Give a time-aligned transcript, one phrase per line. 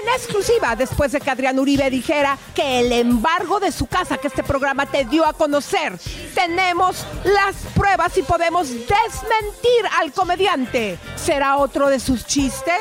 [0.00, 4.28] En exclusiva, después de que Adrián Uribe dijera que el embargo de su casa que
[4.28, 5.98] este programa te dio a conocer,
[6.34, 10.98] tenemos las pruebas y podemos desmentir al comediante.
[11.16, 12.80] ¿Será otro de sus chistes?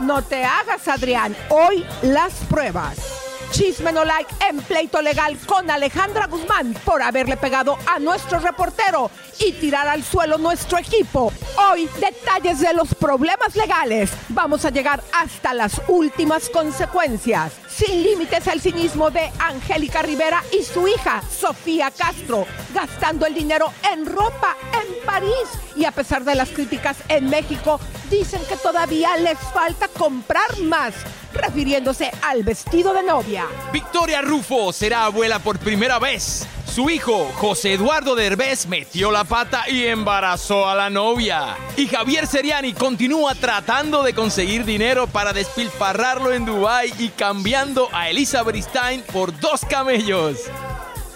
[0.00, 1.34] No te hagas, Adrián.
[1.48, 3.21] Hoy las pruebas.
[3.52, 9.10] Chisme no like en pleito legal con Alejandra Guzmán por haberle pegado a nuestro reportero
[9.38, 11.30] y tirar al suelo nuestro equipo.
[11.70, 14.10] Hoy detalles de los problemas legales.
[14.30, 17.52] Vamos a llegar hasta las últimas consecuencias.
[17.68, 23.70] Sin límites al cinismo de Angélica Rivera y su hija Sofía Castro, gastando el dinero
[23.92, 25.48] en ropa en París.
[25.76, 27.78] Y a pesar de las críticas en México,
[28.08, 30.94] dicen que todavía les falta comprar más,
[31.32, 33.46] refiriéndose al vestido de novia.
[33.72, 36.46] Victoria Rufo será abuela por primera vez.
[36.72, 41.54] Su hijo, José Eduardo Derbez, metió la pata y embarazó a la novia.
[41.76, 48.08] Y Javier Seriani continúa tratando de conseguir dinero para despilfarrarlo en Dubái y cambiando a
[48.08, 50.38] Elizabeth Stein por dos camellos.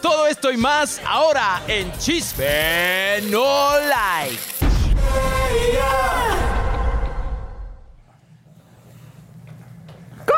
[0.02, 4.38] Todo esto y más ahora en Chisme No Like.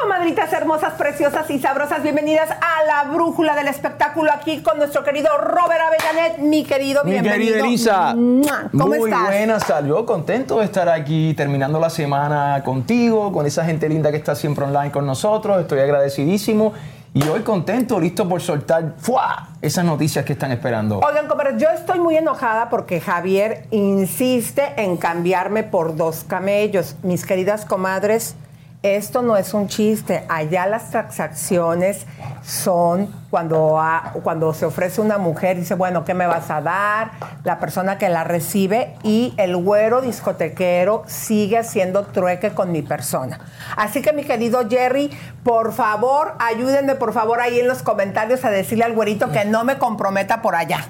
[0.02, 5.28] Comadritas hermosas, preciosas y sabrosas, bienvenidas a la brújula del espectáculo aquí con nuestro querido
[5.38, 7.54] Robert Avellanet, mi querido, Mi bienvenido.
[7.54, 8.68] querida Elisa, ¡Mua!
[8.70, 9.26] ¿Cómo muy estás?
[9.26, 14.18] buenas, yo contento de estar aquí terminando la semana contigo, con esa gente linda que
[14.18, 16.72] está siempre online con nosotros, estoy agradecidísimo
[17.12, 19.48] y hoy contento, listo por soltar ¡fua!
[19.60, 21.00] esas noticias que están esperando.
[21.00, 26.94] Oigan, comadres, yo estoy muy enojada porque Javier insiste en cambiarme por dos camellos.
[27.02, 28.36] Mis queridas comadres,
[28.82, 30.24] esto no es un chiste.
[30.28, 32.06] Allá las transacciones
[32.44, 33.80] son cuando,
[34.22, 37.10] cuando se ofrece una mujer, dice, bueno, ¿qué me vas a dar?
[37.44, 43.40] La persona que la recibe y el güero discotequero sigue haciendo trueque con mi persona.
[43.76, 45.10] Así que mi querido Jerry,
[45.42, 49.64] por favor, ayúdenme por favor ahí en los comentarios a decirle al güerito que no
[49.64, 50.86] me comprometa por allá.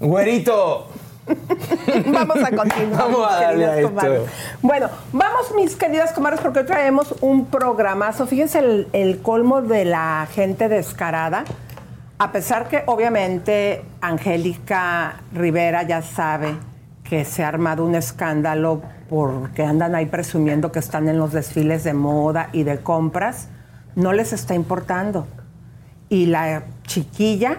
[0.00, 0.88] Güerito,
[2.12, 2.98] Vamos a continuar.
[2.98, 4.26] Vamos a darle a esto.
[4.62, 8.26] Bueno, vamos, mis queridas comadres, porque hoy traemos un programazo.
[8.26, 11.44] Fíjense el, el colmo de la gente descarada.
[12.18, 16.54] A pesar que, obviamente, Angélica Rivera ya sabe
[17.04, 21.84] que se ha armado un escándalo porque andan ahí presumiendo que están en los desfiles
[21.84, 23.48] de moda y de compras,
[23.94, 25.26] no les está importando.
[26.08, 27.58] Y la chiquilla,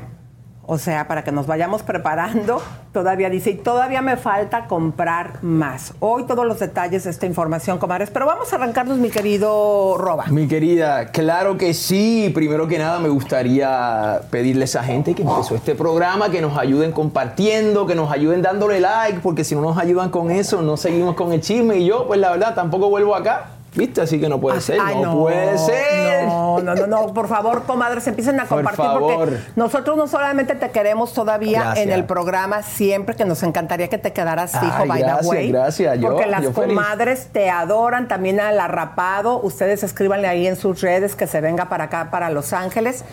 [0.67, 2.61] o sea, para que nos vayamos preparando,
[2.91, 5.93] todavía dice, y todavía me falta comprar más.
[5.99, 10.25] Hoy todos los detalles de esta información, comadres, pero vamos a arrancarnos, mi querido Roba.
[10.27, 12.31] mi querida, claro que sí.
[12.33, 16.57] Primero que nada me gustaría pedirle a esa gente que empezó este programa que nos
[16.57, 20.77] ayuden compartiendo, que nos ayuden dándole like, porque si no nos ayudan con eso, no
[20.77, 21.77] seguimos con el chisme.
[21.77, 23.54] Y yo, pues la verdad, tampoco vuelvo acá.
[23.75, 24.01] ¿Viste?
[24.01, 24.79] Así que no puede ser.
[24.81, 26.25] Ay, no, puede ser.
[26.27, 29.15] No, no, no, no, por favor, comadres, empiecen a Por compartir favor.
[29.25, 31.85] porque nosotros no solamente te queremos todavía Gracias.
[31.85, 35.51] en el programa, siempre que nos encantaría que te quedaras fijo, Ay, by the way.
[35.51, 35.99] gracias.
[35.99, 36.69] Yo- porque las yo feliz.
[36.75, 39.39] comadres te adoran, también al arrapado.
[39.41, 43.03] Ustedes escríbanle ahí en sus redes que se venga para acá, para Los Ángeles.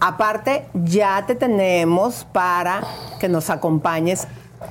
[0.00, 2.82] Aparte, ya te tenemos para
[3.20, 4.26] que nos acompañes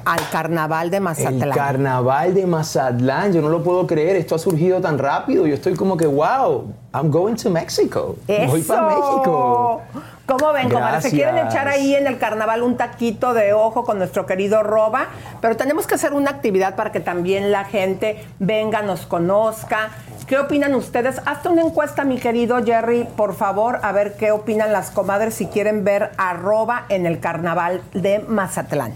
[0.06, 1.52] al carnaval de El Mazatlán.
[1.52, 5.48] carnaval de Mazatlán, yo no lo puedo creer, esto ha surgido tan rápido.
[5.48, 8.16] Yo estoy como que, wow, I'm going to Mexico.
[8.28, 8.74] Voy ¡Eso!
[8.74, 9.82] para México.
[10.26, 10.70] ¿Cómo ven?
[11.02, 15.08] Se quieren echar ahí en el carnaval un taquito de ojo con nuestro querido Roba,
[15.42, 19.90] pero tenemos que hacer una actividad para que también la gente venga, nos conozca.
[20.26, 21.22] ¿Qué opinan ustedes?
[21.26, 25.48] Hazte una encuesta, mi querido Jerry, por favor, a ver qué opinan las comadres si
[25.48, 28.94] quieren ver a Roba en el carnaval de Mazatlán.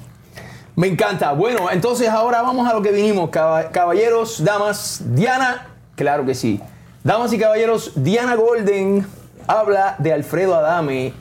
[0.78, 1.32] Me encanta.
[1.34, 3.32] Bueno, entonces ahora vamos a lo que vinimos.
[3.32, 6.62] Caba- Caballeros, damas, Diana, claro que sí.
[7.04, 9.06] Damas y caballeros, Diana Golden
[9.48, 11.14] habla de Alfredo Adame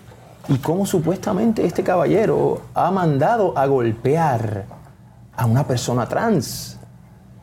[0.48, 4.66] y cómo supuestamente este caballero ha mandado a golpear
[5.34, 6.78] a una persona trans.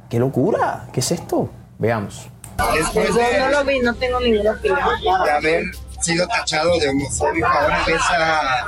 [0.08, 0.86] ¡Qué locura!
[0.94, 1.50] ¿Qué es esto?
[1.80, 2.28] Veamos.
[2.76, 4.80] Después no lo vi, no tengo ninguna opinión.
[5.26, 5.64] de haber
[6.04, 8.66] sido tachado de homofóbico, ahora ves a,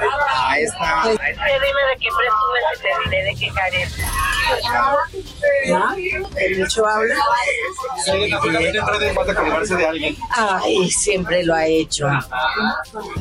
[0.50, 1.02] a esta...
[1.04, 4.06] Pues, dime de qué presumes y te diré de qué careces.
[4.68, 4.96] ¿Ah?
[6.38, 7.16] El hecho habla.
[10.30, 12.08] Ay, siempre lo ha hecho.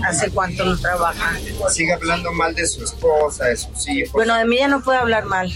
[0.06, 1.32] ¿Hace cuánto no trabaja?
[1.70, 4.12] Sigue hablando mal de su esposa, de sus hijos.
[4.12, 5.50] Bueno, de mí ya no puede hablar mal.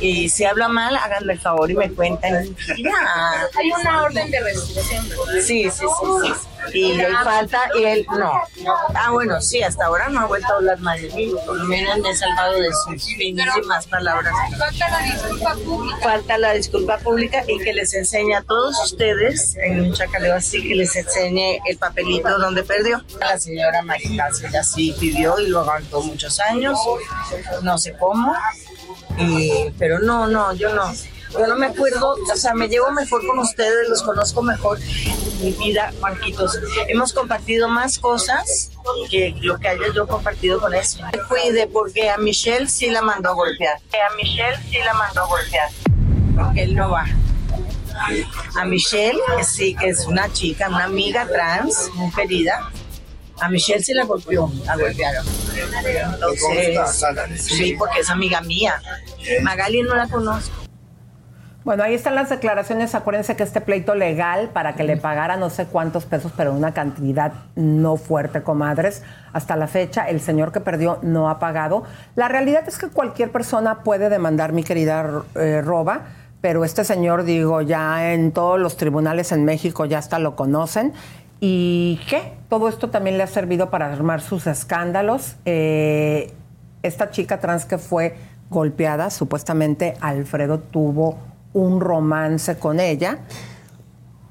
[0.00, 2.54] Y si habla mal, háganme el favor y me cuentan.
[2.76, 3.48] Ya.
[3.58, 5.04] Hay una orden de restricción.
[5.42, 5.86] Sí, sí, sí,
[6.22, 6.32] sí.
[6.72, 8.32] Y él falta y él no.
[8.94, 11.32] Ah, bueno, sí, hasta ahora no ha vuelto a hablar mal de mí.
[11.44, 14.32] Por lo menos me he salvado de sus finísimas palabras.
[14.58, 15.98] Falta la disculpa pública.
[16.02, 20.66] Falta la disculpa pública y que les enseñe a todos ustedes, en un chacaleo así,
[20.66, 23.02] que les enseñe el papelito donde perdió.
[23.18, 26.78] La señora Marita, ella sí pidió y lo aguantó muchos años,
[27.62, 28.34] no sé cómo,
[29.18, 30.92] y- pero no, no, yo no.
[31.32, 34.78] Yo no me acuerdo, o sea, me llevo mejor con ustedes, los conozco mejor
[35.40, 36.58] mi vida, Marquitos.
[36.88, 38.70] Hemos compartido más cosas
[39.10, 40.98] que lo que haya yo compartido con eso.
[41.30, 43.78] Cuide porque a Michelle sí la mandó a golpear.
[43.78, 45.70] A Michelle sí la mandó a golpear.
[46.36, 47.06] Porque él no va.
[48.56, 52.70] A Michelle, que sí, que es una chica, una amiga trans, muy querida.
[53.42, 55.26] A Michelle sí la golpeó, la golpearon.
[56.14, 58.80] Entonces, sí, porque es amiga mía.
[59.42, 60.62] Magali no la conozco.
[61.64, 62.94] Bueno, ahí están las declaraciones.
[62.94, 66.72] Acuérdense que este pleito legal para que le pagara no sé cuántos pesos, pero una
[66.72, 69.02] cantidad no fuerte, comadres.
[69.32, 71.82] Hasta la fecha, el señor que perdió no ha pagado.
[72.14, 76.02] La realidad es que cualquier persona puede demandar, mi querida eh, Roba,
[76.40, 80.92] pero este señor, digo, ya en todos los tribunales en México ya hasta lo conocen.
[81.44, 82.34] ¿Y qué?
[82.48, 85.34] Todo esto también le ha servido para armar sus escándalos.
[85.44, 86.32] Eh,
[86.84, 88.14] esta chica trans que fue
[88.48, 91.18] golpeada, supuestamente Alfredo tuvo
[91.52, 93.18] un romance con ella.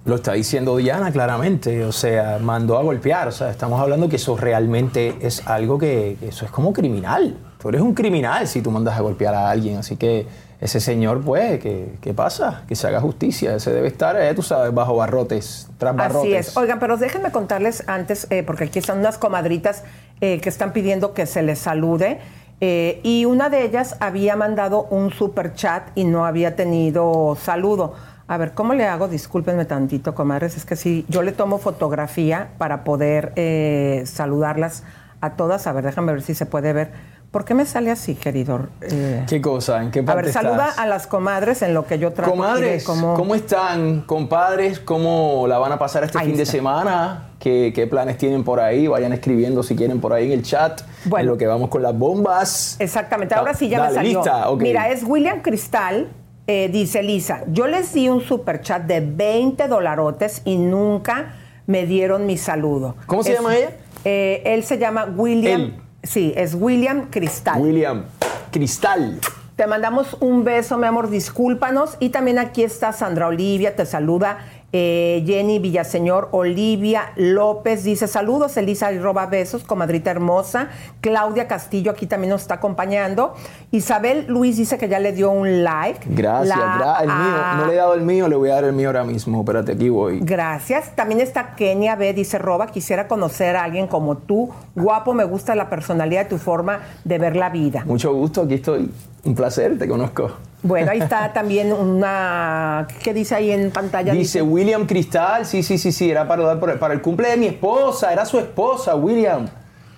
[0.06, 4.16] Lo está diciendo Diana claramente, o sea, mandó a golpear, o sea, estamos hablando que
[4.16, 7.36] eso realmente es algo que, que eso es como criminal.
[7.62, 10.28] Tú eres un criminal si tú mandas a golpear a alguien, así que
[10.62, 12.64] ese señor, pues, ¿qué, qué pasa?
[12.68, 16.22] Que se haga justicia, ese debe estar, eh, tú sabes, bajo barrotes, tras barrotes.
[16.40, 16.56] Así es.
[16.56, 19.84] Oigan, pero déjenme contarles antes, eh, porque aquí están unas comadritas
[20.22, 22.20] eh, que están pidiendo que se les salude.
[22.64, 27.96] eh, y una de ellas había mandado un super chat y no había tenido saludo.
[28.28, 29.08] A ver, ¿cómo le hago?
[29.08, 30.56] Discúlpenme tantito, comadres.
[30.56, 34.84] Es que si yo le tomo fotografía para poder eh, saludarlas
[35.22, 35.66] a todas.
[35.66, 36.92] A ver, déjame ver si se puede ver.
[37.32, 38.68] ¿Por qué me sale así, querido?
[38.82, 39.82] Eh, ¿Qué cosa?
[39.82, 40.80] ¿En qué a parte ver, saluda estás?
[40.80, 44.02] a las comadres en lo que yo de Comadres, cómo- ¿cómo están?
[44.02, 47.30] Compadres, ¿cómo la van a pasar este Ahí fin de semana?
[47.40, 48.86] ¿Qué, qué planes tienen por ahí?
[48.88, 50.82] Vayan escribiendo si quieren por ahí en el chat.
[51.06, 51.22] Bueno.
[51.22, 52.76] En lo que vamos con las bombas.
[52.80, 54.20] Exactamente, ahora sí ya Dale, me salió.
[54.20, 54.62] lista, ok.
[54.62, 56.10] Mira, es William Cristal,
[56.48, 61.36] eh, dice Lisa, yo les di un super chat de 20 dolarotes y nunca
[61.66, 62.98] me dieron mi saludo.
[63.06, 63.70] ¿Cómo se Es- llama ella?
[64.04, 65.62] eh, él se llama William.
[65.62, 65.81] Él.
[66.04, 67.62] Sí, es William Cristal.
[67.62, 68.06] William
[68.52, 69.20] Cristal.
[69.56, 71.98] Te mandamos un beso, mi amor, discúlpanos.
[72.00, 74.40] Y también aquí está Sandra Olivia, te saluda
[74.74, 80.70] eh, Jenny Villaseñor, Olivia López, dice saludos, Elisa y roba besos, comadrita hermosa.
[81.02, 83.34] Claudia Castillo aquí también nos está acompañando.
[83.72, 86.00] Isabel Luis dice que ya le dio un like.
[86.10, 87.16] Gracias, La- gra- el mío.
[87.18, 89.42] ah, No le he dado el mío, le voy a dar el mío ahora mismo.
[89.42, 90.20] Espérate, aquí voy.
[90.22, 90.96] Gracias.
[90.96, 92.14] También está Kenia B.
[92.14, 94.50] Dice, Roba, quisiera conocer a alguien como tú.
[94.76, 97.84] Guapo, me gusta la personalidad de tu forma de ver la vida.
[97.86, 98.90] Mucho gusto, aquí estoy.
[99.24, 100.32] Un placer, te conozco.
[100.64, 102.88] Bueno, ahí está también una...
[103.04, 104.14] ¿Qué dice ahí en pantalla?
[104.14, 107.38] Dice William Cristal, sí, sí, sí, sí, era para, dar por- para el cumple de
[107.38, 109.48] mi esposa, era su esposa, William.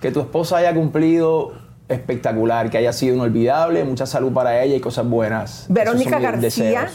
[0.00, 1.52] Que tu esposa haya cumplido
[1.88, 5.66] espectacular, que haya sido inolvidable, mucha salud para ella y cosas buenas.
[5.68, 6.88] Verónica García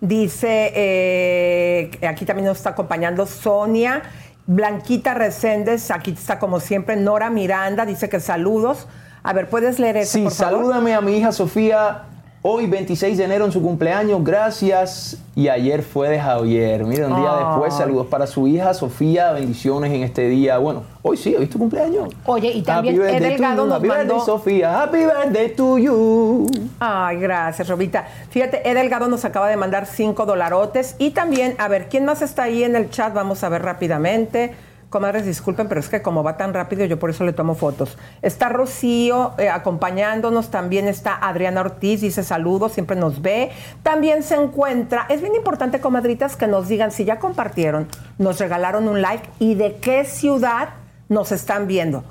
[0.00, 4.02] dice, eh, aquí también nos está acompañando Sonia,
[4.46, 8.88] Blanquita Reséndez, aquí está como siempre, Nora Miranda, dice que saludos.
[9.22, 10.58] A ver, ¿puedes leer eso, Sí, por favor?
[10.58, 12.02] salúdame a mi hija Sofía.
[12.44, 14.24] Hoy, 26 de enero, en su cumpleaños.
[14.24, 15.16] Gracias.
[15.36, 16.84] Y ayer fue de Javier.
[16.84, 17.44] Mira, un día Ay.
[17.46, 19.30] después, saludos para su hija Sofía.
[19.30, 20.58] Bendiciones en este día.
[20.58, 22.08] Bueno, hoy sí, hoy es tu cumpleaños.
[22.26, 24.82] Oye, y también Happy Delgado nos Happy birthday, Sofía.
[24.82, 26.46] Happy birthday to you.
[26.80, 28.08] Ay, gracias, Robita.
[28.30, 30.96] Fíjate, Ed Delgado nos acaba de mandar cinco dolarotes.
[30.98, 33.14] Y también, a ver, ¿quién más está ahí en el chat?
[33.14, 34.52] Vamos a ver rápidamente.
[34.92, 37.96] Comadres, disculpen, pero es que como va tan rápido, yo por eso le tomo fotos.
[38.20, 43.50] Está Rocío eh, acompañándonos, también está Adriana Ortiz, dice saludos, siempre nos ve.
[43.82, 48.86] También se encuentra, es bien importante, comadritas, que nos digan si ya compartieron, nos regalaron
[48.86, 50.68] un like y de qué ciudad
[51.08, 52.04] nos están viendo.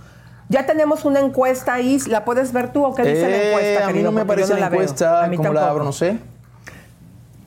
[0.50, 3.84] Ya tenemos una encuesta ahí, ¿la puedes ver tú o qué dice la Eh, encuesta,
[3.84, 4.12] a mí querido?
[4.12, 4.82] no me aparece no la veo.
[4.82, 5.24] encuesta.
[5.24, 5.84] A mí ¿Cómo la abro?
[5.86, 6.18] No sé.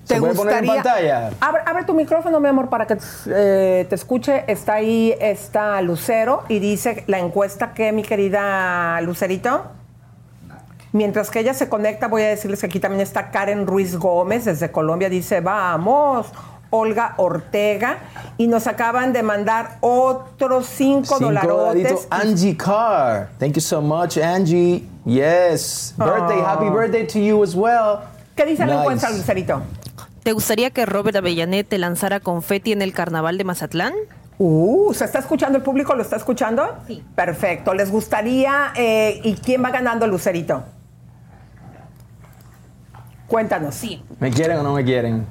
[0.06, 1.30] ¿Te ¿Se puede poner en pantalla?
[1.40, 4.44] Abre, abre tu micrófono, mi amor, para que eh, te escuche.
[4.46, 9.64] Está ahí, está Lucero y dice la encuesta que, mi querida Lucerito.
[10.92, 14.44] Mientras que ella se conecta, voy a decirles que aquí también está Karen Ruiz Gómez
[14.44, 15.08] desde Colombia.
[15.08, 16.26] Dice, vamos.
[16.70, 17.98] Olga Ortega.
[18.36, 22.06] Y nos acaban de mandar otros cinco, dolarotes.
[22.10, 23.28] Angie Carr.
[23.38, 24.88] Thank you so much, Angie.
[25.04, 25.94] Yes.
[25.96, 26.40] Birthday.
[26.40, 28.00] Happy birthday to you as well.
[28.36, 29.62] ¿Qué dice la encuesta, Lucerito?
[30.24, 33.92] ¿Te gustaría que Robert Avellanet te lanzara confeti en el carnaval de Mazatlán?
[34.38, 35.94] Uh, ¿se está escuchando el público?
[35.94, 36.76] ¿Lo está escuchando?
[36.88, 37.04] Sí.
[37.14, 37.72] Perfecto.
[37.74, 38.72] ¿Les gustaría?
[38.74, 40.64] eh, ¿Y quién va ganando, Lucerito?
[43.28, 43.74] Cuéntanos.
[43.74, 44.02] Sí.
[44.18, 45.26] ¿Me quieren o no me quieren?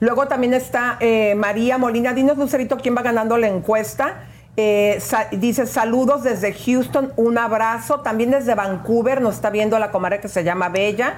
[0.00, 2.14] Luego también está eh, María Molina.
[2.14, 4.24] Dinos, Lucerito, quién va ganando la encuesta.
[4.56, 8.00] Eh, sa- dice saludos desde Houston, un abrazo.
[8.00, 11.14] También desde Vancouver nos está viendo la comadre que se llama Bella.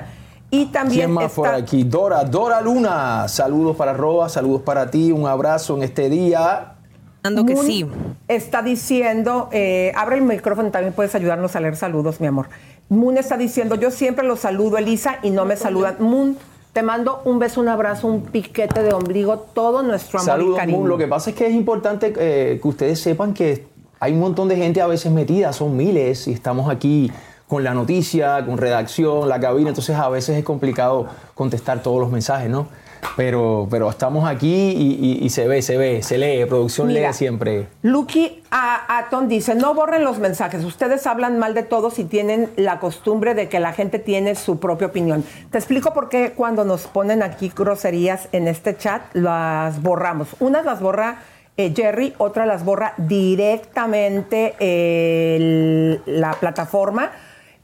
[0.51, 1.85] Y también ¿Quién más está por aquí?
[1.85, 3.29] Dora, Dora Luna.
[3.29, 6.75] Saludos para Roa, saludos para ti, un abrazo en este día.
[7.23, 7.87] Dando que sí.
[8.27, 12.49] Está diciendo, eh, abre el micrófono, también puedes ayudarnos a leer saludos, mi amor.
[12.89, 15.97] Moon está diciendo, yo siempre los saludo, Elisa, y no me saludan.
[16.01, 16.37] Moon,
[16.73, 20.59] te mando un beso, un abrazo, un piquete de ombligo, todo nuestro amor y Saludos,
[20.59, 20.79] cariño.
[20.79, 20.89] Moon.
[20.89, 23.67] Lo que pasa es que es importante eh, que ustedes sepan que
[24.01, 27.13] hay un montón de gente a veces metida, son miles, y estamos aquí
[27.51, 32.09] con la noticia, con redacción, la cabina, entonces a veces es complicado contestar todos los
[32.13, 32.69] mensajes, ¿no?
[33.17, 37.09] Pero, pero estamos aquí y, y- y se ve, se ve, se lee, producción Mira,
[37.09, 37.67] lee siempre.
[37.83, 42.51] Lucky a- Aton dice, no borren los mensajes, ustedes hablan mal de todos y tienen
[42.57, 45.25] la costumbre de que la gente tiene su propia opinión.
[45.51, 50.29] Te explico por qué cuando nos ponen aquí groserías en este chat, las borramos.
[50.39, 51.17] Unas las borra
[51.57, 57.11] eh, Jerry, otras las borra directamente el- la plataforma.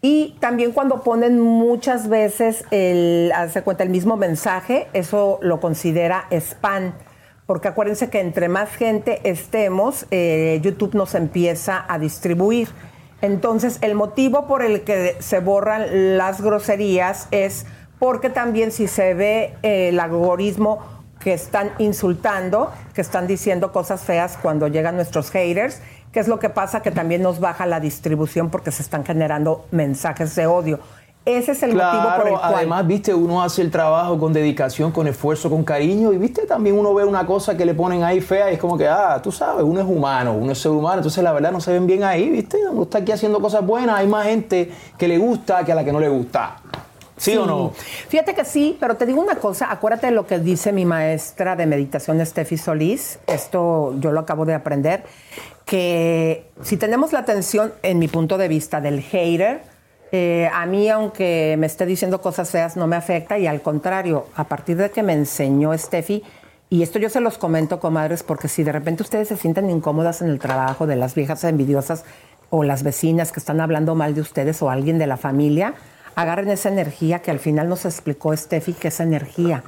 [0.09, 3.33] Y también cuando ponen muchas veces el,
[3.65, 6.95] cuenta, el mismo mensaje, eso lo considera spam.
[7.45, 12.69] Porque acuérdense que entre más gente estemos, eh, YouTube nos empieza a distribuir.
[13.21, 17.67] Entonces, el motivo por el que se borran las groserías es
[17.99, 20.87] porque también si se ve eh, el algoritmo
[21.19, 25.81] que están insultando, que están diciendo cosas feas cuando llegan nuestros haters,
[26.17, 26.81] ¿qué es lo que pasa?
[26.81, 30.81] Que también nos baja la distribución porque se están generando mensajes de odio.
[31.27, 32.55] Ese es el motivo por el cual...
[32.55, 36.79] además, viste, uno hace el trabajo con dedicación, con esfuerzo, con cariño, y viste, también
[36.79, 39.31] uno ve una cosa que le ponen ahí fea y es como que, ah, tú
[39.31, 42.03] sabes, uno es humano, uno es ser humano, entonces la verdad no se ven bien
[42.03, 45.73] ahí, viste, uno está aquí haciendo cosas buenas, hay más gente que le gusta que
[45.73, 46.57] a la que no le gusta.
[47.17, 47.73] ¿Sí, o no?
[48.09, 51.57] Fíjate que sí, pero te digo una cosa, acuérdate de lo que dice mi maestra
[51.57, 55.05] de meditación, Steffi Solís, esto yo lo acabo de aprender,
[55.65, 59.63] que si tenemos la atención, en mi punto de vista, del hater,
[60.13, 64.27] eh, a mí, aunque me esté diciendo cosas feas, no me afecta y al contrario,
[64.37, 66.23] a partir de que me enseñó Steffi,
[66.69, 70.21] y esto yo se los comento, comadres, porque si de repente ustedes se sienten incómodas
[70.21, 72.05] en el trabajo de las viejas envidiosas
[72.51, 75.75] o las vecinas que están hablando mal de ustedes o alguien de la familia,
[76.17, 79.63] agarren esa energía que al final nos explicó Steffi que es energía.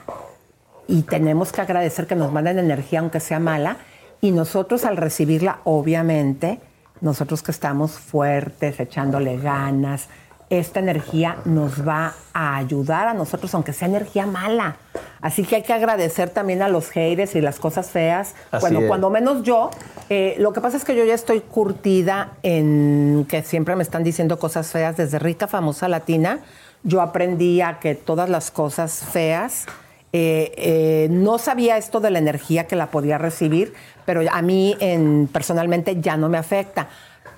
[0.88, 3.76] Y tenemos que agradecer que nos manden energía, aunque sea mala.
[4.22, 6.58] Y nosotros al recibirla, obviamente,
[7.02, 10.08] nosotros que estamos fuertes, echándole ganas,
[10.50, 14.76] esta energía nos va a ayudar a nosotros, aunque sea energía mala.
[15.20, 18.34] Así que hay que agradecer también a los haters y las cosas feas.
[18.50, 18.86] Así bueno, es.
[18.86, 19.70] cuando menos yo,
[20.08, 24.04] eh, lo que pasa es que yo ya estoy curtida en que siempre me están
[24.04, 26.38] diciendo cosas feas desde rica, famosa latina.
[26.84, 29.66] Yo aprendí a que todas las cosas feas,
[30.12, 33.74] eh, eh, no sabía esto de la energía que la podía recibir,
[34.06, 36.88] pero a mí en- personalmente ya no me afecta.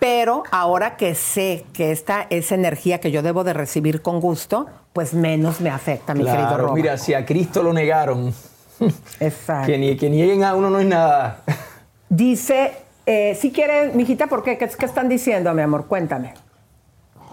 [0.01, 4.67] Pero ahora que sé que esta es energía que yo debo de recibir con gusto,
[4.93, 6.75] pues menos me afecta, mi querido Claro, Roba.
[6.75, 8.35] mira, si a Cristo lo negaron,
[9.21, 9.67] Exacto.
[9.67, 11.43] que, ni- que nieguen a uno no es nada.
[12.09, 12.73] Dice,
[13.07, 14.57] eh, si quieren, mijita, ¿por qué?
[14.59, 15.87] ¿Qué, qué están diciendo, mi amor?
[15.87, 16.35] Cuéntame.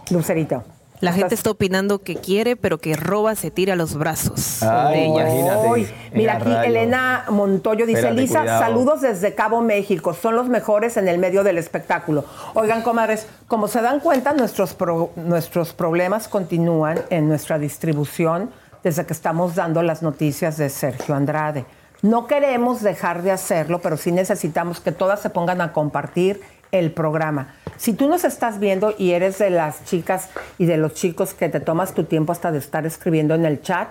[0.09, 0.63] Lucerito.
[0.99, 4.93] La gente está opinando que quiere, pero que roba se tira a los brazos Ay,
[4.95, 5.21] de ella.
[5.29, 5.67] imagínate.
[5.75, 6.61] Ay, en mira aquí radio.
[6.69, 8.59] Elena Montoyo dice, Espérate, Lisa, cuidado.
[8.59, 12.25] saludos desde Cabo México, son los mejores en el medio del espectáculo.
[12.55, 18.49] Oigan, comadres, como se dan cuenta, nuestros, pro- nuestros problemas continúan en nuestra distribución
[18.83, 21.65] desde que estamos dando las noticias de Sergio Andrade.
[22.01, 26.41] No queremos dejar de hacerlo, pero sí necesitamos que todas se pongan a compartir
[26.79, 27.55] el programa.
[27.77, 31.49] Si tú nos estás viendo y eres de las chicas y de los chicos que
[31.49, 33.89] te tomas tu tiempo hasta de estar escribiendo en el chat,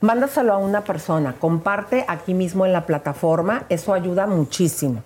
[0.00, 5.02] mándaselo a una persona, comparte aquí mismo en la plataforma, eso ayuda muchísimo.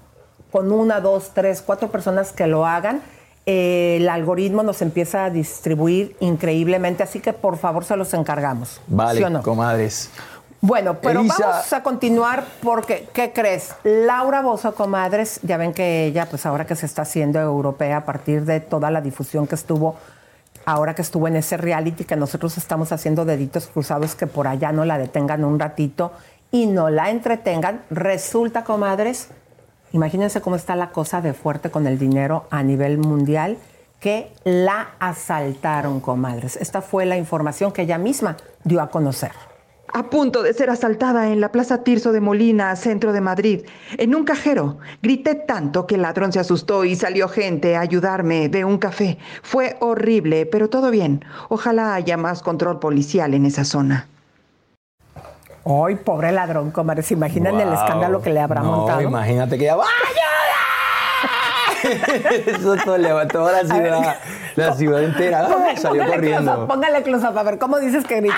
[0.50, 3.02] Con una, dos, tres, cuatro personas que lo hagan,
[3.46, 8.80] eh, el algoritmo nos empieza a distribuir increíblemente, así que por favor se los encargamos.
[8.88, 9.42] Vale, ¿Sí o no?
[9.42, 10.10] comadres.
[10.60, 11.46] Bueno, pero Elisa.
[11.46, 13.74] vamos a continuar porque, ¿qué crees?
[13.84, 18.04] Laura Bozo Comadres, ya ven que ella, pues ahora que se está haciendo europea a
[18.04, 19.96] partir de toda la difusión que estuvo,
[20.66, 24.72] ahora que estuvo en ese reality, que nosotros estamos haciendo deditos cruzados, que por allá
[24.72, 26.12] no la detengan un ratito
[26.50, 29.28] y no la entretengan, resulta, comadres,
[29.92, 33.58] imagínense cómo está la cosa de fuerte con el dinero a nivel mundial,
[34.00, 36.56] que la asaltaron, comadres.
[36.56, 39.47] Esta fue la información que ella misma dio a conocer.
[39.92, 43.62] A punto de ser asaltada en la Plaza Tirso de Molina, centro de Madrid,
[43.97, 44.78] en un cajero.
[45.02, 49.18] Grité tanto que el ladrón se asustó y salió gente a ayudarme de un café.
[49.42, 51.25] Fue horrible, pero todo bien.
[51.49, 54.07] Ojalá haya más control policial en esa zona.
[55.64, 57.02] Ay, pobre ladrón, comadre.
[57.02, 59.00] ¿Se imaginan el escándalo que le habrá No, montado?
[59.02, 59.85] Imagínate que ya va.
[62.47, 64.16] Eso todo levantó la ciudad,
[64.57, 65.49] la ciudad entera.
[65.49, 66.66] Póngale- Salió póngale corriendo.
[66.66, 68.35] Póngale close-up, a ver, ¿cómo dices que gritó?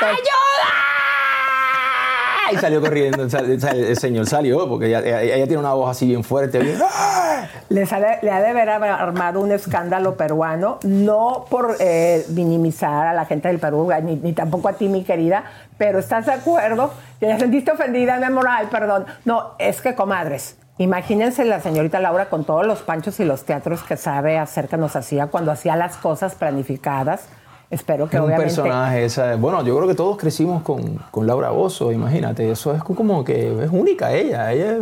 [2.53, 3.23] Y salió corriendo.
[3.25, 5.03] El señor salió porque ella,
[5.47, 6.59] tiene una voz así bien fuerte.
[6.59, 7.47] bien- ¡Ah!
[7.69, 13.49] Le ha de haber armado un escándalo peruano, no por eh, minimizar a la gente
[13.49, 15.45] del Perú, ni, tampoco a ti, mi querida,
[15.79, 16.93] pero ¿estás de acuerdo?
[17.21, 18.47] ¿Te la sentiste ofendida, mi amor?
[18.49, 19.07] Ay, perdón.
[19.25, 23.83] No, es que, comadres, imagínense la señorita Laura con todos los panchos y los teatros
[23.85, 27.29] que sabe hacer que nos hacía cuando hacía las cosas planificadas.
[27.71, 28.55] Espero que un obviamente...
[28.55, 29.05] personaje.
[29.05, 32.51] esa- bueno, yo creo que todos crecimos con, con Laura Bozo, imagínate.
[32.51, 34.53] Eso es como que es única ella.
[34.53, 34.79] ella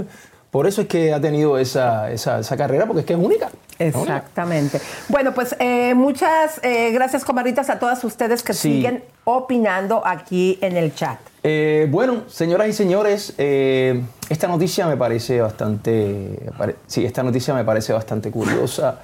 [0.51, 3.51] por eso es que ha tenido esa, esa, esa carrera, porque es que es única.
[3.79, 3.95] Es.
[3.95, 4.81] Exactamente.
[5.09, 8.73] Bueno, pues eh, muchas eh, gracias, comadritas, a todas ustedes que Sí.
[8.77, 11.19] siguen opinando aquí en el chat.
[11.43, 17.65] Eh, bueno, señoras y señores, esta noticia me parece bastante, pare- sí, esta noticia me
[17.65, 19.01] parece bastante curiosa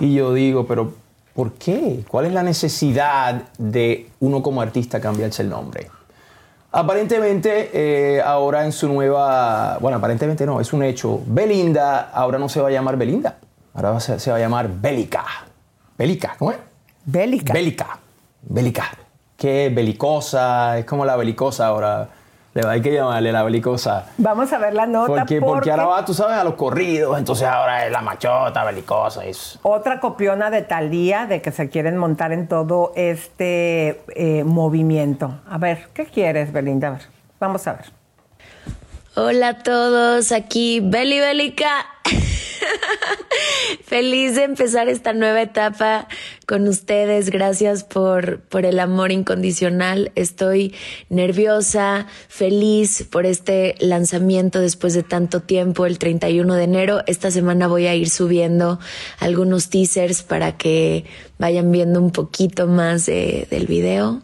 [0.00, 0.92] y yo digo, pero
[1.34, 2.04] ¿por qué?
[2.08, 5.90] ¿Cuál es la necesidad de uno como artista cambiarse el nombre?
[6.72, 12.48] Aparentemente, eh, ahora en su nueva, bueno, aparentemente no, es un hecho, Belinda ahora no
[12.48, 13.36] se va a llamar Belinda,
[13.74, 15.24] ahora ser- se va a llamar Bélica.
[15.96, 16.58] Bélica, ¿cómo es?
[17.04, 17.52] Bélica.
[17.52, 17.98] Bélica.
[18.42, 18.90] Bélica.
[19.36, 22.08] Que belicosa, es como la belicosa ahora.
[22.54, 24.06] Le- Hay que llamarle la belicosa.
[24.16, 27.18] Vamos a ver la nota Porque, porque, porque ahora va, tú sabes, a los corridos,
[27.18, 29.24] entonces ahora es la machota, belicosa.
[29.24, 29.58] Es...
[29.62, 35.40] otra copiona de Talía de que se quieren montar en todo este eh, movimiento.
[35.50, 36.88] A ver, ¿qué quieres, Belinda?
[36.88, 37.02] A ver,
[37.40, 37.86] vamos a ver.
[39.16, 41.68] Hola a todos, aquí Beli Bélica.
[43.84, 46.08] Feliz de empezar esta nueva etapa
[46.46, 47.30] con ustedes.
[47.30, 50.12] Gracias por, por el amor incondicional.
[50.14, 50.74] Estoy
[51.08, 57.02] nerviosa, feliz por este lanzamiento después de tanto tiempo, el 31 de enero.
[57.06, 58.78] Esta semana voy a ir subiendo
[59.18, 61.04] algunos teasers para que
[61.38, 64.22] vayan viendo un poquito más de- del video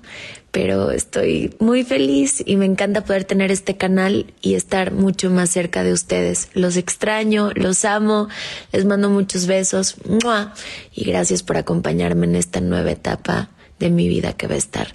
[0.50, 5.50] pero estoy muy feliz y me encanta poder tener este canal y estar mucho más
[5.50, 6.48] cerca de ustedes.
[6.54, 8.28] Los extraño, los amo,
[8.72, 10.52] les mando muchos besos ¡mua!
[10.92, 14.94] y gracias por acompañarme en esta nueva etapa de mi vida que va a estar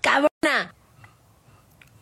[0.00, 0.74] cabrona.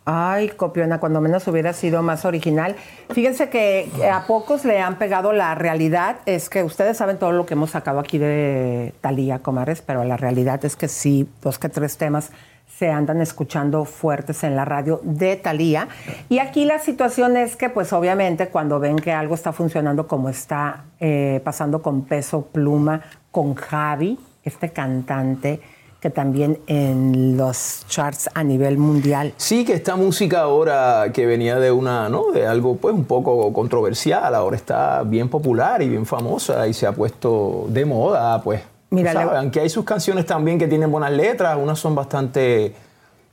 [0.07, 2.77] Ay, copiona, cuando menos hubiera sido más original.
[3.11, 6.17] Fíjense que a pocos le han pegado la realidad.
[6.27, 10.19] Es que ustedes saben todo lo que hemos sacado aquí de Talía Comares, pero la
[10.19, 12.33] realidad es que sí, dos que tres temas
[12.79, 15.89] se andan escuchando fuertes en la radio de Talía.
[16.29, 20.29] Y aquí la situación es que, pues obviamente, cuando ven que algo está funcionando como
[20.29, 23.01] está eh, pasando con Peso Pluma,
[23.31, 25.61] con Javi, este cantante
[26.01, 31.59] que también en los charts a nivel mundial Sí, que esta música ahora que venía
[31.59, 32.31] de una, ¿no?
[32.31, 36.87] De algo pues un poco controversial, ahora está bien popular y bien famosa y se
[36.87, 38.74] ha puesto de moda, pues.
[38.95, 42.75] Mira, sabes, aunque hay sus canciones también que tienen buenas letras, unas son bastante,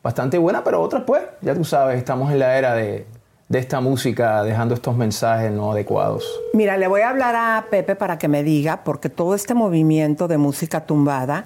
[0.04, 3.06] bastante buenas, pero otras pues, ya tú sabes, estamos en la era de,
[3.50, 6.26] de esta música dejando estos mensajes no adecuados.
[6.54, 10.28] Mira, le voy a hablar a Pepe para que me diga, porque todo este movimiento
[10.28, 11.46] de música tumbada,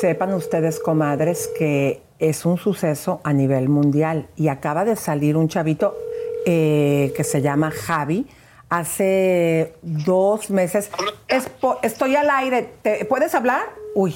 [0.00, 4.28] sepan ustedes, comadres, que es un suceso a nivel mundial.
[4.36, 5.96] Y acaba de salir un chavito
[6.46, 8.26] eh, que se llama Javi.
[8.72, 10.90] Hace dos meses.
[11.82, 12.72] Estoy al aire.
[12.80, 13.60] ¿Te- ¿Puedes hablar?
[13.94, 14.14] Uy,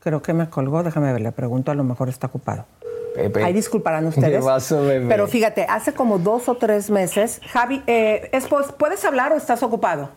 [0.00, 0.82] creo que me colgó.
[0.82, 2.66] Déjame ver, le pregunto, a lo mejor está ocupado.
[3.14, 3.44] Pepe.
[3.44, 4.40] Ahí disculparán ustedes.
[4.40, 5.06] ¿Qué pasó, bebé?
[5.08, 8.28] Pero fíjate, hace como dos o tres meses, Javi, eh,
[8.76, 10.10] ¿puedes hablar o estás ocupado?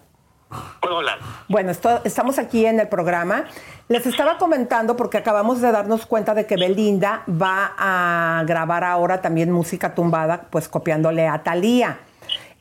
[0.81, 1.19] Puedo hablar.
[1.47, 3.45] Bueno, esto- estamos aquí en el programa.
[3.87, 9.21] Les estaba comentando porque acabamos de darnos cuenta de que Belinda va a grabar ahora
[9.21, 11.99] también música tumbada, pues copiándole a Thalía.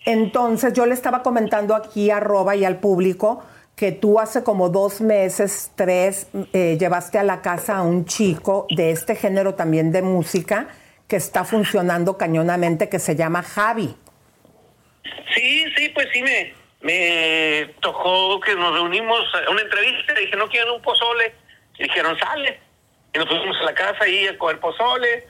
[0.04, 3.44] Entonces yo le estaba comentando aquí a Roba y al público
[3.76, 8.66] que tú hace como dos meses, tres, eh, llevaste a la casa a un chico
[8.70, 10.66] de este género también de música
[11.06, 13.94] que está funcionando cañonamente, que se llama Javi.
[15.32, 20.48] Sí, sí, pues sí me, me tocó que nos reunimos a una entrevista, dije, no
[20.48, 21.32] quieren un pozole,
[21.78, 22.60] y dijeron, sale.
[23.14, 25.26] Y nos fuimos a la casa ahí a comer pozole.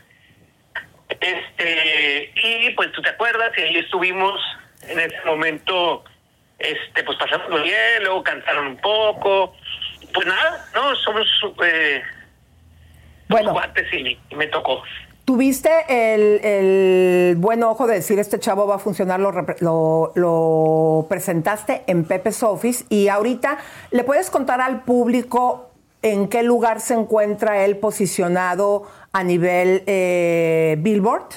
[1.08, 4.40] Este, y pues tú te acuerdas, y ahí estuvimos
[4.88, 6.04] en ese momento,
[6.58, 9.54] este, pues pasamos bien, luego cantaron un poco.
[10.12, 11.26] Pues nada, no, somos
[11.64, 12.02] eh,
[13.28, 13.52] Bueno.
[13.52, 14.82] cuates y, y me tocó.
[15.24, 21.06] Tuviste el, el buen ojo de decir este chavo va a funcionar, lo, lo- lo
[21.08, 23.58] presentaste en Pepe's Office y ahorita
[23.90, 30.76] le puedes contar al público en qué lugar se encuentra él posicionado a nivel eh,
[30.78, 31.28] Billboard.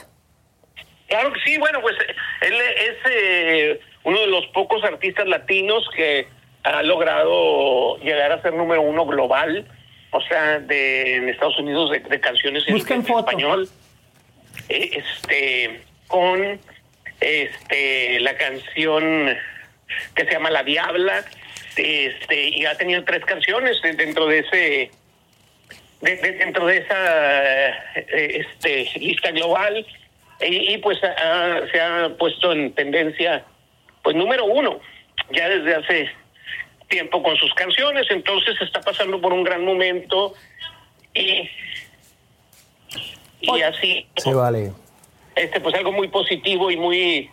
[1.07, 1.95] Claro que sí, bueno, pues
[2.41, 6.27] él es eh, uno de los pocos artistas latinos que
[6.63, 9.67] ha logrado llegar a ser número uno global,
[10.11, 13.19] o sea, de, en Estados Unidos de, de canciones en, Busquen en foto.
[13.19, 13.69] español,
[14.69, 16.59] Eh, este, con
[17.19, 19.35] este la canción
[20.15, 21.23] que se llama La Diabla,
[21.75, 24.91] este, y ha tenido tres canciones de- dentro de ese
[26.01, 29.85] de- de- dentro de esa eh, este, lista global
[30.41, 33.43] y, y, pues ha- se ha puesto en tendencia
[34.03, 34.79] pues número uno
[35.31, 36.09] ya desde hace
[36.89, 40.33] tiempo con sus canciones entonces está pasando por un gran momento
[41.13, 41.49] y
[43.41, 44.71] y así Se vale.
[45.35, 47.29] este pues algo muy positivo y muy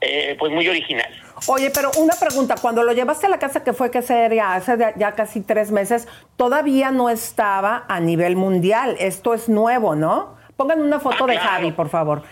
[0.00, 1.08] eh, pues muy original
[1.46, 4.76] Oye, pero una pregunta, cuando lo llevaste a la casa que fue que sería hace
[4.96, 8.96] ya casi tres meses, todavía no estaba a nivel mundial.
[8.98, 10.36] Esto es nuevo, ¿no?
[10.58, 11.48] Pongan una foto Ah, de claro.
[11.48, 12.22] Javi, por favor.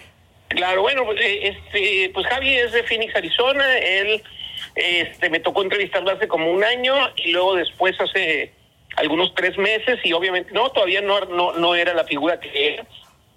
[0.49, 3.79] Claro, bueno, pues, eh, este, pues Javi es de Phoenix, Arizona.
[3.79, 4.23] Él,
[4.75, 8.53] este, me tocó entrevistarlo hace como un año y luego después hace
[8.97, 12.85] algunos tres meses y obviamente no, todavía no, no, no era la figura que era.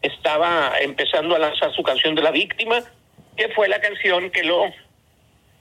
[0.02, 2.80] Estaba empezando a lanzar su canción de la víctima,
[3.36, 4.66] que fue la canción que lo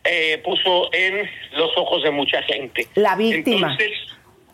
[0.04, 2.86] eh, puso en los ojos de mucha gente.
[2.94, 3.72] La víctima.
[3.72, 3.90] Entonces,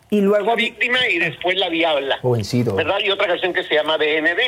[0.09, 2.17] Y luego la víctima y después la diabla.
[2.21, 2.75] Jovencito.
[2.75, 2.99] ¿Verdad?
[3.03, 4.39] Y otra canción que se llama DND.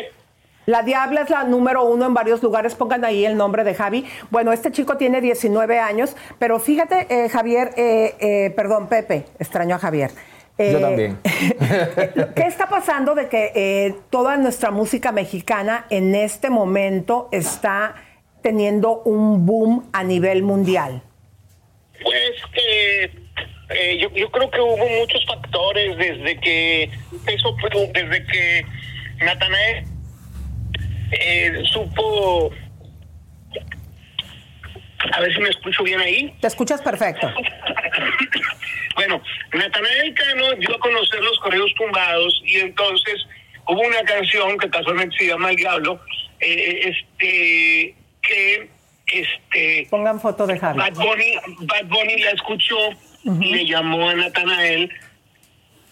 [0.65, 2.75] La Diabla es la número uno en varios lugares.
[2.75, 4.05] Pongan ahí el nombre de Javi.
[4.29, 9.77] Bueno, este chico tiene 19 años, pero fíjate, eh, Javier, eh, eh, perdón, Pepe, extraño
[9.77, 10.11] a Javier.
[10.59, 11.17] Eh, Yo también.
[11.23, 17.95] ¿Qué está pasando de que eh, toda nuestra música mexicana en este momento está
[18.41, 21.01] teniendo un boom a nivel mundial?
[22.01, 23.11] Pues que
[23.69, 26.89] eh, yo, yo creo que hubo muchos factores desde que
[27.27, 27.55] eso
[27.93, 28.65] desde que
[29.23, 29.85] Natanael
[31.11, 32.51] eh, supo
[35.11, 36.33] a ver si me escucho bien ahí.
[36.41, 37.31] Te escuchas perfecto.
[38.95, 39.21] Bueno,
[39.53, 43.25] Natanael Cano dio a conocer los correos tumbados y entonces
[43.67, 46.01] hubo una canción que casualmente se llama El Diablo,
[46.41, 48.69] eh, este que
[49.07, 50.77] este Pongan foto de Javi.
[50.79, 52.77] Bad Bunny, Bad Bunny la escuchó
[53.23, 54.89] y le llamó a Natanael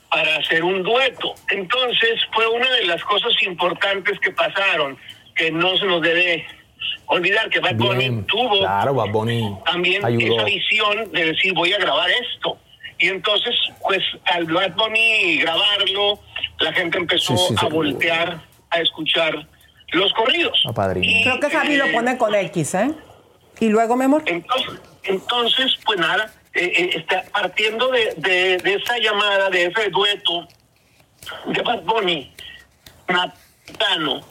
[0.10, 1.34] para hacer un dueto.
[1.50, 4.98] Entonces fue una de las cosas importantes que pasaron,
[5.36, 6.46] que no se nos debe
[7.08, 8.26] olvidar que Bad Bunny Bien.
[8.28, 10.36] tuvo Claro, Bad Bunny también ayudó.
[10.36, 12.58] esa visión de decir voy a grabar esto.
[13.00, 16.20] Y entonces, pues al Bad Bunny grabarlo,
[16.60, 17.68] la gente empezó Sí, sí, a sí.
[17.74, 19.48] voltear a escuchar
[19.91, 20.62] los corridos.
[20.67, 21.23] A padrino.
[21.23, 22.91] Creo que Javi lo pone con X, ¿eh?
[23.60, 24.23] Y luego, mi amor.
[24.26, 29.89] Entonces, entonces pues nada, eh, eh, está partiendo de, de, de esa llamada, de ese
[29.89, 30.47] dueto
[31.45, 32.32] de Bad Bunny,
[33.08, 34.21] Natano,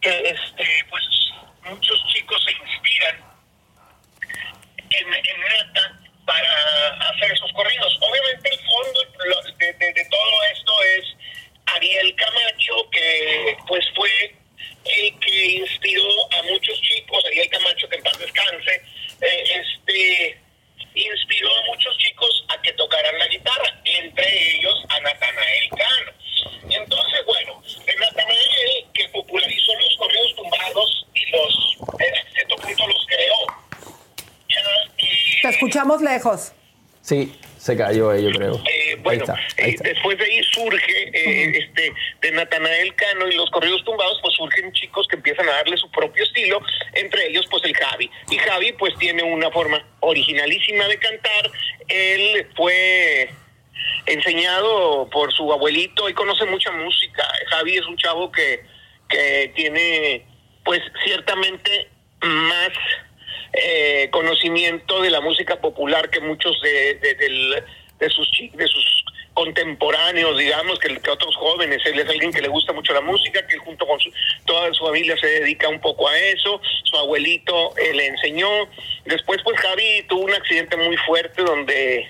[0.00, 1.02] que este, pues
[1.68, 3.16] muchos chicos se inspiran
[4.90, 7.98] en, en Nata para hacer esos corridos.
[8.00, 11.16] Obviamente el fondo lo- de, de- de todo esto es
[11.74, 14.36] Ariel Camacho, que pues fue
[14.96, 18.82] el que inspiró a muchos chicos, Ariel Camacho, que en paz descanse,
[19.20, 20.40] eh, este
[20.94, 26.12] inspiró a muchos chicos a que tocaran la guitarra, entre ellos a Natanael Cano.
[26.68, 27.62] Entonces, bueno,
[27.98, 33.46] Natanael, que popularizó los correos tumbados y los, en cierto punto los creó.
[35.42, 36.52] Te escuchamos lejos.
[37.10, 38.54] Sí, se cayó ahí, yo creo.
[38.54, 43.26] eh, ahí bueno, está, ahí eh, después de ahí surge eh, este de Natanael Cano
[43.26, 47.26] y los corridos tumbados, pues surgen chicos que empiezan a darle su propio estilo, entre
[47.26, 48.08] ellos pues el Javi.
[48.30, 51.50] Y Javi pues tiene una forma originalísima de cantar.
[51.88, 53.28] Él fue
[54.06, 57.26] enseñado por su abuelito y conoce mucha música.
[57.48, 58.62] Javi es un chavo que,
[59.08, 60.24] que tiene
[60.64, 61.88] pues ciertamente
[62.22, 62.70] más
[63.52, 66.94] eh, conocimiento de la música popular que muchos de,
[67.98, 71.80] de, sus chi- de sus contemporáneos, digamos, que, que otros jóvenes.
[71.86, 74.10] Él es alguien que le gusta mucho la música, que junto con su,
[74.44, 76.60] toda su familia se dedica un poco a eso.
[76.84, 78.48] Su abuelito eh, le enseñó.
[79.04, 82.06] Después, pues Javi tuvo un accidente muy fuerte donde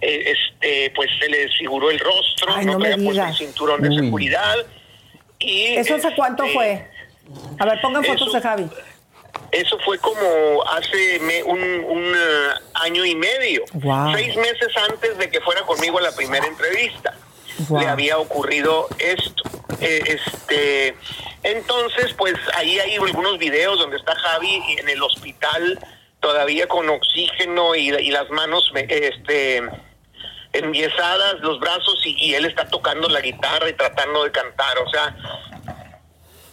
[0.00, 3.34] eh, este pues se le desfiguró el rostro, Ay, no, no me traía puesto el
[3.34, 3.98] cinturón de Uy.
[3.98, 4.56] seguridad.
[5.38, 6.86] Y, ¿Eso hace cuánto este, fue?
[7.58, 8.66] A ver, pongan fotos eso- de Javi.
[9.52, 14.12] Eso fue como hace me- un, un, eh, año y medio, Wow.
[14.14, 17.14] seis meses antes de que fuera conmigo a la primera entrevista.
[17.68, 17.80] Wow.
[17.80, 19.42] le había ocurrido esto.
[19.80, 20.94] Eh, este,
[21.42, 25.78] entonces, pues ahí hay algunos videos donde está Javi en el hospital
[26.20, 29.62] todavía con oxígeno y, y las manos este,
[30.52, 34.78] enviesadas, los brazos, y, y él está tocando la guitarra y tratando de cantar.
[34.78, 35.16] O sea,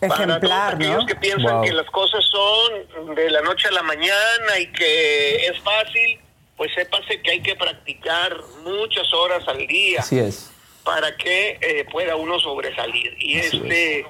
[0.08, 1.06] para todos Ejemplar, aquellos ¿no?
[1.06, 1.63] que piensan Wow.
[1.63, 6.20] que las cosas son de la noche a la mañana y que es fácil,
[6.58, 10.52] pues sépase que hay que practicar muchas horas al día Así es.
[10.84, 13.16] para que eh, pueda uno sobresalir.
[13.20, 14.06] Y este,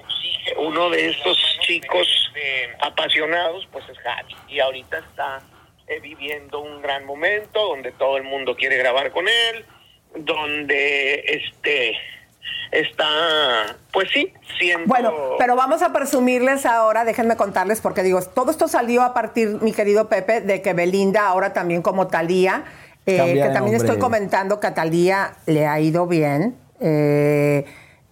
[0.57, 4.35] uno de estos chicos eh, apasionados, pues es Javi.
[4.49, 5.41] Y ahorita está
[5.87, 9.65] eh, viviendo un gran momento donde todo el mundo quiere grabar con él,
[10.15, 11.97] donde este
[12.73, 14.87] está, pues sí, siendo...
[14.87, 19.61] Bueno, pero vamos a presumirles ahora, déjenme contarles, porque digo, todo esto salió a partir,
[19.61, 22.63] mi querido Pepe, de que Belinda, ahora también como Talía,
[23.05, 27.65] eh, que también estoy comentando que a Talía le ha ido bien, eh,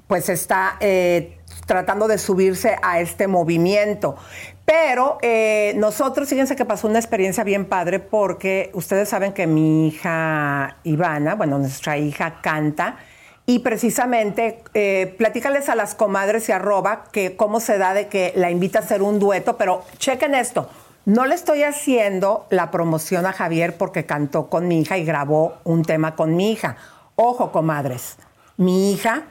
[0.07, 4.17] pues está eh, tratando de subirse a este movimiento.
[4.65, 9.87] Pero eh, nosotros, fíjense que pasó una experiencia bien padre porque ustedes saben que mi
[9.87, 12.97] hija Ivana, bueno, nuestra hija canta,
[13.45, 18.33] y precisamente, eh, platícales a las comadres y arroba que cómo se da de que
[18.35, 20.69] la invita a hacer un dueto, pero chequen esto.
[21.05, 25.55] No le estoy haciendo la promoción a Javier porque cantó con mi hija y grabó
[25.63, 26.77] un tema con mi hija.
[27.15, 28.17] Ojo, comadres.
[28.57, 29.23] Mi hija,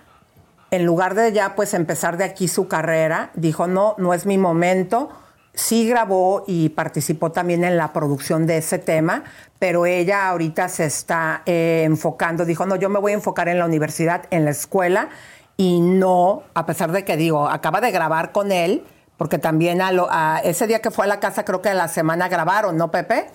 [0.73, 4.37] en lugar de ya pues empezar de aquí su carrera, dijo, no, no es mi
[4.37, 5.11] momento.
[5.53, 9.25] Sí grabó y participó también en la producción de ese tema,
[9.59, 13.59] pero ella ahorita se está eh, enfocando, dijo, no, yo me voy a enfocar en
[13.59, 15.09] la universidad, en la escuela,
[15.57, 18.85] y no, a pesar de que digo, acaba de grabar con él,
[19.19, 21.75] porque también a lo- a ese día que fue a la casa, creo que a
[21.75, 23.27] la semana grabaron, ¿no, Pepe?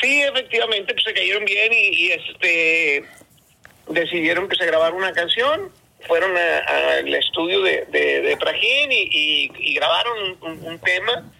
[0.00, 3.04] Sí, efectivamente, pues se cayeron bien y, y, este
[3.88, 5.70] decidieron que se grabara una canción.
[6.06, 11.30] Fueron al estudio de, de, de Prajín y, y- y grabaron un, tema.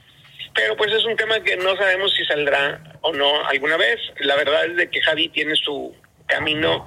[0.54, 3.98] Pero pues es un tema que no sabemos si saldrá o no alguna vez.
[4.20, 5.94] La verdad es de que Javi tiene su
[6.26, 6.86] camino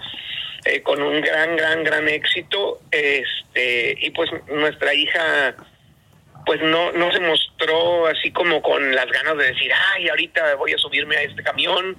[0.65, 2.79] eh, con un gran, gran, gran éxito.
[2.91, 5.55] Este, y pues nuestra hija
[6.45, 10.73] pues no, no se mostró así como con las ganas de decir, ay, ahorita voy
[10.73, 11.95] a subirme a este camión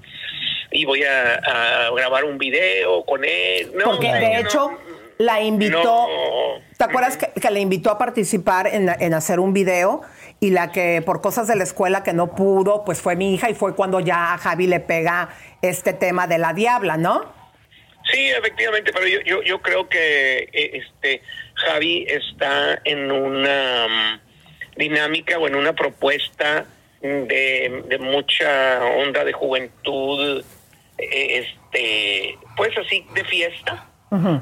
[0.71, 3.71] y voy a, a grabar un video con él.
[3.75, 4.71] No, Porque de no, hecho
[5.19, 6.63] la invitó, no.
[6.77, 10.03] ¿te acuerdas que, que le invitó a participar en, en hacer un video?
[10.41, 13.49] Y la que por cosas de la escuela que no pudo, pues fue mi hija
[13.49, 15.31] y fue cuando ya a Javi le pega
[15.63, 17.33] este tema de la diabla, ¿no?
[18.13, 21.23] Sí, efectivamente, pero yo, yo, yo creo que eh, este
[21.55, 26.67] Javi está en una mm, dinámica o en una propuesta
[27.01, 30.45] de, de mucha onda de juventud,
[30.99, 33.89] eh, este, pues así de fiesta.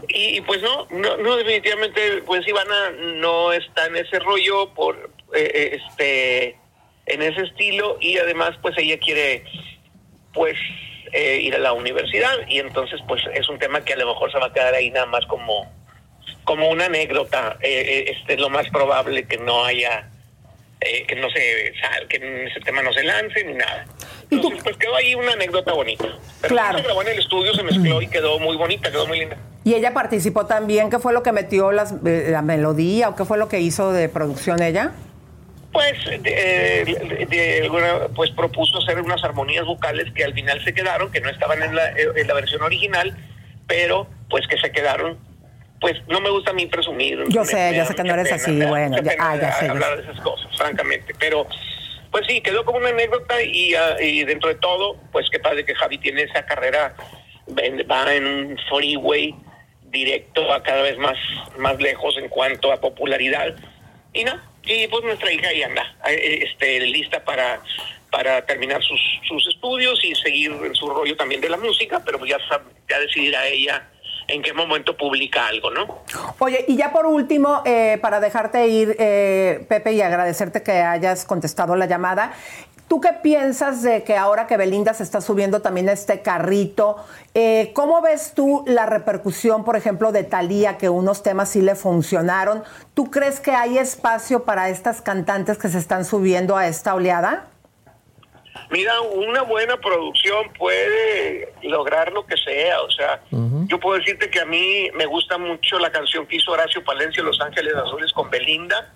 [0.08, 5.10] Y, y, pues no, no, no, definitivamente, pues Ivana no está en ese rollo por
[5.34, 6.56] eh, eh, este
[7.06, 9.44] en ese estilo y además pues ella quiere
[10.32, 10.56] pues
[11.12, 14.30] eh, ir a la universidad y entonces pues es un tema que a lo mejor
[14.30, 15.70] se va a quedar ahí nada más como
[16.44, 17.68] como una anécdota Eh,
[18.08, 20.08] eh, este es lo más probable que no haya
[20.80, 21.72] eh, que no se
[22.08, 23.86] que ese tema no se lance ni nada.
[24.30, 26.08] Entonces pues quedó ahí una anécdota bonita.
[26.40, 26.78] Pero Claro.
[26.78, 29.74] se grabó en el estudio se mezcló y quedó muy bonita quedó muy linda Y
[29.74, 33.38] ella participó también, ¿qué fue lo que metió las, eh, la melodía o qué fue
[33.38, 34.92] lo que hizo de producción ella?
[35.72, 36.18] Pues, de,
[37.30, 41.62] de- pues propuso hacer unas armonías vocales que al final se quedaron, que no estaban
[41.62, 43.16] en la, en la versión original,
[43.66, 45.16] pero pues que se quedaron.
[45.80, 47.24] Pues no me gusta a mí presumir.
[47.28, 49.14] Yo me- sé, me yo da sé que no eres pena, así, me bueno, ya-
[49.18, 51.14] ah, ya sé, hablar de esas cosas, francamente.
[51.18, 51.46] Pero,
[52.10, 55.64] pues sí, quedó como una anécdota y, ah, y dentro de todo, pues qué padre
[55.64, 56.94] que Javi tiene esa carrera,
[57.90, 59.34] va en un freeway
[59.92, 61.16] directo a cada vez más,
[61.58, 63.54] más lejos en cuanto a popularidad.
[64.12, 64.32] Y no,
[64.64, 67.60] y pues nuestra hija ahí anda, eh, este, lista para,
[68.10, 72.24] para terminar sus, sus estudios y seguir en su rollo también de la música, pero
[72.26, 72.38] ya,
[72.88, 73.88] ya decidirá ella
[74.28, 76.04] en qué momento publica algo, ¿no?
[76.38, 81.24] Oye, y ya por último, eh, para dejarte ir, eh, Pepe, y agradecerte que hayas
[81.24, 82.32] contestado la llamada,
[82.92, 87.02] ¿tú qué piensas de que ahora que Belinda se está subiendo también a este carrito,
[87.32, 91.74] eh, cómo ves tú la repercusión, por ejemplo, de Thalía, que unos temas sí le
[91.74, 92.62] funcionaron?
[92.92, 97.48] ¿Tú crees que hay espacio para estas cantantes que se están subiendo a esta oleada?
[98.70, 102.82] Mira, una buena producción puede lograr lo que sea.
[102.82, 103.22] O sea,
[103.68, 107.22] yo puedo decirte que a mí me gusta mucho la canción que hizo Horacio Palencia,
[107.22, 108.92] Los Ángeles Azules, con Belinda.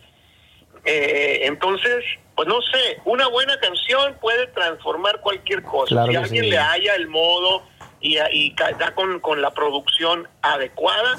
[0.84, 2.04] Eh, entonces,
[2.36, 5.88] pues no sé, una buena canción puede transformar cualquier cosa.
[5.88, 6.50] Claro si alguien sí.
[6.50, 7.62] le haya el modo
[8.00, 11.18] y, y da con, con la producción adecuada,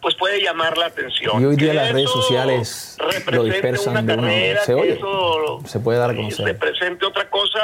[0.00, 1.40] pues puede llamar la atención.
[1.42, 2.96] Y hoy día Que las redes sociales
[3.30, 6.46] lo dispersan una de una carrera, se oye, eso se puede dar a conocer.
[6.46, 7.60] represente otra cosa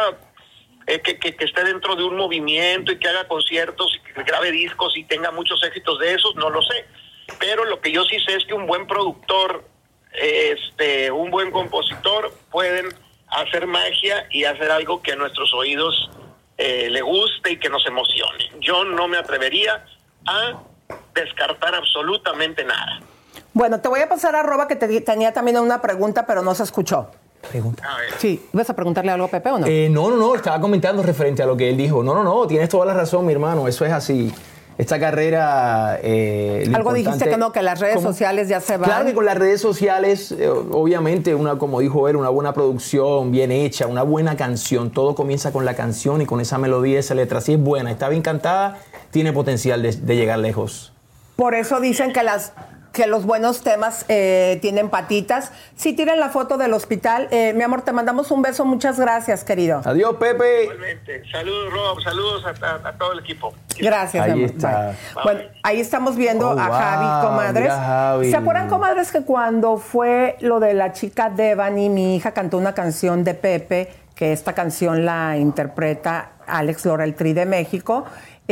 [0.86, 4.22] eh, que, que- que esté dentro de un movimiento y que haga conciertos y que
[4.24, 6.84] grabe discos y tenga muchos éxitos de esos, no lo sé.
[7.38, 9.64] Pero lo que yo sí sé es que un buen productor,
[10.14, 12.86] este, un buen compositor pueden
[13.28, 16.10] hacer magia y hacer algo que a nuestros oídos
[16.58, 18.50] eh, le guste y que nos emocione.
[18.60, 19.84] Yo no me atrevería
[20.26, 20.62] a
[21.14, 23.00] descartar absolutamente nada.
[23.54, 26.54] Bueno, te voy a pasar a Roba que te tenía también una pregunta, pero no
[26.54, 27.10] se escuchó.
[27.50, 27.82] Pregunta.
[28.18, 29.66] Sí, ¿vas a preguntarle algo a Pepe o no?
[29.66, 32.02] Eh, no, no, no, estaba comentando referente a lo que él dijo.
[32.02, 34.32] No, no, no, tienes toda la razón, mi hermano, eso es así.
[34.78, 35.98] Esta carrera...
[36.02, 38.08] eh, Algo dijiste que no, que las redes ¿Cómo?
[38.08, 38.88] sociales ya se van.
[38.88, 43.30] Claro que con las redes sociales, eh, obviamente, una, como dijo él, una buena producción,
[43.30, 44.90] bien hecha, una buena canción.
[44.90, 47.40] Todo comienza con la canción y con esa melodía, esa letra.
[47.40, 48.78] Si es buena, está bien cantada,
[49.10, 50.92] tiene potencial de, de llegar lejos.
[51.36, 52.52] Por eso dicen que las
[52.92, 55.50] que los buenos temas eh, tienen patitas.
[55.76, 57.26] Sí, tiren la foto del hospital.
[57.30, 58.64] Eh, mi amor, te mandamos un beso.
[58.66, 59.80] Muchas gracias, querido.
[59.84, 60.64] Adiós, Pepe.
[60.64, 61.22] Igualmente.
[61.32, 62.02] Saludos, Rob.
[62.02, 63.54] Saludos a, a- a todo el equipo.
[63.80, 64.54] Gracias, Ahí mi amor.
[64.56, 64.86] está.
[65.14, 65.22] Bye.
[65.24, 67.62] Bueno, ahí estamos viendo Oh, a wow, Javi, comadres.
[67.62, 68.30] mira, Javi.
[68.30, 72.74] ¿Se acuerdan, comadres, que cuando fue lo de la chica Devani, mi hija cantó una
[72.74, 78.04] canción de Pepe, que esta canción la interpreta Alex Lora, el Tri de México?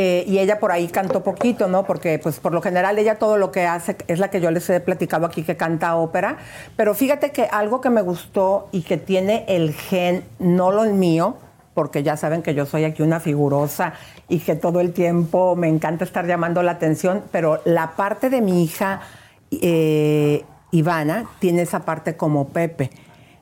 [0.02, 1.84] Eh, y ella por ahí cantó poquito, ¿no?
[1.84, 4.70] Porque, pues, por lo general, ella todo lo que hace es la que yo les
[4.70, 6.38] he platicado aquí, que canta ópera.
[6.74, 11.36] Pero fíjate que algo que me gustó y que tiene el gen, no lo mío,
[11.74, 13.92] porque ya saben que yo soy aquí una figurosa
[14.26, 18.40] y que todo el tiempo me encanta estar llamando la atención, pero la parte de
[18.40, 19.02] mi hija
[19.50, 22.90] eh, Ivana tiene esa parte como Pepe,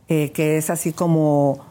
[0.09, 1.65] eh, que es así como,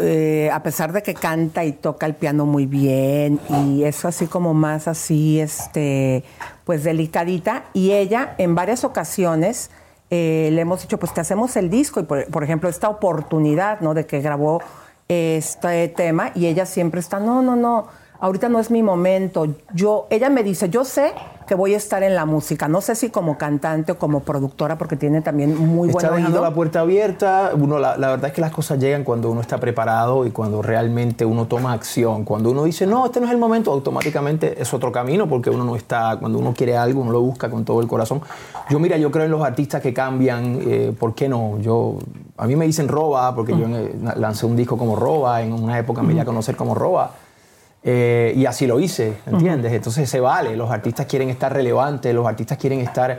[0.00, 4.26] eh, a pesar de que canta y toca el piano muy bien y eso así
[4.26, 6.24] como más así, este,
[6.64, 9.70] pues delicadita, y ella en varias ocasiones
[10.10, 13.80] eh, le hemos dicho, pues te hacemos el disco, y por, por ejemplo, esta oportunidad,
[13.80, 13.94] ¿no?
[13.94, 14.62] De que grabó
[15.08, 17.86] este tema y ella siempre está, no, no, no,
[18.20, 19.46] ahorita no es mi momento.
[19.74, 21.12] Yo, ella me dice, yo sé
[21.46, 24.76] que voy a estar en la música, no sé si como cantante o como productora,
[24.76, 26.42] porque tiene también muy buen está dejando oído.
[26.42, 27.52] la puerta abierta.
[27.58, 30.60] Uno, la, la verdad es que las cosas llegan cuando uno está preparado y cuando
[30.60, 32.24] realmente uno toma acción.
[32.24, 35.64] Cuando uno dice, no, este no es el momento, automáticamente es otro camino porque uno
[35.64, 38.20] no está, cuando uno quiere algo, uno lo busca con todo el corazón.
[38.68, 41.58] Yo, mira, yo creo en los artistas que cambian, eh, ¿por qué no?
[41.60, 41.98] Yo,
[42.36, 45.78] a mí me dicen Roba, porque yo eh, lancé un disco como Roba, en una
[45.78, 47.10] época me di a conocer como Roba.
[47.90, 49.72] Eh, y así lo hice, ¿entiendes?
[49.72, 53.18] Entonces se vale, los artistas quieren estar relevantes, los artistas quieren estar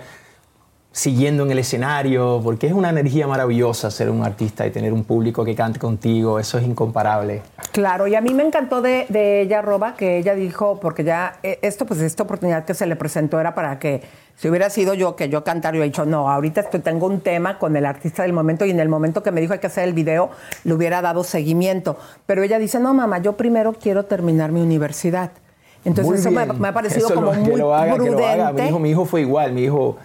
[0.91, 5.05] siguiendo en el escenario, porque es una energía maravillosa ser un artista y tener un
[5.05, 7.41] público que cante contigo, eso es incomparable.
[7.71, 11.39] Claro, y a mí me encantó de, de ella, Roba, que ella dijo, porque ya
[11.41, 14.03] eh, esto, pues esta oportunidad que se le presentó era para que
[14.39, 17.19] si hubiera sido yo que yo cantara, yo he dicho, no, ahorita estoy- tengo un
[17.19, 19.67] tema con el artista del momento y en el momento que me dijo hay que
[19.67, 20.29] hacer el video,
[20.63, 21.97] le hubiera dado seguimiento.
[22.25, 25.31] Pero ella dice, no, mamá, yo primero quiero terminar mi universidad.
[25.83, 28.25] Entonces Muy eso me, ha parecido Eso como lo- muy que lo haga, que lo
[28.25, 28.51] haga.
[28.53, 29.97] Mi hijo, mi hijo fue igual, mi hijo,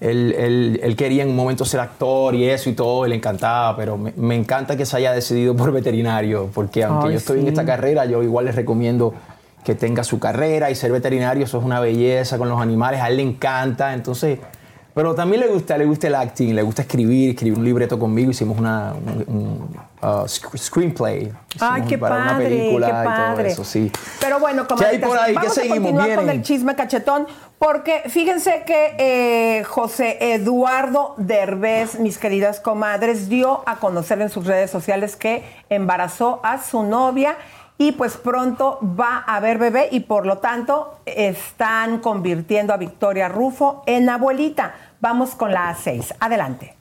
[0.00, 3.16] él, él- él quería en un momento ser actor y eso y todo, y le
[3.16, 7.18] encantaba, pero me, me encanta que se haya decidido por veterinario, porque aunque Ay, yo
[7.18, 9.14] estoy en esta carrera, yo igual les recomiendo
[9.64, 13.08] que tenga su carrera y ser veterinario, eso es una belleza con los animales, a
[13.08, 14.38] él le encanta, entonces...
[14.92, 18.32] Pero también le gusta, le gusta el acting, le gusta escribir, escribir un libreto conmigo,
[18.32, 21.32] hicimos una, un, un, uh, sc- screenplay.
[21.60, 23.50] Ay, qué para una padre, película qué y todo padre.
[23.52, 23.92] eso, sí.
[24.20, 25.32] Pero bueno, ¿Qué hay por ahí?
[25.32, 27.28] ¿Qué vamos a continuar con el chisme cachetón,
[27.60, 34.44] porque fíjense que eh, José Eduardo Derbez, mis queridas comadres, dio a conocer en sus
[34.44, 37.36] redes sociales que embarazó a su novia
[37.80, 43.26] y pues pronto va a haber bebé y por lo tanto están convirtiendo a Victoria
[43.30, 44.74] Rufo en abuelita.
[45.00, 46.14] Vamos con la A6.
[46.20, 46.76] Adelante.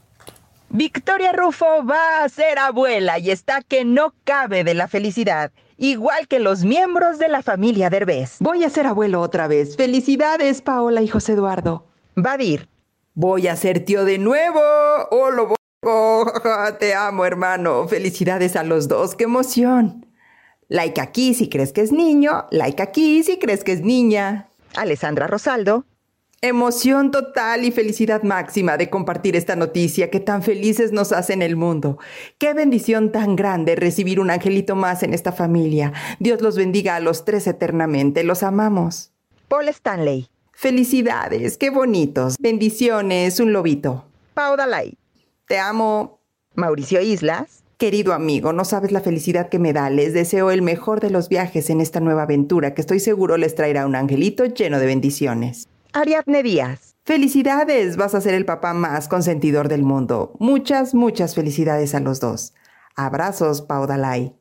[0.68, 6.28] Victoria Rufo va a ser abuela y está que no cabe de la felicidad, igual
[6.28, 8.36] que los miembros de la familia Derbez.
[8.42, 9.78] Voy a ser abuelo otra vez.
[9.78, 11.86] Felicidades, Paola y José Eduardo.
[12.18, 12.68] Vadir.
[13.14, 14.60] Voy a ser tío de nuevo.
[15.12, 15.56] Oh, lo voy-
[16.78, 17.88] Te amo, hermano.
[17.88, 19.16] Felicidades a los dos.
[19.16, 20.06] ¡Qué emoción!
[20.70, 22.46] Like aquí si crees que es niño.
[22.52, 24.50] Like aquí si crees que es niña.
[24.76, 25.86] Alessandra Rosaldo.
[26.42, 31.42] Emoción total y felicidad máxima de compartir esta noticia que tan felices nos hace en
[31.42, 31.98] el mundo.
[32.38, 35.92] Qué bendición tan grande recibir un angelito más en esta familia.
[36.20, 38.24] Dios los bendiga a los tres eternamente.
[38.24, 39.12] Los amamos.
[39.50, 40.30] Paul Stanley.
[40.54, 42.36] Felicidades, qué bonitos.
[42.40, 44.06] Bendiciones, un lobito.
[44.34, 44.98] Pau Dalai.
[45.48, 46.20] Te amo.
[46.54, 47.64] Mauricio Islas.
[47.80, 49.90] Querido amigo, no sabes la felicidad que me da.
[49.90, 53.56] Les deseo el mejor de los viajes en esta nueva aventura que estoy seguro les
[53.56, 55.70] traerá un angelito lleno de bendiciones.
[55.94, 56.98] Ariadne Díaz.
[57.06, 60.34] Felicidades, vas a ser el papá más consentidor del mundo.
[60.40, 62.54] Muchas, muchas felicidades a los dos.
[62.98, 64.36] Abrazos, Pau Dalai.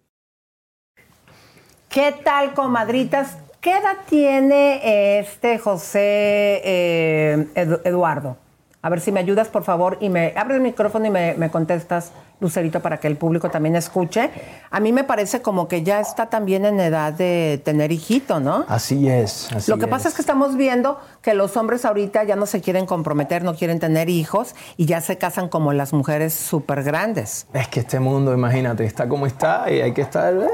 [1.89, 3.39] ¿Qué tal, comadritas?
[3.61, 8.36] ¿Qué edad tiene este José eh, Edu- Eduardo?
[8.82, 11.51] A ver si me ayudas, por favor, y me abres el micrófono y me, me
[11.51, 14.30] contestas, Lucerito, para que el público también escuche.
[14.70, 18.64] A mí me parece como que ya está también en edad de tener hijito, ¿no?
[18.68, 19.51] Así es.
[19.53, 22.61] Así Lo que pasa es que estamos viendo que los hombres ahorita ya no se
[22.61, 27.47] quieren comprometer, no quieren tener hijos y ya se casan como las mujeres súper grandes.
[27.53, 30.32] Es que este mundo, imagínate, está como está y hay que estar.
[30.34, 30.47] ¿eh?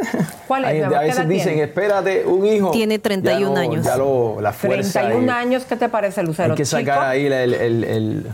[0.48, 1.62] ¿Cuál es, Hay- a ¿Qué veces edad dicen, tiene?
[1.64, 2.70] espérate, un hijo.
[2.70, 3.84] Tiene 31 Ya lo- años.
[3.86, 5.00] Ya lo, la fuerza.
[5.00, 6.52] 31 y- años, ¿qué te parece, Lucero?
[6.52, 7.06] Hay que sacar ¿Chico?
[7.06, 7.32] ahí el.
[7.34, 8.26] el- el- el-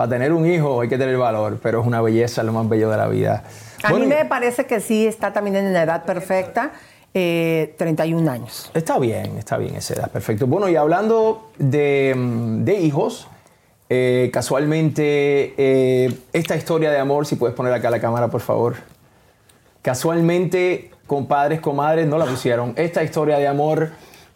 [0.00, 2.88] para tener un hijo hay que tener valor, pero es una belleza, lo más bello
[2.88, 3.44] de la vida.
[3.82, 6.70] A Bueno, mí me parece que sí está también en la edad perfecta,
[7.12, 8.70] eh, 31 años.
[8.72, 10.46] Está bien, está bien esa edad, perfecto.
[10.46, 13.28] Bueno, y hablando de, mm, de hijos,
[13.90, 18.76] eh, casualmente, eh, esta historia de amor, si puedes poner acá la cámara, por favor.
[19.82, 22.72] Casualmente, compadres, comadres, no la pusieron.
[22.76, 23.90] Esta historia de amor.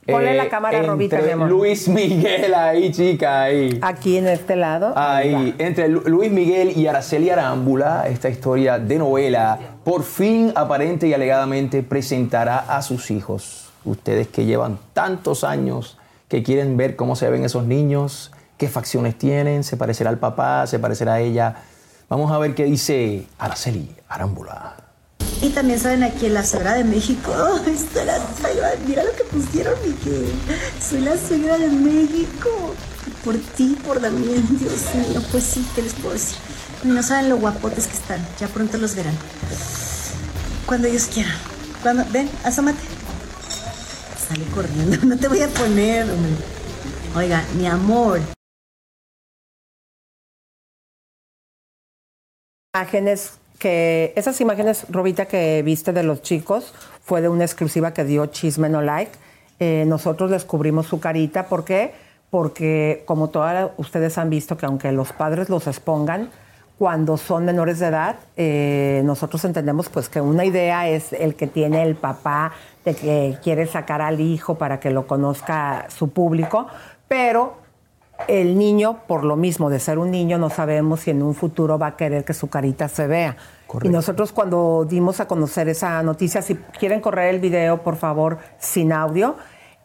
[0.06, 1.48] Eh, Ponle la cámara, entre Robita, mi amor.
[1.48, 3.78] Luis Miguel, ahí, chica, ahí.
[3.82, 4.92] Aquí en este lado.
[4.96, 11.06] Ahí, entre Lu- Luis Miguel y Araceli Arámbula, esta historia de novela, por fin aparente
[11.08, 13.70] y alegadamente presentará a sus hijos.
[13.84, 15.98] Ustedes que llevan tantos años,
[16.28, 20.66] que quieren ver cómo se ven esos niños, qué facciones tienen, se parecerá al papá,
[20.66, 21.56] se parecerá a ella.
[22.08, 24.76] Vamos a ver qué dice Araceli Arámbula.
[25.44, 27.30] Y también saben aquí en la Sagrada de México.
[27.94, 30.32] La- mira lo que pusieron, Miguel.
[30.80, 32.74] Soy la suegra de México.
[33.22, 35.22] Por ti, por Damián, Dios mío.
[35.30, 36.38] Pues sí, ¿qué les puedo decir?
[36.84, 38.26] No saben lo guapotes que están.
[38.40, 39.14] Ya pronto los verán.
[40.64, 41.36] Cuando ellos quieran.
[41.82, 42.80] Cuando, ven, asómate.
[44.26, 44.96] Sale corriendo.
[45.06, 46.06] No te voy a poner.
[47.14, 48.20] Oiga, mi amor.
[52.74, 53.32] Imágenes
[53.64, 58.68] esas imágenes, Robita, que viste de los chicos, fue de una exclusiva que dio Chisme
[58.68, 59.12] No Like.
[59.60, 61.46] Eh, nosotros descubrimos su carita.
[61.46, 61.92] ¿Por qué?
[62.30, 66.30] Porque, como todas ustedes han visto, que aunque los padres los expongan,
[66.78, 71.46] cuando son menores de edad, eh, nosotros entendemos pues que una idea es el que
[71.46, 72.52] tiene el papá
[72.84, 76.66] de que quiere sacar al hijo para que lo conozca su público,
[77.06, 77.58] pero
[78.28, 81.78] el niño, por lo mismo de ser un niño, no sabemos si en un futuro
[81.78, 83.36] va a querer que su carita se vea.
[83.82, 88.38] Y nosotros cuando dimos a conocer esa noticia, si quieren correr el video, por favor,
[88.58, 89.36] sin audio,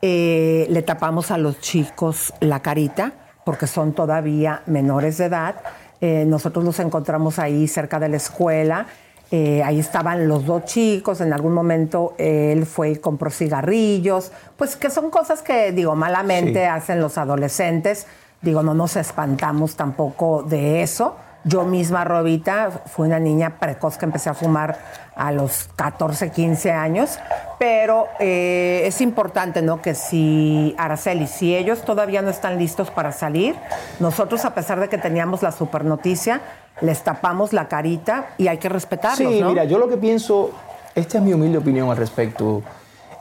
[0.01, 3.13] eh, le tapamos a los chicos la carita,
[3.45, 5.55] porque son todavía menores de edad.
[6.01, 8.85] Eh, nosotros los encontramos ahí cerca de la escuela.
[9.31, 14.75] Eh, ahí estaban los dos chicos, en algún momento él fue y compró cigarrillos, pues
[14.75, 16.65] que son cosas que, digo, malamente Sí.
[16.65, 18.07] hacen los adolescentes.
[18.41, 21.15] Digo, no nos espantamos tampoco de eso.
[21.45, 24.77] Yo misma, Robita, fui una niña precoz que empecé a fumar
[25.15, 27.17] a los 14, 15 años,
[27.57, 29.81] pero eh, es importante, ¿no?
[29.81, 33.55] Que si, Araceli, si ellos todavía no están listos para salir,
[33.99, 36.41] nosotros, a pesar de que teníamos la super noticia,
[36.81, 39.49] les tapamos la carita y hay que respetarlos, Sí, ¿no?
[39.49, 40.51] mira, yo lo que pienso,
[40.93, 42.63] esta es mi humilde opinión al respecto,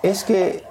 [0.03, 0.65] es que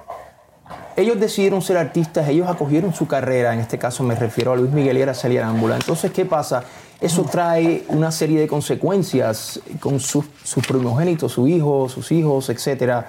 [0.98, 4.72] ellos decidieron ser artistas, ellos acogieron su carrera, en este caso me refiero a Luis
[4.72, 5.76] Miguel y Araceli Arámbula.
[5.76, 6.64] Entonces, ¿qué pasa?
[7.00, 13.06] Eso trae una serie de consecuencias con sus, sus primogénitos, su hijo, sus hijos, etcétera,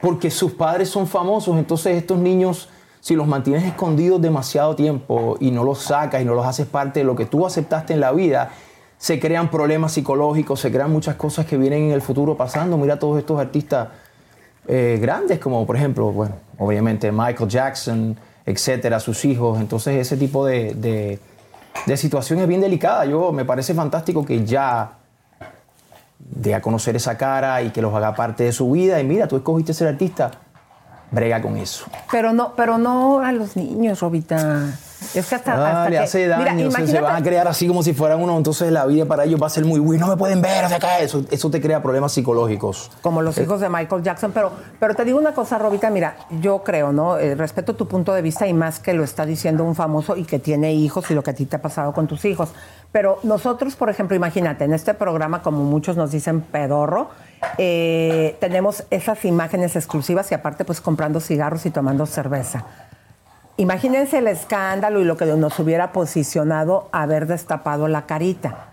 [0.00, 2.68] porque sus padres son famosos, entonces estos niños,
[3.00, 7.00] si los mantienes escondidos demasiado tiempo y no los sacas y no los haces parte
[7.00, 8.52] de lo que tú aceptaste en la vida,
[8.96, 12.78] se crean problemas psicológicos, se crean muchas cosas que vienen en el futuro pasando.
[12.78, 13.88] Mira todos estos artistas
[14.68, 19.60] eh, grandes, como por ejemplo, bueno, obviamente Michael Jackson, etcétera, sus hijos.
[19.60, 21.18] Entonces, ese tipo de, de,
[21.86, 23.04] de situación es bien delicada.
[23.04, 24.92] Yo me parece fantástico que ya
[26.18, 29.00] dé a conocer esa cara y que los haga parte de su vida.
[29.00, 30.30] Y mira, tú escogiste ser artista,
[31.10, 31.86] brega con eso.
[32.10, 34.78] Pero no, pero no a los niños, Robita.
[35.14, 37.82] Es que hasta, hasta le que- hace daño, Mira, se- van a crear así como
[37.82, 40.16] si fueran uno, entonces la vida para ellos va a ser muy buena, no me
[40.16, 42.90] pueden ver, o sea, que eso, eso te crea problemas psicológicos.
[43.02, 46.62] como los hijos de Michael Jackson, pero, pero te digo una cosa, Robita, mira, yo
[46.62, 47.18] creo, ¿no?
[47.18, 50.24] Eh, respeto tu punto de vista y más que lo está diciendo un famoso y
[50.24, 52.50] que tiene hijos y lo que a ti te ha pasado con tus hijos.
[52.92, 57.08] Pero nosotros, por ejemplo, imagínate, en este programa, como muchos nos dicen pedorro,
[57.58, 62.64] eh, tenemos esas imágenes exclusivas y aparte pues comprando cigarros y tomando cerveza.
[63.56, 68.66] Imagínense el escándalo y lo que nos hubiera posicionado haber destapado la carita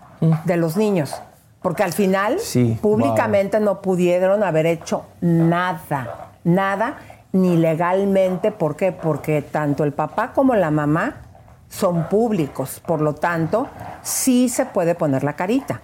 [0.44, 1.14] de los niños.
[1.60, 6.96] Porque al final, Sí, públicamente no pudieron haber hecho nada, nada,
[7.30, 8.50] ni legalmente.
[8.50, 8.90] ¿Por qué?
[8.90, 11.14] Porque tanto el papá como la mamá
[11.68, 13.68] son públicos, por lo tanto,
[14.02, 15.80] sí se puede poner la carita.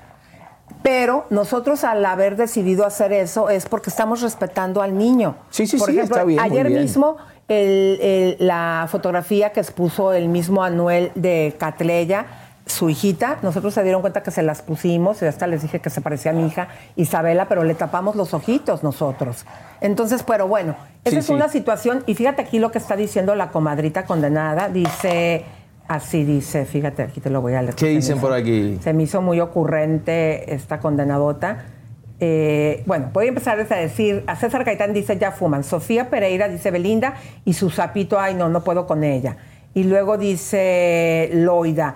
[0.82, 5.36] Pero nosotros al haber decidido hacer eso es porque estamos respetando al niño.
[5.50, 6.82] Sí, sí, Por sí, ejemplo, está bien, muy ayer bien.
[6.82, 7.16] mismo
[7.48, 12.26] el- el- la fotografía que expuso el mismo Anuel de Catleya,
[12.66, 15.88] su hijita, nosotros se dieron cuenta que se las pusimos y hasta les dije que
[15.88, 19.46] se parecía a mi hija Isabela, pero le tapamos los ojitos nosotros.
[19.80, 21.32] Entonces, pero bueno, esa Sí, es sí.
[21.32, 25.46] una situación y fíjate aquí lo que está diciendo la comadrita condenada, dice,
[25.88, 27.74] así dice, fíjate, aquí te lo voy a leer.
[27.74, 28.78] ¿Qué dicen hizo- por aquí?
[28.82, 31.64] se me hizo muy ocurrente esta condenadota.
[32.20, 36.48] Eh, bueno, voy a empezar a decir, a César Gaitán dice ya fuman, Sofía Pereira
[36.48, 37.14] dice Belinda
[37.44, 39.36] y su sapito, ay no, no puedo con ella.
[39.74, 41.94] Y luego dice Loida,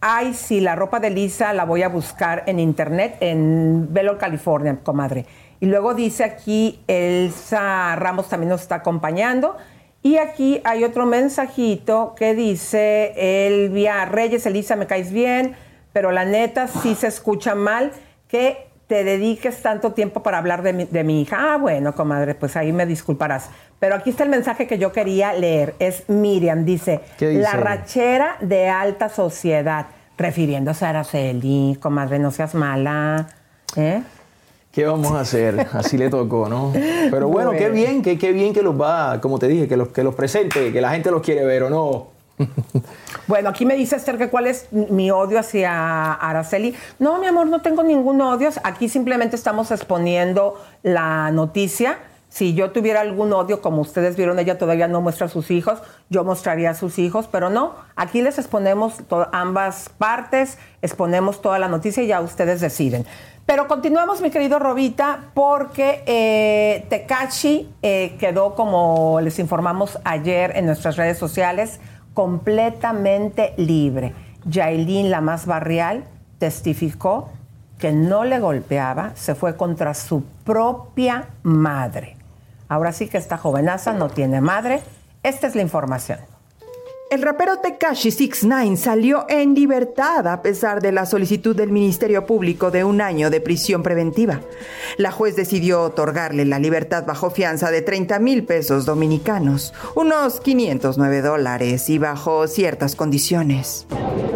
[0.00, 4.78] ay sí, la ropa de Lisa la voy a buscar en internet en Velo, California,
[4.82, 5.26] comadre.
[5.60, 9.56] Y luego dice aquí, Elsa Ramos también nos está acompañando.
[10.02, 13.12] Y aquí hay otro mensajito que dice,
[13.46, 15.54] Elvia Reyes, Elisa, me caes bien,
[15.92, 17.92] pero la neta sí se escucha mal
[18.26, 21.54] que te dediques tanto tiempo para hablar de mi, de mi hija.
[21.54, 23.48] Ah, bueno, comadre, pues ahí me disculparás.
[23.78, 25.74] Pero aquí está el mensaje que yo quería leer.
[25.78, 29.86] Es Miriam, dice, la rachera de alta sociedad,
[30.18, 33.28] refiriéndose a Araceli, comadre, no seas mala.
[33.76, 34.02] ¿eh?
[34.70, 35.66] ¿Qué vamos a hacer?
[35.72, 36.74] Así le tocó, ¿no?
[37.10, 39.88] Pero bueno, qué bien, qué, qué bien que los va, como te dije, que los,
[39.88, 42.08] que los presente, que la gente los quiere ver o no.
[43.26, 46.74] Bueno, aquí me dice Esther que cuál es mi odio hacia Araceli.
[46.98, 48.50] No, mi amor, no tengo ningún odio.
[48.64, 51.98] Aquí simplemente estamos exponiendo la noticia.
[52.28, 55.82] Si yo tuviera algún odio, como ustedes vieron, ella todavía no muestra a sus hijos,
[56.08, 57.74] yo mostraría a sus hijos, pero no.
[57.94, 58.94] Aquí les exponemos
[59.32, 63.04] ambas partes, exponemos toda la noticia y ya ustedes deciden.
[63.44, 66.86] Pero continuamos, mi querido Robita, porque eh,
[67.82, 71.80] eh, quedó, como les informamos ayer en nuestras redes sociales,
[72.14, 74.14] completamente libre.
[74.44, 76.04] Yailin, la más barrial,
[76.38, 77.30] testificó
[77.78, 82.16] que no le golpeaba, se fue contra su propia madre.
[82.68, 84.80] Ahora sí que esta jovenaza no tiene madre.
[85.22, 86.18] Esta es la información.
[87.12, 92.70] El rapero Tekashi 69 salió en libertad a pesar de la solicitud del Ministerio Público
[92.70, 94.40] de un año de prisión preventiva.
[94.96, 101.20] La juez decidió otorgarle la libertad bajo fianza de 30 mil pesos dominicanos, unos 509
[101.20, 103.86] dólares y bajo ciertas condiciones.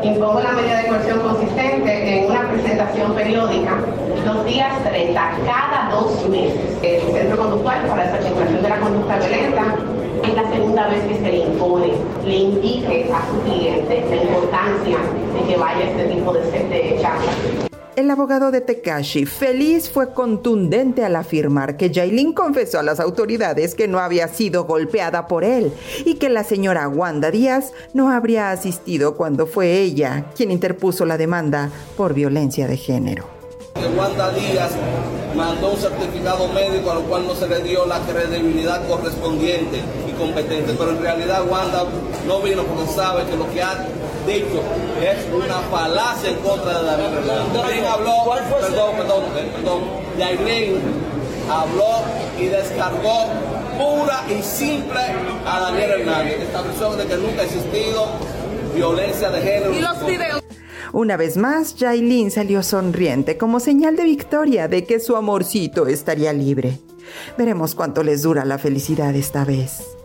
[0.03, 3.79] Impongo la medida de coerción consistente en una presentación periódica
[4.27, 6.61] los días 30, cada dos meses.
[6.83, 9.77] El Centro Conductual para la de la Conducta Violenta
[10.23, 11.93] es la segunda vez que se le impone,
[12.25, 14.99] le indique a su cliente la importancia
[15.35, 17.07] de que vaya este tipo de, de.
[17.97, 23.75] El abogado de Tekashi, feliz, fue contundente al afirmar que Jailin confesó a las autoridades
[23.75, 25.73] que no había sido golpeada por él
[26.05, 31.17] y que la señora Wanda Díaz no habría asistido cuando fue ella quien interpuso la
[31.17, 33.36] demanda por violencia de género.
[33.81, 34.73] Que Wanda Díaz
[35.35, 40.13] mandó un certificado médico a lo cual no se le dio la credibilidad correspondiente y
[40.13, 41.85] competente, pero en realidad Wanda
[42.27, 43.75] no vino porque sabe que lo que ha
[44.27, 44.63] dicho
[45.01, 47.87] es una falacia en contra de David Hernández.
[47.87, 48.25] Habló,
[48.61, 49.81] perdón, perdón, eh, perdón,
[50.19, 50.81] Yailin
[51.51, 52.03] habló
[52.39, 53.27] y descargó
[53.79, 55.01] pura y simple
[55.47, 58.07] a Daniel Hernández, estableció de que nunca ha existido
[58.75, 59.73] violencia de género.
[59.73, 60.46] Y los videos.
[60.93, 66.33] Una vez más, Jailin salió sonriente como señal de victoria de que su amorcito estaría
[66.33, 66.79] libre.
[67.37, 69.97] Veremos cuánto les dura la felicidad esta vez.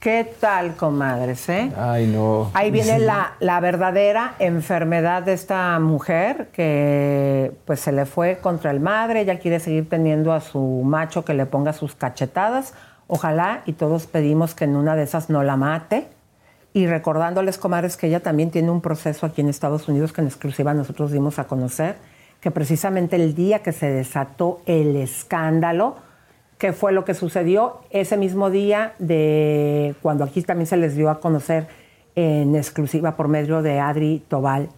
[0.00, 1.48] ¿Qué tal, comadres?
[1.48, 1.72] Eh?
[1.76, 2.52] Ay, no.
[2.54, 8.70] Ahí viene la, la verdadera enfermedad de esta mujer que pues se le fue contra
[8.70, 12.74] el madre, ella quiere seguir teniendo a su macho que le ponga sus cachetadas.
[13.08, 16.06] Ojalá y todos pedimos que en una de esas no la mate.
[16.78, 20.28] Y recordándoles, comadres, que ella también tiene un proceso aquí en Estados Unidos que en
[20.28, 21.96] exclusiva nosotros dimos a conocer,
[22.40, 25.96] que precisamente el día que se desató el escándalo,
[26.56, 31.10] ¿Qué fue lo que sucedió ese mismo día de cuando aquí también se les dio
[31.10, 31.66] a conocer
[32.14, 34.68] en exclusiva por medio de Adri Tobal,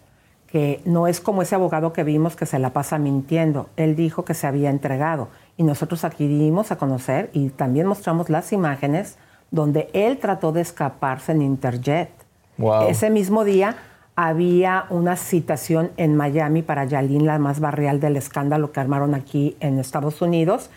[0.47, 3.69] que no es como ese abogado que vimos que se la pasa mintiendo.
[3.77, 8.31] Él dijo que se había entregado y nosotros aquí dimos a conocer y también mostramos
[8.31, 9.17] las imágenes
[9.51, 12.09] donde él trató de escaparse en Interjet.
[12.57, 12.87] Wow.
[12.87, 13.75] Ese mismo día
[14.15, 19.55] había una citación en Miami para Yalín, la más barrial del escándalo que armaron aquí
[19.59, 20.69] en Estados Unidos.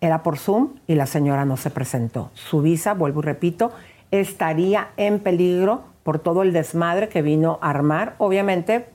[0.00, 2.30] Era por Zoom y la señora no se presentó.
[2.34, 3.72] Su visa, vuelvo y repito,
[4.10, 8.14] estaría en peligro por todo el desmadre que vino a armar.
[8.18, 8.86] Obviamente,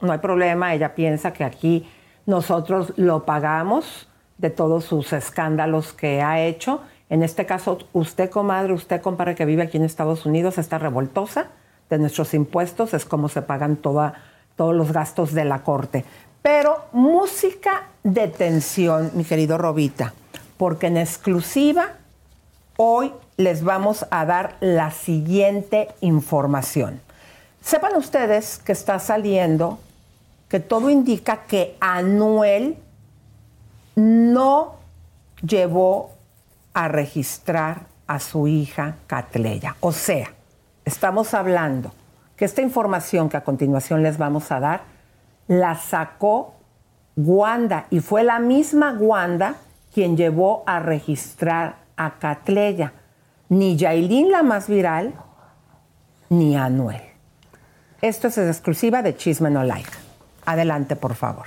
[0.00, 1.88] no hay problema, ella piensa que aquí
[2.26, 6.80] nosotros lo pagamos de todos sus escándalos que ha hecho.
[7.10, 11.48] En este caso, usted, comadre, usted, compadre, que vive aquí en Estados Unidos, está revoltosa
[11.90, 14.14] de nuestros impuestos es como se pagan toda,
[14.56, 16.04] todos los gastos de la corte.
[16.42, 20.14] Pero música de tensión, mi querido Robita,
[20.56, 21.94] porque en exclusiva
[22.76, 27.00] hoy les vamos a dar la siguiente información.
[27.60, 29.78] Sepan ustedes que está saliendo,
[30.48, 32.76] que todo indica que Anuel
[33.96, 34.76] no
[35.42, 36.12] llevó
[36.78, 39.74] a registrar a su hija Catleya.
[39.80, 40.32] O sea,
[40.84, 41.90] estamos hablando
[42.36, 44.82] que esta información que a continuación les vamos a dar
[45.48, 46.54] la sacó
[47.16, 49.56] Wanda y fue la misma Wanda
[49.92, 52.92] quien llevó a registrar a Catleya.
[53.48, 55.14] Ni Yailin la más viral,
[56.28, 57.02] ni Anuel.
[58.02, 59.90] Esto es exclusiva de Chisme No Like.
[60.46, 61.46] Adelante, por favor.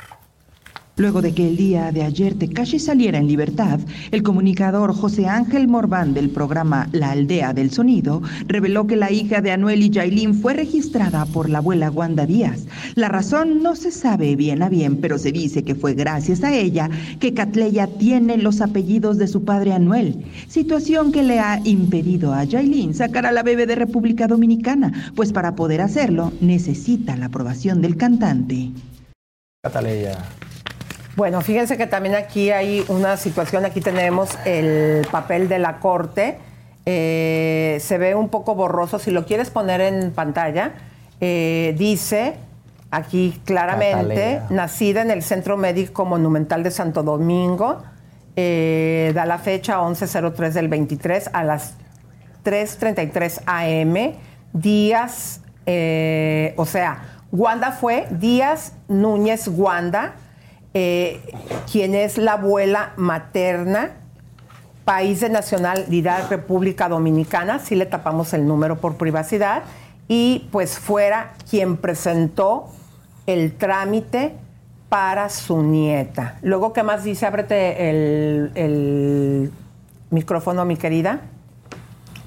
[0.98, 3.80] Luego de que el día de ayer Tekashi saliera en libertad,
[4.12, 9.42] el comunicador José Ángel Morván del programa La Aldea del Sonido reveló que la hija
[9.42, 12.66] de Anuel y Yailin fue registrada por la abuela Wanda Díaz.
[12.96, 16.54] La razón no se sabe bien a bien, pero se dice que fue gracias a
[16.54, 16.90] ella
[17.20, 22.44] que Catleya tiene los apellidos de su padre Anuel, situación que le ha impedido a
[22.44, 27.82] Yailin sacar a la bebé de República Dominicana, pues para poder hacerlo necesita la aprobación
[27.82, 28.72] del cantante.
[29.64, 30.18] Cataleya.
[31.16, 36.38] Bueno, fíjense que también aquí hay una situación, aquí tenemos el papel de la corte,
[36.86, 40.72] eh, se ve un poco borroso, si lo quieres poner en pantalla,
[41.20, 42.36] eh, dice
[42.92, 47.84] aquí claramente, nacida en el Centro Médico Monumental de Santo Domingo,
[48.38, 51.76] eh, da la fecha 11.03 del 23 a las
[52.46, 54.14] 3.33 am,
[54.54, 55.42] días,
[56.56, 57.04] o sea,
[57.34, 60.14] Wanda fue Díaz Núñez Wanda,
[60.74, 61.22] eh,
[61.72, 63.92] quien es la abuela materna,
[64.86, 69.64] país de nacionalidad República Dominicana, sí le tapamos el número por privacidad,
[70.08, 72.70] y pues fuera quien presentó
[73.28, 74.34] el trámite
[74.90, 76.38] para su nieta.
[76.42, 77.26] Luego, ¿qué más dice?
[77.26, 79.52] Ábrete el, el
[80.10, 81.22] micrófono, mi querida.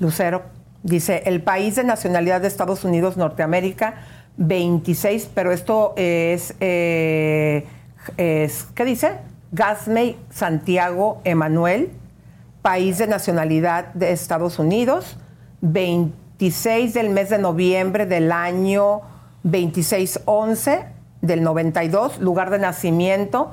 [0.01, 0.43] Lucero.
[0.83, 3.95] Dice, el país de nacionalidad de Estados Unidos, Norteamérica,
[4.37, 7.67] 26, pero esto es, eh,
[8.17, 9.19] es ¿qué dice?
[9.53, 11.93] Gasmey Santiago Emanuel,
[12.63, 15.17] país de nacionalidad de Estados Unidos,
[15.61, 19.03] 26 del mes de noviembre del año
[19.45, 20.87] 2611
[21.21, 23.53] del 92, lugar de nacimiento,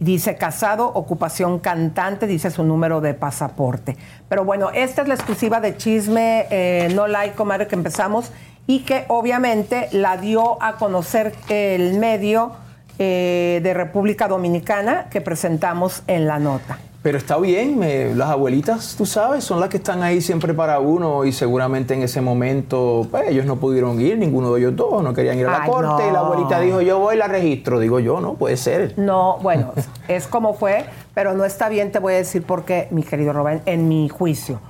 [0.00, 3.96] dice casado, ocupación cantante, dice su número de pasaporte.
[4.28, 8.32] Pero bueno, esta es la exclusiva de chisme, eh, no like, comadre, que empezamos
[8.66, 12.52] y que obviamente la dio a conocer el medio
[12.98, 16.78] eh, de República Dominicana que presentamos en la nota.
[17.02, 20.78] Pero está bien, me- las abuelitas, tú sabes, son las que están ahí siempre para
[20.78, 25.02] uno y seguramente en ese momento pues, ellos no pudieron ir, ninguno de ellos dos,
[25.02, 27.26] no querían ir a la Ay, corte y la abuelita dijo, yo voy y la
[27.26, 27.80] registro.
[27.80, 28.94] Digo yo, no, puede ser.
[28.98, 29.72] No, bueno,
[30.08, 33.32] es como fue, pero no está bien, te voy a decir por qué, mi querido
[33.32, 34.60] Rubén, en mi juicio.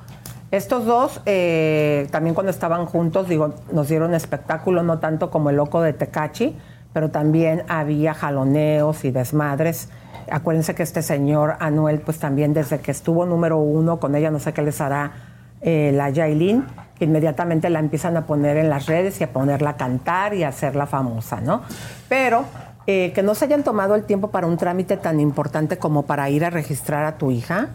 [0.51, 5.57] Estos dos, eh, también cuando estaban juntos, digo, nos dieron espectáculo, no tanto como el
[5.57, 6.57] loco de Tecachi,
[6.93, 9.89] pero también había jaloneos y desmadres.
[10.31, 14.39] Acuérdense que este señor Anuel, pues también desde que estuvo número uno con ella, no
[14.39, 15.13] sé qué les hará
[15.61, 16.65] eh, la Yailin,
[16.99, 20.45] que inmediatamente la empiezan a poner en las redes y a ponerla a cantar y
[20.45, 21.63] a hacerla famosa, ¿no?
[22.09, 22.45] Pero
[22.87, 26.29] eh, que no se hayan tomado el tiempo para un trámite tan importante como para
[26.31, 27.69] ir a registrar a tu hija.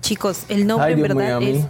[0.00, 1.66] Chicos, el nombre Ay, en verdad es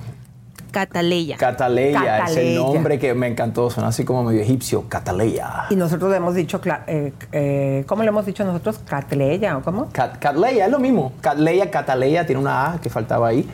[0.81, 1.39] Cataleya.
[1.39, 5.65] Cataleya, es el nombre que me encantó, suena así como medio egipcio, Cataleya.
[5.71, 8.79] Y nosotros le hemos dicho, eh, eh, ¿cómo le hemos dicho nosotros?
[8.87, 9.89] Catleya, ¿o cómo?
[9.91, 11.13] Cat- Catleya es lo mismo.
[11.23, 13.49] Catleya, Cataleya, tiene una A que faltaba ahí.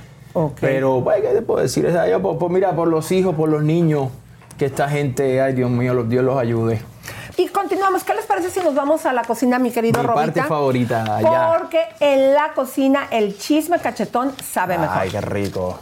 [0.61, 1.89] Pero, pues, ¿qué te puedo decir?
[2.11, 4.09] Yo, pues, pues, mira, por los hijos, por los niños,
[4.59, 6.81] que esta gente, ay Dios mío, los- Dios los ayude.
[7.37, 8.05] Y continuamos.
[8.05, 10.25] ¿Qué les parece si nos vamos a la cocina, mi querido Mi Robita?
[10.27, 11.57] parte favorita, allá.
[11.59, 14.97] Porque en la cocina el chisme cachetón sabe mejor.
[14.99, 15.79] Ay, qué rico.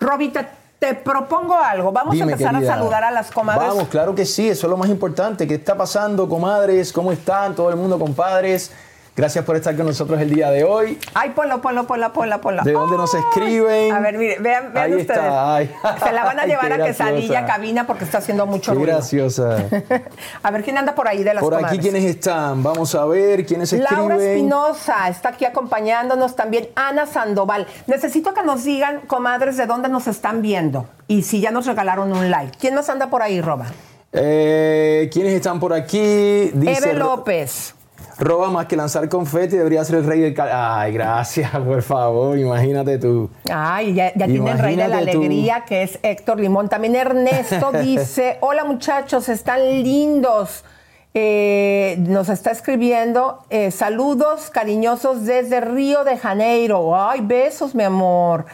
[0.00, 1.92] Robita, te propongo algo.
[1.92, 2.72] Vamos Dime, a empezar querida.
[2.72, 3.68] a saludar a las comadres.
[3.68, 5.46] Vamos, claro que sí, eso es lo más importante.
[5.46, 6.92] ¿Qué está pasando, comadres?
[6.92, 7.54] ¿Cómo están?
[7.54, 8.72] Todo el mundo, compadres.
[9.18, 10.96] Gracias por estar con nosotros el día de hoy.
[11.12, 12.62] Ay, ponlo, ponlo, ponlo, ponlo, ponlo.
[12.62, 13.92] ¿De dónde nos escriben?
[13.92, 15.18] A ver, mire, vean, vean Ahí ustedes.
[15.18, 15.74] está, ay.
[16.04, 18.78] Se la van a Ay, llevar qué a quesadilla cabina porque está haciendo mucho Qué
[18.78, 18.92] ruido.
[18.92, 19.56] graciosa.
[20.44, 21.80] A ver, ¿quién anda por ahí de las Por aquí?
[21.80, 22.62] ¿quiénes están?
[22.62, 24.08] Vamos a ver quiénes escriben.
[24.08, 26.68] Laura Espinosa está aquí acompañándonos también.
[26.76, 27.66] Ana Sandoval.
[27.88, 30.86] Necesito que nos digan, comadres, de dónde nos están viendo.
[31.08, 32.56] Y si ya nos regalaron un like.
[32.60, 33.66] ¿Quién más anda por ahí, Roba?
[34.12, 36.52] Eh, ¿Quiénes están por aquí?
[36.54, 37.74] Dice Eve López.
[38.20, 40.34] Roba más que lanzar confeti, debería ser el rey del...
[40.34, 43.30] cal- Ay, gracias, por favor, imagínate tú.
[43.52, 45.18] Ay, ya, ya tiene el rey de la tú.
[45.18, 46.68] alegría, que es Héctor Limón.
[46.68, 50.64] También Ernesto dice, hola muchachos, están lindos.
[51.14, 56.94] Eh, nos está escribiendo, eh, saludos cariñosos desde Río de Janeiro.
[56.94, 58.46] Ay, besos, mi amor.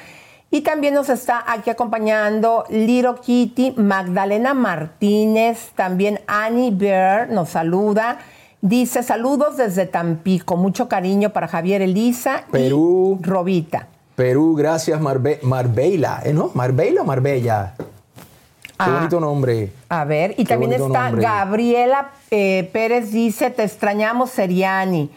[0.51, 8.19] Y también nos está aquí acompañando Liro Kitty, Magdalena Martínez, también Annie Bear nos saluda.
[8.67, 13.19] Dice, saludos desde Tampico, mucho cariño para Javier Elisa Perú.
[13.21, 13.89] y Robita.
[14.17, 16.23] Perú, gracias, Marbe Marbella.
[16.25, 16.51] ¿Eh, no?
[16.55, 17.75] ¿Marbella o Marbella?
[17.77, 17.85] Qué
[18.79, 18.89] Ah.
[18.95, 19.71] bonito nombre.
[19.91, 21.23] A ver, y Qué también está nombre.
[21.23, 25.11] Gabriela eh, Pérez dice, te extrañamos, Seriani.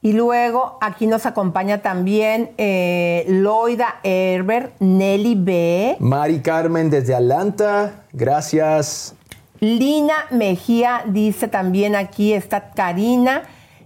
[0.00, 8.04] Y luego aquí nos acompaña también eh, Loida Herbert, Nelly B, Mari Carmen desde Atlanta,
[8.12, 9.16] gracias.
[9.62, 13.42] Lina Mejía dice también aquí, está Karina,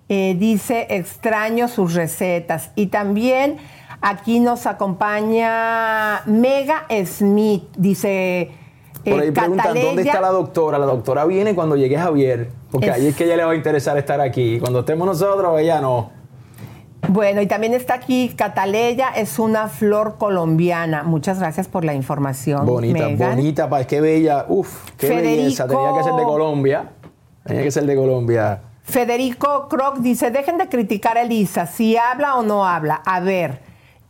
[0.09, 2.71] eh, dice extraño sus recetas.
[2.77, 3.59] Y también
[4.01, 8.53] aquí nos acompaña Mega Smith, dice...
[9.05, 10.79] Por ahí eh, preguntan, ¿dónde está la doctora?
[10.79, 13.55] La doctora viene cuando llegue Javier, porque Es- ahí es que ella le va a
[13.55, 14.59] interesar estar aquí.
[14.59, 16.11] Cuando estemos nosotros, ella no.
[17.09, 21.03] Bueno, y también está aquí Cataleya, es una flor colombiana.
[21.03, 22.67] Muchas gracias por la información.
[22.67, 23.37] Bonita, Megan.
[23.37, 24.47] bonita, pa, qué bella.
[24.49, 25.37] Uf, qué Federico.
[25.37, 25.69] belleza.
[25.69, 26.91] Tenía que ser de Colombia.
[27.45, 28.61] Tenía que ser de Colombia.
[28.83, 33.03] Federico Croc dice, dejen de criticar a Elisa, si habla o no habla.
[33.05, 33.61] A ver,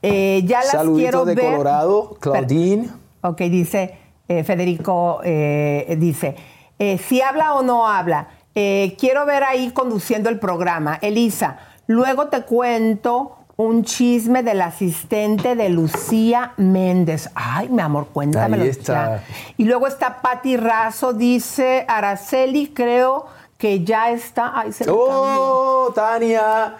[0.03, 1.53] eh, ya las Saluditos quiero de ver.
[1.53, 2.89] Colorado, Claudine.
[3.23, 6.35] Ok, dice eh, Federico, eh, dice,
[6.79, 10.99] eh, si habla o no habla, quiero ver ahí conduciendo el programa.
[11.03, 17.30] Elisa, luego te cuento un chisme del asistente de Lucía Méndez.
[17.34, 18.62] Ay, mi amor, cuéntamelo.
[18.64, 19.16] Ahí está.
[19.16, 19.24] ya.
[19.57, 23.26] Y luego está Patti Razo, dice Araceli, creo
[23.57, 24.53] que ya está.
[24.55, 26.74] Ay, se me ¡Oh, Tania!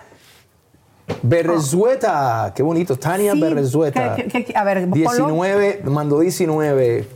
[1.23, 4.15] Berrezueta, qué bonito, Tania Sí, Berrezueta.
[4.17, 4.95] que- que- que- a ver, ponlo.
[4.97, 7.09] 19, mandó 19.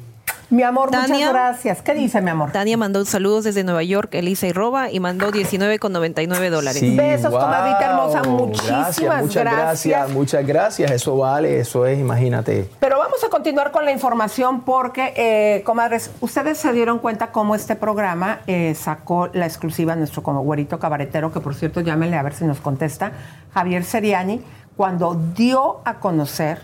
[0.50, 1.80] Mi amor, muchas gracias.
[1.80, 2.50] ¿Qué dice, mi amor?
[2.50, 6.80] Tania mandó saludos desde Nueva York, Elisa y Roba, y mandó 19,99 dólares.
[6.80, 7.40] Sí, Besos, wow.
[7.40, 8.22] comadrita hermosa.
[8.24, 9.22] Muchísimas gracias.
[9.22, 10.10] Muchas gracias, gracias.
[10.10, 10.90] muchas gracias.
[10.90, 12.68] Eso vale, eso es, imagínate.
[12.80, 17.54] Pero vamos a continuar con la información porque, eh, comadres, ustedes se dieron cuenta cómo
[17.54, 22.16] este programa eh, sacó la exclusiva a nuestro como güerito cabaretero, que por cierto, llámenle
[22.16, 23.12] a ver si nos contesta,
[23.54, 24.42] Javier Seriani,
[24.76, 26.58] cuando dio a conocer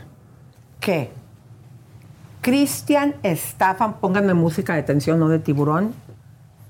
[0.80, 1.12] que
[2.50, 5.92] Cristian Estafan, pónganme música de tensión, no de tiburón,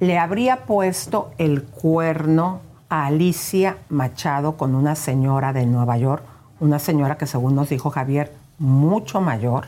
[0.01, 6.23] le habría puesto el cuerno a Alicia Machado con una señora de Nueva York,
[6.61, 9.67] una señora que según nos dijo Javier, mucho mayor.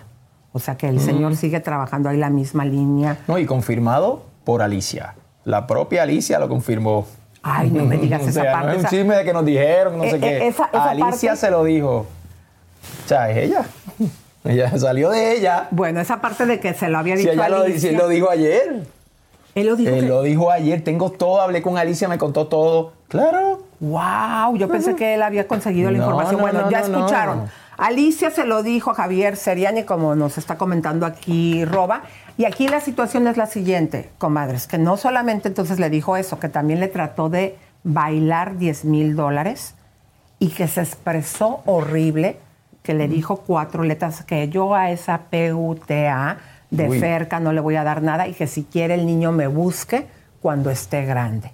[0.55, 1.01] O sea que el Mm.
[1.01, 3.19] señor sigue trabajando ahí la misma línea.
[3.29, 5.15] No, y confirmado por Alicia.
[5.45, 7.05] La propia Alicia lo confirmó.
[7.43, 9.45] Ay, no me digas O esa sea, parte, No es un chisme de que nos
[9.45, 10.47] dijeron, no Eh, sé eh, qué.
[10.49, 12.07] esa- esa Alicia parte- se lo dijo.
[13.05, 13.67] O sea, es ella.
[14.53, 15.69] Ella salió de ella.
[15.71, 17.81] Bueno, esa parte de que se lo había Si dicho ella lo, Alicia.
[17.81, 18.83] si él lo dijo ayer.
[19.55, 19.91] Él lo dijo.
[19.95, 20.83] Él que- lo dijo ayer.
[20.85, 22.93] Tengo todo, hablé con Alicia, me contó todo.
[23.09, 23.63] Claro.
[23.81, 26.37] Wow, yo pensé que él había conseguido la No, información.
[26.37, 27.51] no, bueno, no, ya no, escucharon.
[27.77, 32.03] Alicia se lo dijo a Javier Seriani, como nos está comentando aquí Roba.
[32.37, 36.39] Y aquí la situación es la siguiente, comadres, que no solamente entonces le dijo eso,
[36.41, 39.75] que también le trató de bailar 10 mil dólares
[40.41, 42.39] y que se expresó horrible,
[42.89, 46.39] que le dijo cuatro letras, que yo a esa PUTA
[46.71, 46.99] de Uy.
[46.99, 50.07] Ferca no le voy a dar nada y que si quiere el niño me busque
[50.41, 51.53] cuando esté grande.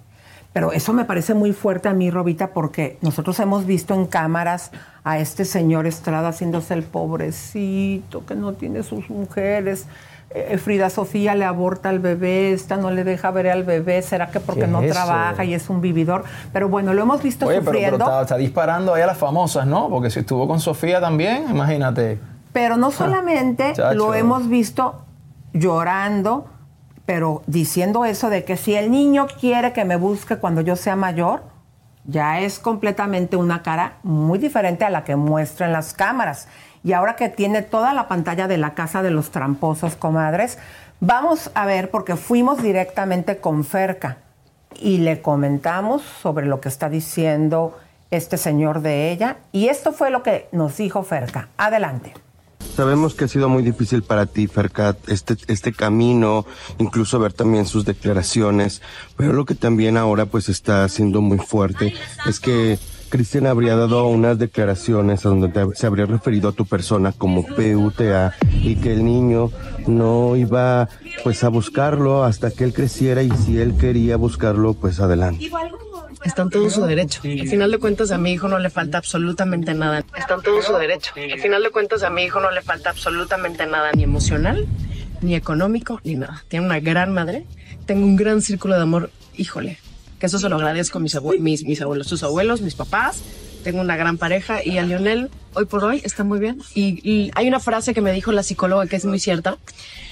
[0.53, 4.71] Pero eso me parece muy fuerte a mí, Robita, porque nosotros hemos visto en cámaras
[5.03, 9.87] a este señor Estrada haciéndose el pobrecito, que no tiene sus mujeres.
[10.35, 14.27] Eh, Frida Sofía le aborta al bebé, esta no le deja ver al bebé, ¿será
[14.27, 16.25] que porque ¿Qué no es trabaja y es un vividor?
[16.51, 18.05] Pero bueno, lo hemos visto Oye, pero, pero sufriendo.
[18.05, 19.87] está, está disparando ahí a las famosas, ¿no?
[19.89, 22.19] Porque si estuvo con Sofía también, imagínate.
[22.51, 25.05] Pero no solamente lo hemos visto
[25.53, 26.47] llorando,
[27.05, 30.97] pero diciendo eso de que si el niño quiere que me busque cuando yo sea
[30.97, 31.43] mayor,
[32.03, 36.47] ya es completamente una cara muy diferente a la que muestra en las cámaras.
[36.85, 40.59] Y ahora que tiene toda la pantalla de la casa de los tramposos, comadres,
[40.99, 44.19] vamos a ver, porque fuimos directamente con Ferca
[44.79, 47.75] y le comentamos sobre lo que está diciendo
[48.11, 49.37] este señor de ella.
[49.51, 51.49] Y esto fue lo que nos dijo Ferca.
[51.57, 52.13] Adelante.
[52.75, 56.45] Sabemos que ha sido muy difícil para ti, Fercat, este, este camino,
[56.77, 58.83] incluso ver también sus declaraciones,
[59.17, 61.95] pero lo que también ahora pues está siendo muy fuerte
[62.27, 62.77] es que
[63.15, 68.33] Cristian habría dado unas declaraciones donde te- se habría referido a tu persona como PUTA
[68.61, 69.51] y que el niño
[69.87, 70.89] no iba
[71.23, 75.49] pues a buscarlo hasta que él creciera y si él quería buscarlo pues adelante.
[76.25, 77.21] Está en todo su derecho.
[77.23, 80.03] Al final de cuentas a mi hijo no le falta absolutamente nada.
[80.17, 81.11] Está en todo su derecho.
[81.15, 84.65] Al final de cuentas a mi hijo no le falta absolutamente nada, ni emocional,
[85.21, 86.43] ni económico, ni nada.
[86.49, 87.45] Tiene una gran madre.
[87.85, 89.09] Tengo un gran círculo de amor.
[89.37, 89.77] Híjole,
[90.25, 93.21] que eso se lo agradezco a mis, abue- mis, mis abuelos, sus abuelos, mis papás.
[93.63, 96.61] Tengo una gran pareja y a Lionel hoy por hoy está muy bien.
[96.73, 99.57] Y, y hay una frase que me dijo la psicóloga que es muy cierta.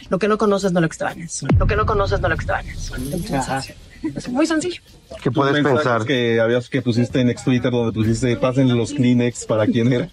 [0.10, 1.44] Lo que no conoces no lo extrañas.
[1.58, 2.92] Lo que no conoces no lo extrañas.
[2.96, 3.74] Entonces,
[4.16, 4.82] es muy sencillo.
[5.22, 6.06] ¿Qué puedes pensar?
[6.06, 10.10] que habías que pusiste en ex Twitter donde pusiste pasen los Kleenex para quién era.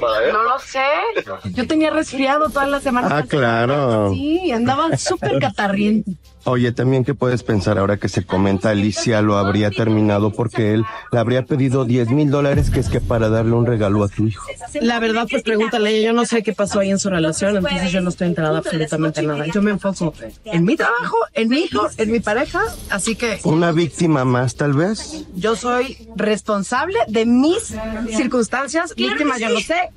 [0.00, 1.50] No lo sé.
[1.52, 3.08] Yo tenía resfriado toda la semana.
[3.10, 4.12] Ah, claro.
[4.14, 6.12] Sí, andaba súper catarriente.
[6.44, 10.84] Oye, también qué puedes pensar ahora que se comenta Alicia lo habría terminado porque él
[11.12, 14.26] le habría pedido 10 mil dólares que es que para darle un regalo a tu
[14.26, 14.46] hijo.
[14.80, 16.02] La verdad, pues pregúntale.
[16.02, 19.20] Yo no sé qué pasó ahí en su relación, entonces yo no estoy enterada absolutamente
[19.20, 19.46] de nada.
[19.46, 20.14] Yo me enfoco
[20.44, 22.60] en mi trabajo, en mi hijo, en mi pareja.
[22.90, 25.24] Así que Una víctima más tal vez.
[25.34, 27.74] yo soy responsable de mis
[28.16, 28.94] circunstancias.
[28.96, 29.90] Víctima, yo no sé.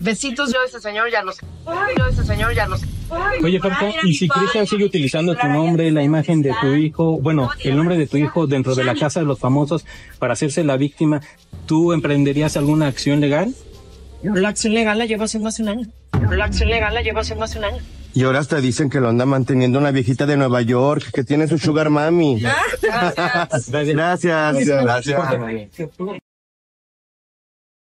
[0.00, 1.46] Besitos, yo ese señor ya no sé.
[1.96, 2.86] Yo ese señor ya no sé.
[3.42, 7.50] Oye, Ferca, ¿y si Cristian sigue utilizando tu nombre, la imagen de tu hijo, bueno,
[7.62, 9.84] el nombre de tu hijo dentro de la casa de los famosos
[10.18, 11.20] para hacerse la víctima,
[11.66, 13.54] ¿tú emprenderías alguna acción legal?
[14.22, 15.88] La acción legal la llevo haciendo hace un año.
[16.30, 17.82] La acción legal la llevo haciendo hace un año.
[18.14, 21.48] Y ahora hasta dicen que lo anda manteniendo una viejita de Nueva York que tiene
[21.48, 22.40] su sugar mami.
[22.82, 24.56] Gracias.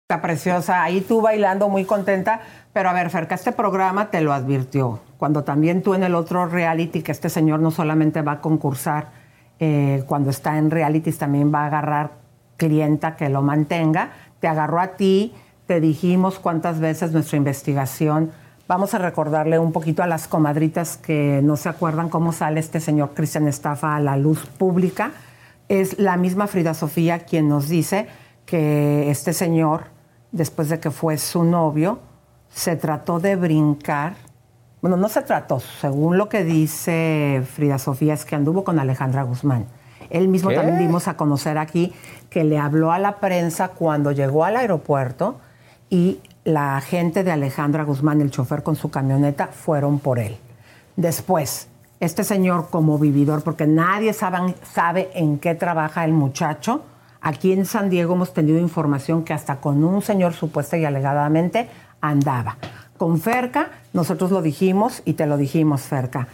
[0.09, 2.41] Está preciosa, ahí tú bailando muy contenta,
[2.73, 6.47] pero a ver, Ferca, este programa te lo advirtió, cuando también tú en el otro
[6.47, 9.11] reality, que este señor no solamente va a concursar,
[9.59, 12.13] eh, cuando está en realities también va a agarrar
[12.57, 15.35] clienta que lo mantenga, te agarró a ti,
[15.67, 18.31] te dijimos cuántas veces nuestra investigación,
[18.69, 22.79] vamos a recordarle un poquito a las comadritas que no se acuerdan cómo sale este
[22.79, 25.11] señor Cristian Estafa a la luz pública,
[25.69, 28.07] es la misma Frida Sofía quien nos dice
[28.47, 29.85] que este señor,
[30.33, 31.99] después de que fue su novio,
[32.49, 34.28] se trató de brincar.
[34.81, 39.25] Bueno, no se trató, según lo que dice Frida Sofía, es que anduvo con Alejandra
[39.25, 39.67] Guzmán.
[40.09, 40.55] Él mismo ¿Qué?
[40.55, 41.93] también dimos a conocer aquí
[42.31, 45.41] que le habló a la prensa cuando llegó al aeropuerto
[45.91, 50.37] y la agente de Alejandra Guzmán, el chofer con su camioneta, fueron por él.
[50.95, 51.67] Después,
[51.99, 56.83] este señor como vividor, porque nadie sabe, sabe en qué trabaja el muchacho,
[57.21, 61.69] aquí en San Diego hemos tenido información que hasta con un señor supuesta y alegadamente
[62.01, 62.59] andaba.
[62.99, 66.29] Con Ferca, nosotros lo dijimos y te lo dijimos, Ferca,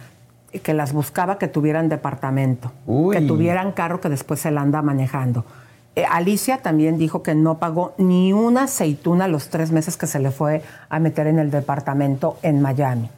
[0.63, 3.15] que las buscaba que tuvieran departamento, Uy.
[3.15, 5.45] que tuvieran carro que después él anda manejando.
[5.95, 10.19] Eh, Alicia también dijo que no pagó ni una aceituna los tres meses que se
[10.19, 13.09] le fue a meter en el departamento en Miami.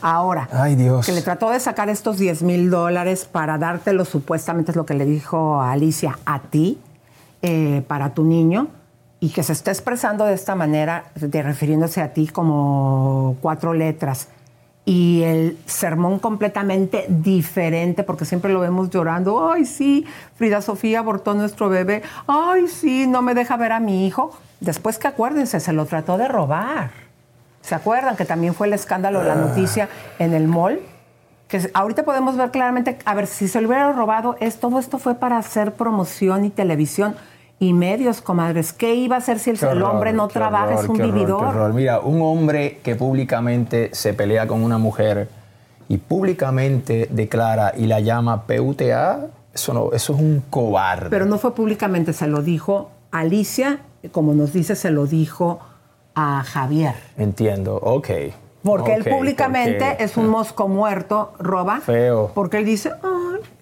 [0.00, 1.06] Ahora, Ay, Dios.
[1.06, 4.94] que le trató de sacar estos 10 mil dólares para dártelo, supuestamente es lo que
[4.94, 6.78] le dijo a Alicia, a ti,
[7.42, 8.68] eh, para tu niño,
[9.20, 14.28] y que se está expresando de esta manera, de refiriéndose a ti como cuatro letras.
[14.84, 19.50] Y el sermón completamente diferente, porque siempre lo vemos llorando.
[19.50, 20.06] Ay, sí,
[20.36, 22.02] Frida Sofía abortó nuestro bebé.
[22.26, 24.32] Ay, sí, no me deja ver a mi hijo.
[24.60, 26.90] Después que acuérdense, se lo trató de robar.
[27.60, 30.80] ¿Se acuerdan que también fue el escándalo, la noticia en el mall?
[31.48, 34.98] Que ahorita podemos ver claramente, a ver, si se lo hubiera robado, es, todo esto
[34.98, 37.14] fue para hacer promoción y televisión
[37.58, 38.72] y medios, comadres.
[38.72, 41.44] ¿Qué iba a hacer si el, hombre no trabaja, horror, es un horror, vividor?
[41.44, 41.74] horror.
[41.74, 45.28] Mira, un hombre que públicamente se pelea con una mujer
[45.88, 51.10] y públicamente declara y la llama PUTA, eso, no, eso es un cobarde.
[51.10, 53.80] Pero no fue públicamente, se lo dijo Alicia,
[54.12, 55.58] como nos dice, se lo dijo
[56.14, 56.94] a Javier.
[57.16, 58.08] Entiendo, ok.
[58.62, 61.80] Porque él públicamente porque- es un mosco muerto, roba.
[61.80, 62.30] Feo.
[62.34, 62.92] Porque él dice,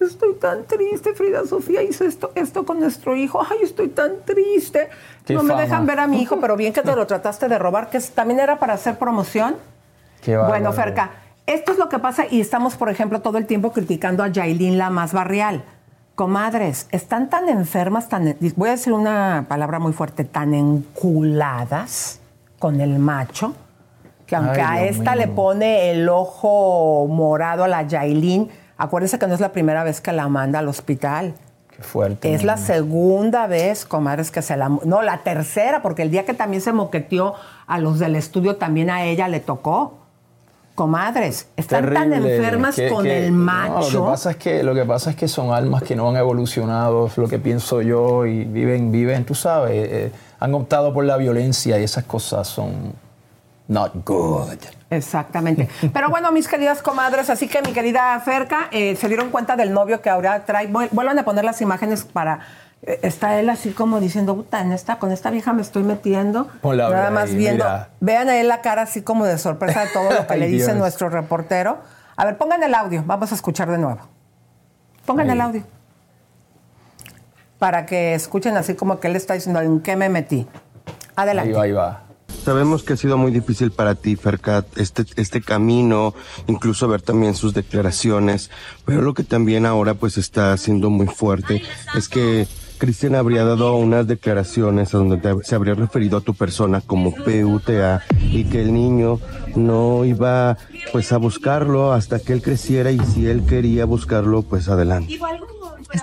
[0.05, 4.89] estoy tan triste, Frida Sofía hizo esto, esto con nuestro hijo, ay, estoy tan triste.
[5.25, 7.57] Qué no me dejan ver a mi hijo, pero bien que te lo trataste de
[7.57, 9.55] robar, que también era para hacer promoción.
[10.21, 10.71] Qué Bueno.
[10.73, 11.11] Ferca,
[11.45, 14.77] esto es lo que pasa y estamos, por ejemplo, todo el tiempo criticando a Yailin,
[14.77, 15.63] la más barrial.
[16.15, 22.19] Comadres, están tan enfermas, tan, voy a decir una palabra muy fuerte, tan enculadas
[22.59, 23.53] con el macho,
[24.25, 25.21] que aunque Ay, a esta mío.
[25.21, 30.01] le pone el ojo morado a la Yailin, acuérdense que no es la primera vez
[30.01, 31.33] que la manda al hospital.
[31.75, 32.33] Qué fuerte.
[32.33, 34.67] Es la segunda vez, comadres, que se la...
[34.69, 37.35] No, la tercera, porque el día que también se moqueteó
[37.67, 39.93] a los del estudio, también a ella le tocó.
[40.75, 42.35] Comadres, están tan Terrible.
[42.37, 43.91] enfermas Que- con que- el no, macho.
[43.99, 46.17] lo, que pasa es que, lo que pasa es que son almas que no han
[46.17, 51.03] evolucionado, es lo que pienso yo, y viven, viven, tú sabes, eh, han optado por
[51.03, 52.93] la violencia y esas cosas son
[53.67, 54.49] not good.
[54.89, 55.67] Exactamente.
[55.93, 59.73] Pero bueno, mis queridas comadres, así que mi querida Ferca, eh, se dieron cuenta del
[59.73, 60.69] novio que ahora trae.
[60.71, 62.39] Vuel- Vuelvan a poner las imágenes para.
[62.83, 66.47] eh, está él así como diciendo, puta, en esta, con esta vieja me estoy metiendo.
[66.61, 67.63] Ponla Nada ahí, más viendo.
[67.65, 67.89] mira.
[67.99, 70.47] Vean a él la cara así como de sorpresa de todo lo que Ay, le
[70.47, 70.77] dice Dios.
[70.77, 71.79] nuestro reportero.
[72.15, 73.99] A ver, pongan el audio, vamos a escuchar de nuevo.
[75.05, 75.63] Pongan el audio.
[77.59, 80.47] Para que escuchen así como que él está diciendo, ¿en qué me metí?
[81.15, 81.49] Adelante.
[81.49, 82.01] Ahí va, ahí va.
[82.47, 86.13] Sabemos que ha sido muy difícil para ti, Fercat, este, este camino,
[86.47, 88.49] incluso ver también sus declaraciones,
[88.85, 91.61] pero lo que también ahora pues está siendo muy fuerte
[91.97, 96.35] es que Cristian habría dado unas declaraciones a donde te- se habría referido a tu
[96.35, 99.19] persona como PUTA y que el niño
[99.57, 100.57] no iba
[100.93, 105.15] pues a buscarlo hasta que él creciera y si él quería buscarlo pues adelante.
[105.15, 105.27] Está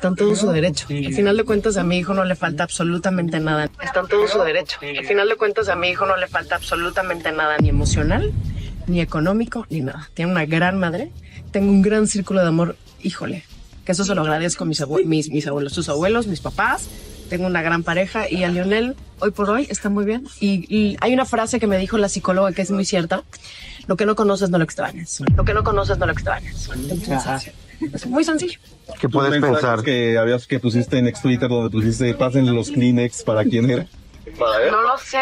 [0.09, 0.87] en todo su derecho.
[1.09, 3.71] Al final de cuentas, a mi hijo no le falta absolutamente nada.
[3.83, 4.79] Está en todo su derecho.
[4.99, 8.33] Al final de cuentas, a mi hijo no le falta absolutamente nada, ni emocional,
[8.87, 10.11] ni económico, ni nada.
[10.15, 11.11] Tiene una gran madre.
[11.53, 12.77] Tengo un gran círculo de amor.
[13.03, 13.45] Híjole,
[13.85, 16.89] que eso se lo agradezco a mis, abue- mis, mis abuelos, sus abuelos, mis papás.
[17.29, 20.27] Tengo una gran pareja y a Lionel, hoy por hoy, está muy bien.
[20.41, 23.23] Y, y hay una frase que me dijo la psicóloga que es muy cierta.
[23.87, 25.23] Lo que no conoces no lo extrañas.
[25.37, 26.69] Lo que no conoces no lo extrañas.
[27.93, 28.59] Es muy sencillo.
[29.01, 29.83] ¿Qué puedes pensar?
[29.83, 33.87] que habías que pusiste en ex Twitter donde pusiste pásenle los Kleenex para quién era.
[34.39, 35.19] No lo sé.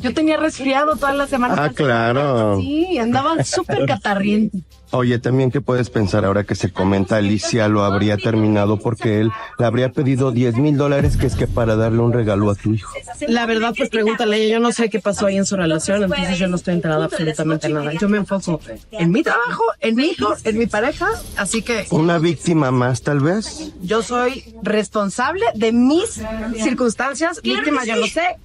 [0.00, 1.54] Yo tenía resfriado toda la semana.
[1.58, 2.58] Ah, claro.
[2.60, 4.58] Sí, andaba súper catarriente.
[4.92, 9.30] Oye, también qué puedes pensar ahora que se comenta Alicia lo habría terminado porque él
[9.58, 12.74] le habría pedido 10 mil dólares que es que para darle un regalo a tu
[12.74, 12.92] hijo.
[13.26, 14.50] La verdad, pues pregúntale.
[14.50, 17.68] Yo no sé qué pasó ahí en su relación, entonces yo no estoy enterada absolutamente
[17.68, 17.92] de nada.
[17.94, 22.18] Yo me enfoco en mi trabajo, en mi hijo, en mi pareja, así que Una
[22.18, 23.72] víctima más tal vez.
[23.80, 26.20] yo soy responsable de mis
[26.62, 27.40] circunstancias.
[27.42, 28.36] Víctima, yo no sé.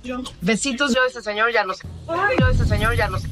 [0.41, 1.88] Besitos, yo ese señor ya no sé.
[2.39, 3.28] Yo ese señor ya no sé.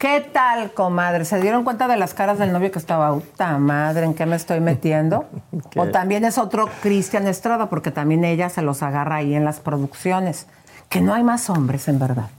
[0.00, 1.26] ¿Qué tal, comadre?
[1.26, 4.34] ¿Se dieron cuenta de las caras del novio que estaba, puta madre, ¿en qué me
[4.34, 5.26] estoy metiendo?
[5.76, 9.60] o también es otro Cristian Estrada, porque también ella se los agarra ahí en las
[9.60, 10.46] producciones.
[10.88, 12.30] Que no hay más hombres, en verdad.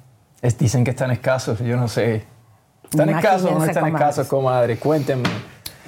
[0.41, 2.25] Es- dicen que están escasos, yo no sé.
[2.85, 4.09] ¿Están escasos o no están comadres.
[4.09, 4.77] escasos, comadre?
[4.79, 5.29] Cuéntenme.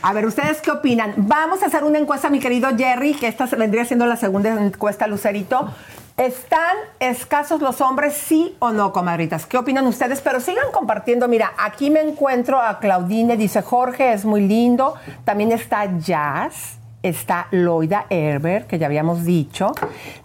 [0.04, 1.16] A ver, ¿ustedes qué opinan?
[1.18, 5.08] Vamos a hacer una encuesta, mi querido Jerry, que esta vendría siendo la segunda encuesta,
[5.08, 5.74] Lucerito.
[6.18, 9.48] ¿Están escasos los hombres, sí o no, comadritas?
[9.48, 10.22] ¿Qué opinan ustedes?
[10.22, 11.28] Pero sigan compartiendo.
[11.28, 14.94] Mira, aquí me encuentro a Claudine, dice Jorge, es muy lindo.
[15.26, 19.72] También está Jazz, está Loida Herber, que ya habíamos dicho.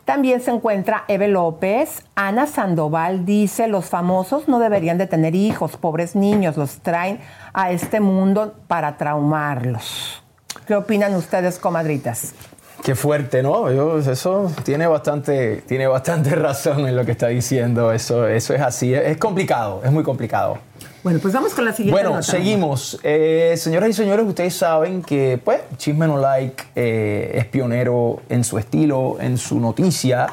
[0.05, 2.05] También se encuentra Eve López.
[2.15, 7.19] Ana Sandoval dice, los famosos no deberían de tener hijos, pobres niños, los traen
[7.55, 10.23] a este mundo para traumarlos.
[10.67, 12.35] ¿Qué opinan ustedes, comadritas?
[12.83, 13.71] Qué fuerte, ¿no?
[13.73, 17.93] Yo- eso tiene bastante, tiene bastante razón en lo que está diciendo.
[17.93, 18.95] Eso, eso es así.
[18.95, 20.59] Es, es complicado, es muy complicado.
[21.03, 22.23] Bueno, pues vamos con la siguiente Bueno, nota.
[22.23, 22.99] seguimos.
[23.03, 28.43] Eh, señoras y señores, ustedes saben que, pues, Chisme No Like eh, es pionero en
[28.45, 30.27] su estilo, en su noticia.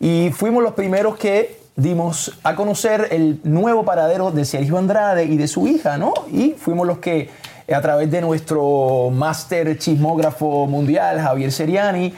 [0.00, 5.36] Y fuimos los primeros que dimos a conocer el nuevo paradero de Sergio Andrade y
[5.36, 6.12] de su hija, ¿no?
[6.30, 7.30] Y fuimos los que,
[7.72, 12.12] a través de nuestro máster chismógrafo mundial, Javier Seriani,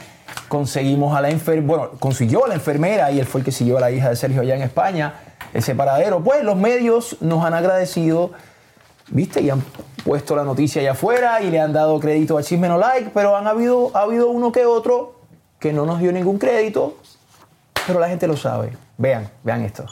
[0.47, 3.77] conseguimos a la enfermera, bueno, consiguió a la enfermera y él fue el que siguió
[3.77, 5.13] a la hija de Sergio allá en España,
[5.53, 6.23] ese paradero.
[6.23, 8.31] Pues los medios nos han agradecido,
[9.09, 9.41] ¿viste?
[9.41, 9.63] Y han
[10.03, 13.37] puesto la noticia allá afuera y le han dado crédito a Chisme No Like, pero
[13.37, 15.21] han habido, ha habido uno que otro
[15.59, 16.97] que no nos dio ningún crédito,
[17.85, 18.75] pero la gente lo sabe.
[18.97, 19.85] Vean, vean esto.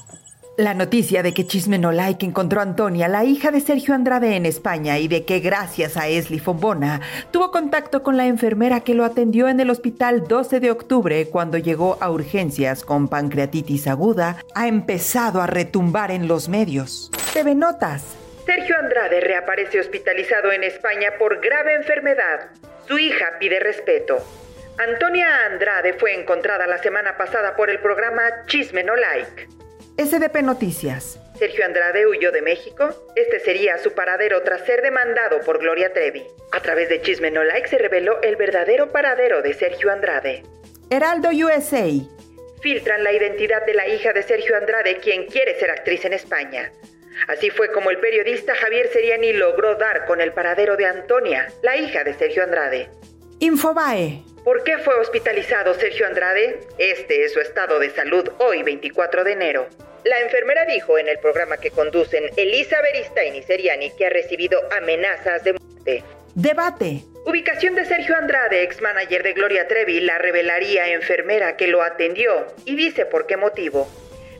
[0.58, 4.36] La noticia de que Chisme No Like encontró a Antonia, la hija de Sergio Andrade
[4.36, 7.00] en España, y de que gracias a Esli Fombona
[7.32, 11.58] tuvo contacto con la enfermera que lo atendió en el hospital 12 de octubre cuando
[11.58, 17.10] llegó a urgencias con pancreatitis aguda, ha empezado a retumbar en los medios.
[17.34, 18.18] TV Notas.
[18.46, 22.50] Sergio Andrade reaparece hospitalizado en España por grave enfermedad.
[22.90, 24.18] Su hija pide respeto.
[24.78, 29.61] Antonia Andrade fue encontrada la semana pasada por el programa Chisme No Like.
[30.06, 31.20] SDP Noticias.
[31.38, 32.90] Sergio Andrade huyó de México.
[33.16, 36.26] Este sería su paradero tras ser demandado por Gloria Trevi.
[36.52, 40.44] A través de Chisme No Like se reveló el verdadero paradero de Sergio Andrade.
[40.90, 41.86] Heraldo USA.
[42.62, 46.72] Filtran la identidad de la hija de Sergio Andrade, quien quiere ser actriz en España.
[47.28, 51.78] Así fue como el periodista Javier Seriani logró dar con el paradero de Antonia, la
[51.78, 52.90] hija de Sergio Andrade.
[53.40, 54.24] Infobae.
[54.44, 56.62] ¿Por qué fue hospitalizado Sergio Andrade?
[56.80, 59.68] Este es su estado de salud hoy 24 de enero.
[60.04, 64.60] La enfermera dijo en el programa que conducen Elisa Beristain y Seriani que ha recibido
[64.76, 66.04] amenazas de muerte.
[66.34, 67.04] Debate.
[67.24, 72.48] Ubicación de Sergio Andrade, ex manager de Gloria Trevi, la revelaría enfermera que lo atendió
[72.66, 73.88] y dice por qué motivo.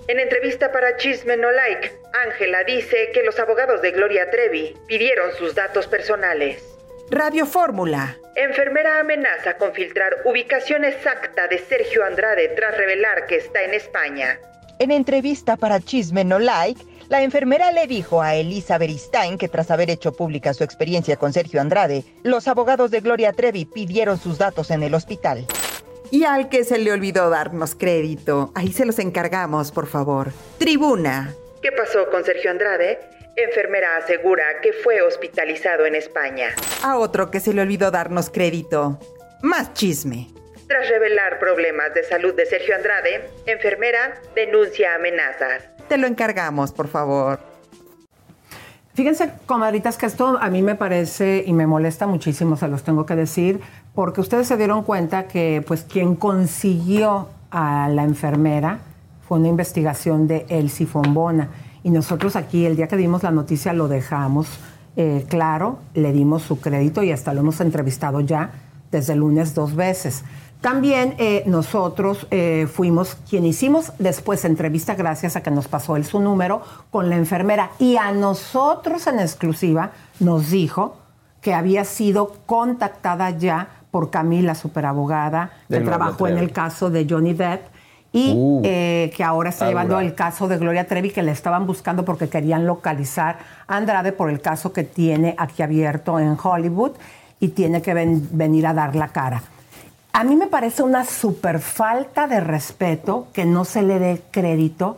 [0.08, 1.92] En entrevista para Chisme No Like,
[2.26, 6.72] Ángela dice que los abogados de Gloria Trevi pidieron sus datos personales.
[7.14, 8.16] Radio Fórmula.
[8.38, 14.40] Enfermera amenaza con filtrar ubicación exacta de Sergio Andrade tras revelar que está en España.
[14.80, 19.72] En entrevista para Chisme No Like, la enfermera le dijo a Elisa Beristain que tras
[19.72, 24.38] haber hecho pública su experiencia con Sergio Andrade, los abogados de Gloria Trevi pidieron sus
[24.38, 25.46] datos en el hospital.
[26.12, 30.32] Y al que se le olvidó darnos crédito, ahí se los encargamos, por favor.
[30.60, 31.36] Tribuna.
[31.62, 33.00] ¿Qué pasó con Sergio Andrade?
[33.36, 36.50] Enfermera asegura que fue hospitalizado en España.
[36.84, 39.00] A otro que se le olvidó darnos crédito.
[39.42, 40.28] Más chisme.
[40.68, 45.64] Tras revelar problemas de salud de Sergio Andrade, enfermera denuncia amenazas.
[45.88, 47.40] Te lo encargamos, por favor.
[48.94, 53.06] Fíjense, comadritas, que esto a mí me parece y me molesta muchísimo, se los tengo
[53.06, 53.62] que decir,
[53.96, 58.80] porque ustedes se dieron cuenta que pues quien consiguió a la enfermera
[59.28, 61.50] fue una investigación de Elsie Fombona.
[61.84, 64.48] Y nosotros aquí, el día que dimos la noticia, lo dejamos
[64.98, 68.52] eh, claro, le dimos su crédito y hasta lo hemos entrevistado ya
[68.92, 70.24] desde el lunes dos veces.
[70.60, 76.06] También eh, nosotros eh, fuimos quien hicimos después entrevista, gracias a que nos pasó él
[76.06, 76.62] su número,
[76.92, 77.72] con la enfermera.
[77.80, 80.98] Y a nosotros en exclusiva nos dijo
[81.42, 87.34] que había sido contactada ya por Camila, superabogada, que trabajó en el caso de Johnny
[87.34, 87.71] Depp
[88.14, 91.66] y Uh, eh, que ahora está llevando el caso de Gloria Trevi, que le estaban
[91.66, 93.38] buscando porque querían localizar
[93.68, 96.92] a Andrade por el caso que tiene aquí abierto en Hollywood
[97.40, 99.42] y tiene que ven- venir a dar la cara.
[100.14, 104.98] A mí me parece una super falta de respeto que no se le dé crédito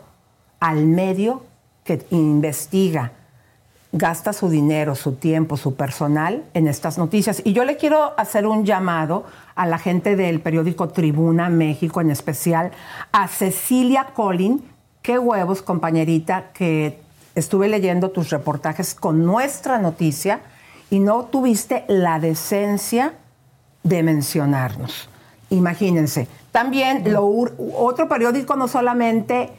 [0.59, 1.43] al medio
[1.83, 3.11] que investiga,
[3.93, 7.41] gasta su dinero, su tiempo, su personal en estas noticias.
[7.45, 9.23] Y yo le quiero hacer un llamado
[9.55, 12.71] a la gente del periódico Tribuna México, en especial
[13.11, 14.63] a Cecilia Collin.
[15.03, 16.99] Qué huevos, compañerita, que
[17.35, 20.41] estuve leyendo tus reportajes con nuestra noticia
[20.89, 23.13] y no tuviste la decencia
[23.83, 25.07] de mencionarnos.
[25.51, 26.27] Imagínense.
[26.51, 27.27] También lo
[27.77, 29.51] otro periódico no solamente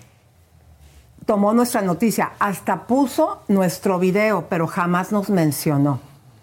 [1.26, 6.00] tomó nuestra noticia, hasta puso nuestro video, pero jamás nos mencionó.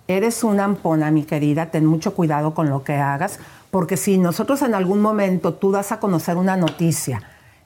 [0.07, 4.61] Eres una ampona, mi querida, ten mucho cuidado con lo que hagas, porque si nosotros
[4.61, 7.21] en algún momento tú das a conocer una noticia,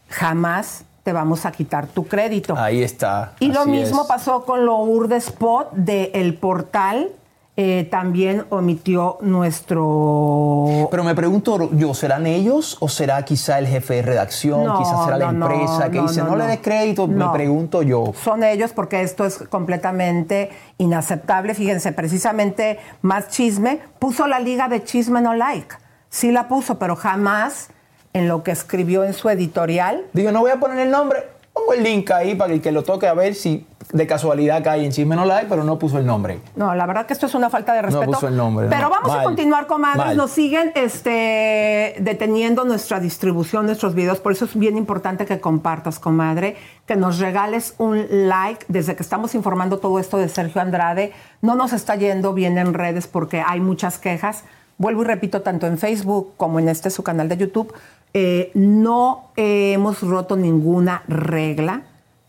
[0.09, 2.55] jamás te vamos a quitar tu crédito.
[2.57, 3.33] Ahí está.
[3.39, 4.07] Y lo mismo es.
[4.07, 7.11] pasó con lo Urde Spot del portal.
[7.57, 10.89] Eh, también omitió nuestro...
[10.91, 14.65] Pero me pregunto yo, ¿serán ellos o será quizá el jefe de redacción?
[14.65, 18.11] No, quizás será la no, empresa que dice, no, le des crédito, me pregunto yo.
[18.21, 21.53] Son ellos porque esto es completamente inaceptable.
[21.53, 25.75] Fíjense, precisamente más chisme, puso la liga de chisme no like.
[26.09, 27.69] Sí la puso, pero jamás
[28.15, 30.05] en lo que escribió en su editorial.
[30.13, 31.23] Digo, no voy a poner el nombre,
[31.55, 34.83] pongo el link ahí para el que lo toque a ver si de casualidad cae
[34.83, 36.39] en Chisme No Like, pero no puso el nombre.
[36.55, 38.11] No, la verdad que esto es una falta de respeto.
[38.11, 38.89] puso el nombre, Pero no.
[38.89, 40.05] vamos a continuar, comadres.
[40.05, 40.17] Mal.
[40.17, 44.19] Nos siguen este, deteniendo nuestra distribución, nuestros videos.
[44.19, 49.03] Por eso es bien importante que compartas, comadre, que nos regales un like desde que
[49.03, 51.13] estamos informando todo esto de Sergio Andrade.
[51.41, 54.43] No nos está yendo bien en redes porque hay muchas quejas.
[54.77, 57.73] Vuelvo y repito, tanto en Facebook como en este su canal de YouTube,
[58.15, 61.83] eh, no hemos roto ninguna regla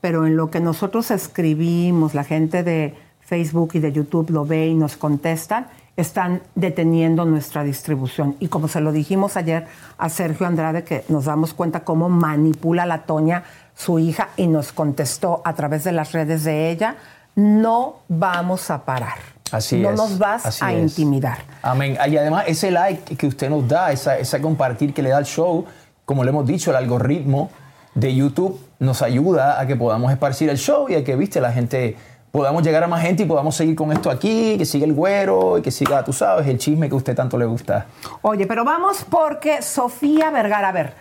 [0.07, 4.68] pero en lo que nosotros escribimos, la gente de Facebook y de YouTube lo ve
[4.68, 5.66] y nos contestan,
[5.97, 8.37] están deteniendo nuestra distribución.
[8.39, 9.66] Y como se lo dijimos ayer
[9.99, 13.43] a Sergio Andrade, que nos damos cuenta cómo manipula la Toña,
[13.74, 16.95] su hija, y nos contestó a través de las redes de ella,
[17.34, 19.36] no vamos a parar.
[19.52, 20.82] Así no es, nos vas a es.
[20.82, 21.38] intimidar.
[21.62, 21.96] Amén.
[22.08, 25.26] Y además, ese like que usted nos da, esa, esa compartir que le da al
[25.26, 25.64] show,
[26.04, 27.50] como le hemos dicho, el algoritmo
[27.94, 31.52] de YouTube nos ayuda a que podamos esparcir el show y a que, viste, la
[31.52, 31.96] gente
[32.30, 35.56] podamos llegar a más gente y podamos seguir con esto aquí, que siga el güero
[35.56, 37.86] y que siga, tú sabes, el chisme que a usted tanto le gusta.
[38.20, 40.94] Oye, pero vamos porque Sofía Vergara, a ver,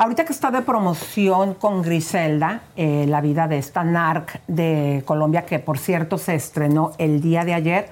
[0.00, 5.44] ahorita que está de promoción con Griselda, eh, la vida de esta narc de Colombia,
[5.44, 7.90] que por cierto se estrenó el día de ayer,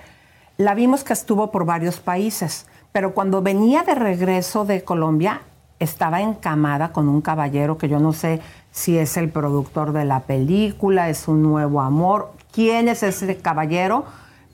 [0.57, 5.43] la vimos que estuvo por varios países, pero cuando venía de regreso de Colombia,
[5.81, 8.41] estaba encamada con un caballero que yo no sé
[8.71, 12.33] si es el productor de la película, es un nuevo amor.
[12.51, 14.07] ¿Quién es ese caballero?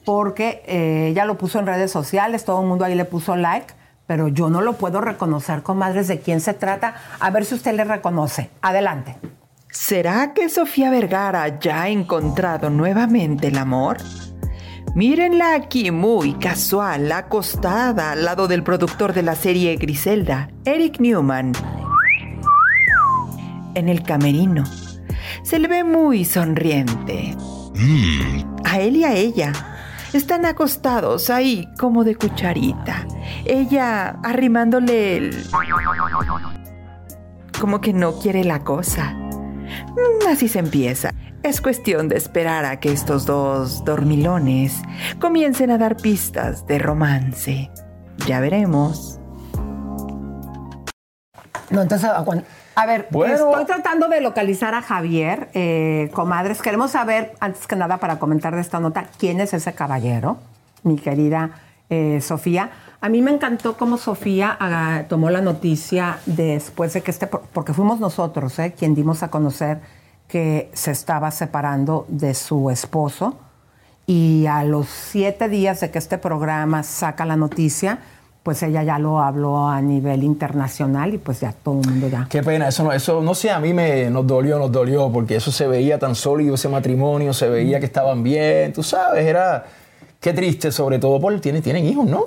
[0.04, 3.72] Porque eh, ella lo puso en redes sociales, todo el mundo ahí le puso like,
[4.06, 6.94] pero yo no lo puedo reconocer, comadres, de quién se trata.
[7.20, 8.50] A ver si usted le reconoce.
[8.62, 9.16] Adelante.
[9.70, 13.96] ¿Será que Sofía Vergara ya ha encontrado nuevamente el amor?
[14.94, 21.52] Mírenla aquí muy casual, acostada al lado del productor de la serie Griselda, Eric Newman.
[23.74, 24.62] En el camerino.
[25.42, 27.36] Se le ve muy sonriente.
[28.64, 29.52] A él y a ella.
[30.14, 33.04] Están acostados ahí como de cucharita.
[33.44, 35.44] Ella arrimándole el...
[37.60, 39.12] Como que no quiere la cosa.
[39.12, 41.10] Mm, Así se empieza.
[41.42, 44.80] Es cuestión de esperar a que estos dos dormilones
[45.20, 47.72] comiencen a dar pistas de romance.
[48.28, 49.18] Ya veremos.
[51.70, 52.08] No, entonces,
[52.74, 53.34] a ver, Bueno.
[53.34, 56.60] estoy tratando de localizar a Javier, eh, comadres.
[56.62, 60.38] Queremos saber, antes que nada, para comentar de esta nota, quién es ese caballero,
[60.82, 61.50] mi querida
[61.90, 62.70] eh, Sofía.
[63.00, 67.74] A mí me encantó cómo Sofía ah, tomó la noticia después de que este, porque
[67.74, 69.80] fuimos nosotros, eh, quien dimos a conocer
[70.26, 73.38] que se estaba separando de su esposo.
[74.06, 77.98] Y a los siete días de que este programa saca la noticia,
[78.44, 82.26] pues ella ya lo habló a nivel internacional y pues ya todo el mundo ya.
[82.30, 85.34] Qué pena, eso no, eso no sé, a mí me nos dolió, nos dolió, porque
[85.36, 89.64] eso se veía tan sólido, ese matrimonio, se veía que estaban bien, tú sabes, era.
[90.20, 91.38] Qué triste, sobre todo por.
[91.40, 92.26] Tienen, tienen hijos, ¿no?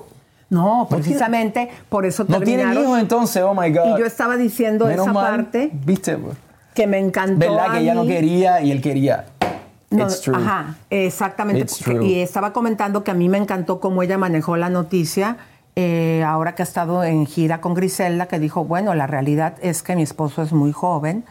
[0.50, 2.84] No, precisamente por eso No tienen terminaron.
[2.84, 3.96] hijos entonces, oh my God.
[3.96, 6.18] Y yo estaba diciendo Menos esa mal, parte ¿Viste?
[6.18, 6.36] pues?
[6.74, 7.40] que me encantó.
[7.40, 9.26] ¿Verdad a que ella no quería y él quería?
[9.90, 10.36] No, It's true.
[10.36, 11.62] Ajá, exactamente.
[11.62, 12.06] It's true.
[12.06, 15.38] Y estaba comentando que a mí me encantó cómo ella manejó la noticia.
[15.80, 19.84] Eh, ahora que ha estado en gira con Griselda, que dijo, bueno, la realidad es
[19.84, 21.24] que mi esposo es muy joven,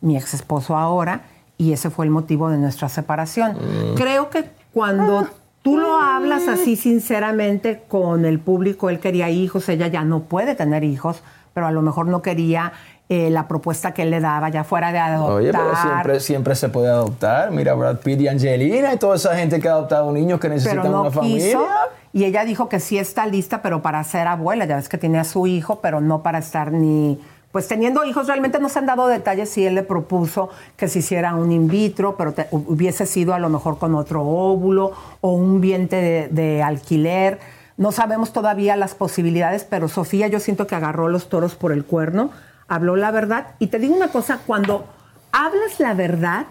[0.00, 1.20] mi ex esposo ahora,
[1.56, 3.52] y ese fue el motivo de nuestra separación.
[3.52, 3.94] Mm.
[3.94, 5.28] Creo que cuando
[5.62, 10.56] tú lo hablas así sinceramente con el público, él quería hijos, ella ya no puede
[10.56, 11.22] tener hijos,
[11.54, 12.72] pero a lo mejor no quería
[13.08, 15.36] eh, la propuesta que él le daba, ya fuera de adoptar.
[15.36, 17.52] Oye, pero siempre, siempre se puede adoptar.
[17.52, 20.82] Mira, Brad Pitt y Angelina y toda esa gente que ha adoptado niños que necesitan
[20.82, 21.46] pero no una familia.
[21.46, 21.64] quiso.
[22.12, 24.64] Y ella dijo que sí está lista, pero para ser abuela.
[24.66, 27.18] Ya ves que tiene a su hijo, pero no para estar ni.
[27.52, 31.00] Pues teniendo hijos, realmente no se han dado detalles si él le propuso que se
[31.00, 35.60] hiciera un in vitro, pero hubiese sido a lo mejor con otro óvulo o un
[35.60, 37.40] vientre de, de alquiler.
[37.76, 41.84] No sabemos todavía las posibilidades, pero Sofía yo siento que agarró los toros por el
[41.84, 42.30] cuerno,
[42.68, 43.48] habló la verdad.
[43.58, 44.86] Y te digo una cosa, cuando
[45.30, 46.46] hablas la verdad,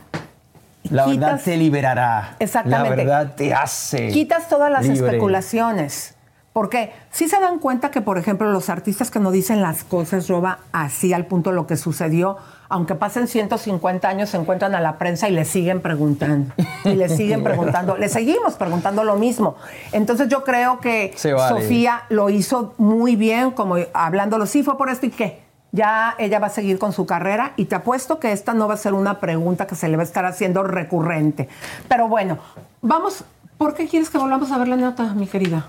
[0.89, 2.35] La verdad te liberará.
[2.39, 2.89] Exactamente.
[2.89, 4.09] La verdad te hace.
[4.09, 5.07] quitas todas las libre.
[5.07, 6.15] especulaciones.
[6.53, 10.27] Porque si se dan cuenta que, por ejemplo, los artistas que no dicen las cosas,
[10.27, 12.37] Roba, así al punto lo que sucedió,
[12.67, 16.53] aunque pasen 150 años, se encuentran a la prensa y le siguen preguntando.
[16.83, 17.95] Y le siguen preguntando.
[17.95, 19.55] Le seguimos preguntando lo mismo.
[19.93, 21.61] Entonces yo creo que vale.
[21.61, 25.50] Sofía lo hizo muy bien, como hablándolo, sí fue por esto y qué.
[25.71, 28.73] Ya ella va a seguir con su carrera y te apuesto que esta no va
[28.73, 31.47] a ser una pregunta que se le va a estar haciendo recurrente.
[31.87, 32.39] Pero bueno,
[32.81, 33.23] vamos.
[33.57, 35.67] ¿Por qué quieres que volvamos a ver la nota, mi querida?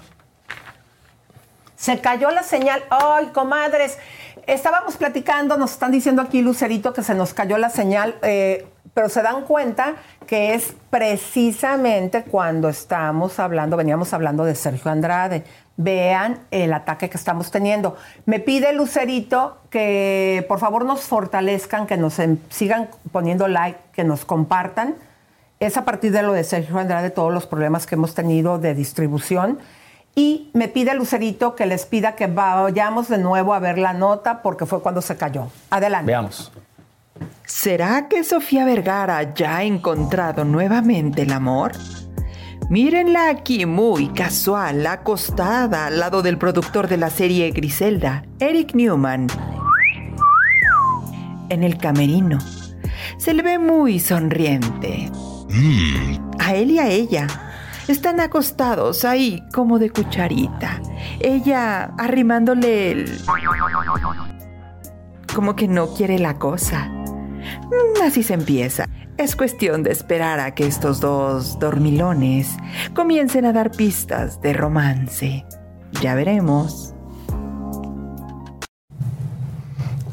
[1.76, 2.82] Se cayó la señal.
[2.90, 3.98] Ay, comadres.
[4.46, 9.08] Estábamos platicando, nos están diciendo aquí, Lucerito, que se nos cayó la señal, eh, pero
[9.08, 9.94] se dan cuenta
[10.26, 15.44] que es precisamente cuando estamos hablando, veníamos hablando de Sergio Andrade.
[15.76, 17.96] Vean el ataque que estamos teniendo.
[18.26, 24.04] Me pide Lucerito que por favor nos fortalezcan, que nos em- sigan poniendo like, que
[24.04, 24.94] nos compartan.
[25.60, 28.74] Es a partir de lo de Sergio Andrade, todos los problemas que hemos tenido de
[28.74, 29.58] distribución.
[30.14, 34.42] Y me pide Lucerito que les pida que vayamos de nuevo a ver la nota
[34.42, 35.48] porque fue cuando se cayó.
[35.70, 36.06] Adelante.
[36.06, 36.52] Veamos.
[37.46, 41.72] ¿Será que Sofía Vergara ya ha encontrado nuevamente el amor?
[42.72, 49.26] Mírenla aquí muy casual, acostada al lado del productor de la serie Griselda, Eric Newman.
[51.50, 52.38] En el camerino.
[53.18, 55.10] Se le ve muy sonriente.
[56.38, 57.26] A él y a ella.
[57.88, 60.80] Están acostados ahí como de cucharita.
[61.20, 63.18] Ella arrimándole el...
[65.34, 66.88] Como que no quiere la cosa.
[66.88, 68.86] Mm, Así se empieza.
[69.22, 72.56] Es cuestión de esperar a que estos dos dormilones
[72.92, 75.46] comiencen a dar pistas de romance.
[76.00, 76.92] Ya veremos.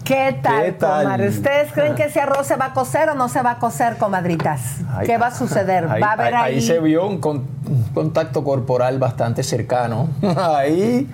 [0.03, 1.03] ¿Qué tal, ¿Qué tal?
[1.06, 1.30] comadre?
[1.30, 3.98] ¿Ustedes creen que ese arroz se va a cocer o no se va a cocer,
[3.98, 4.77] comadritas?
[5.06, 5.88] ¿Qué va a suceder?
[5.90, 10.10] Ahí, ¿Va a haber ahí, ahí se vio un, con- un contacto corporal bastante cercano.
[10.38, 11.07] Ahí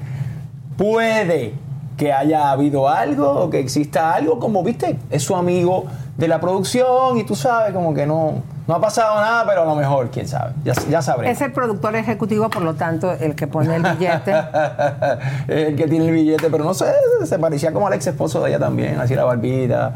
[0.77, 1.53] puede
[1.95, 5.85] que haya habido algo o que exista algo, como viste, es su amigo
[6.17, 9.65] de la producción y tú sabes, como que no, No ha pasado nada, pero a
[9.65, 10.53] lo mejor, quién sabe.
[10.63, 11.35] Ya, ya sabremos.
[11.35, 14.33] Es el productor ejecutivo, por lo tanto, el que pone el billete.
[15.47, 16.85] el que tiene el billete, pero no sé,
[17.25, 19.93] se parecía como al ex esposo de ella también, así la barbita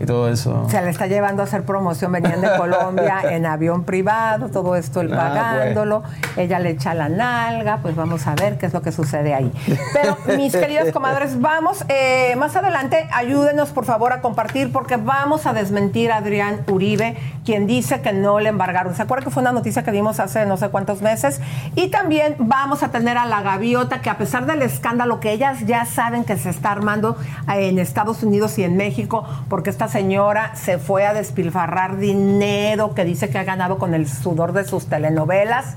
[0.00, 0.66] y todo eso.
[0.70, 5.00] Se le está llevando a hacer promoción, venían de Colombia en avión privado, todo esto
[5.00, 6.02] él Ah, pagándolo,
[6.36, 9.52] ella le echa la nalga, pues vamos a ver qué es lo que sucede ahí.
[9.92, 15.46] Pero mis queridas comadres, vamos, eh, más adelante ayúdenos por favor a compartir porque vamos
[15.46, 18.94] a desmentir a Adrián Uribe, quien dice que no le embargaron.
[18.94, 21.40] ¿Se acuerdan que fue una noticia que dimos hace no sé cuántos meses?
[21.74, 25.66] Y también vamos a tener a la gaviota que a pesar del escándalo que ellas
[25.66, 27.16] ya saben que se está armando
[27.52, 32.94] eh, en Estados Unidos y en México, porque esta señora se fue a despilfarrar dinero
[32.94, 35.76] que dice que ha ganado con el sudor de sus telenovelas.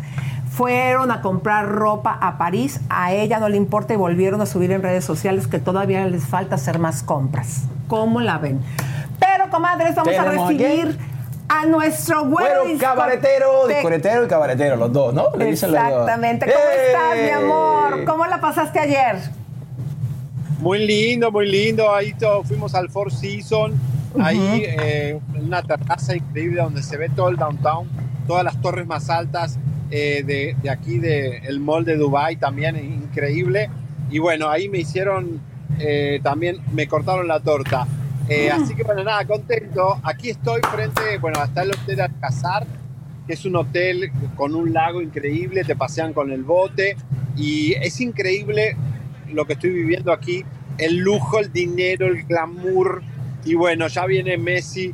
[0.49, 4.71] Fueron a comprar ropa a París, a ella no le importa y volvieron a subir
[4.73, 7.63] en redes sociales que todavía les falta hacer más compras.
[7.87, 8.59] ¿Cómo la ven?
[9.17, 10.99] Pero, comadres, vamos a ¿Tenemos a recibir
[11.47, 15.33] a nuestro güero Bueno, cabaretero, discoretero y cabaretero, los dos, ¿no?
[15.37, 15.89] Le dicen los dos.
[15.89, 16.47] Exactamente.
[16.47, 16.87] ¿Cómo ¡Eh!
[16.87, 18.03] estás, mi amor?
[18.05, 19.19] ¿Cómo la pasaste ayer?
[20.59, 21.93] Muy lindo, muy lindo.
[21.95, 23.73] Ahí to- fuimos al Four Seasons,
[24.19, 27.87] ahí eh, una terraza increíble donde se ve todo el downtown,
[28.27, 29.57] todas las torres más altas
[29.89, 33.69] eh, de, de aquí, del el mall de Dubai también, increíble.
[34.09, 35.41] Y bueno, ahí me hicieron,
[35.79, 37.87] eh, también me cortaron la torta.
[38.29, 39.99] Eh, Así que bueno, nada, contento.
[40.03, 42.65] Aquí estoy frente, bueno, hasta el Hotel Alcazar,
[43.27, 46.95] que es un hotel con un lago increíble, te pasean con el bote
[47.35, 48.75] y es increíble
[49.33, 50.45] lo que estoy viviendo aquí,
[50.77, 53.03] el lujo, el dinero, el glamour
[53.45, 54.93] y bueno, ya viene Messi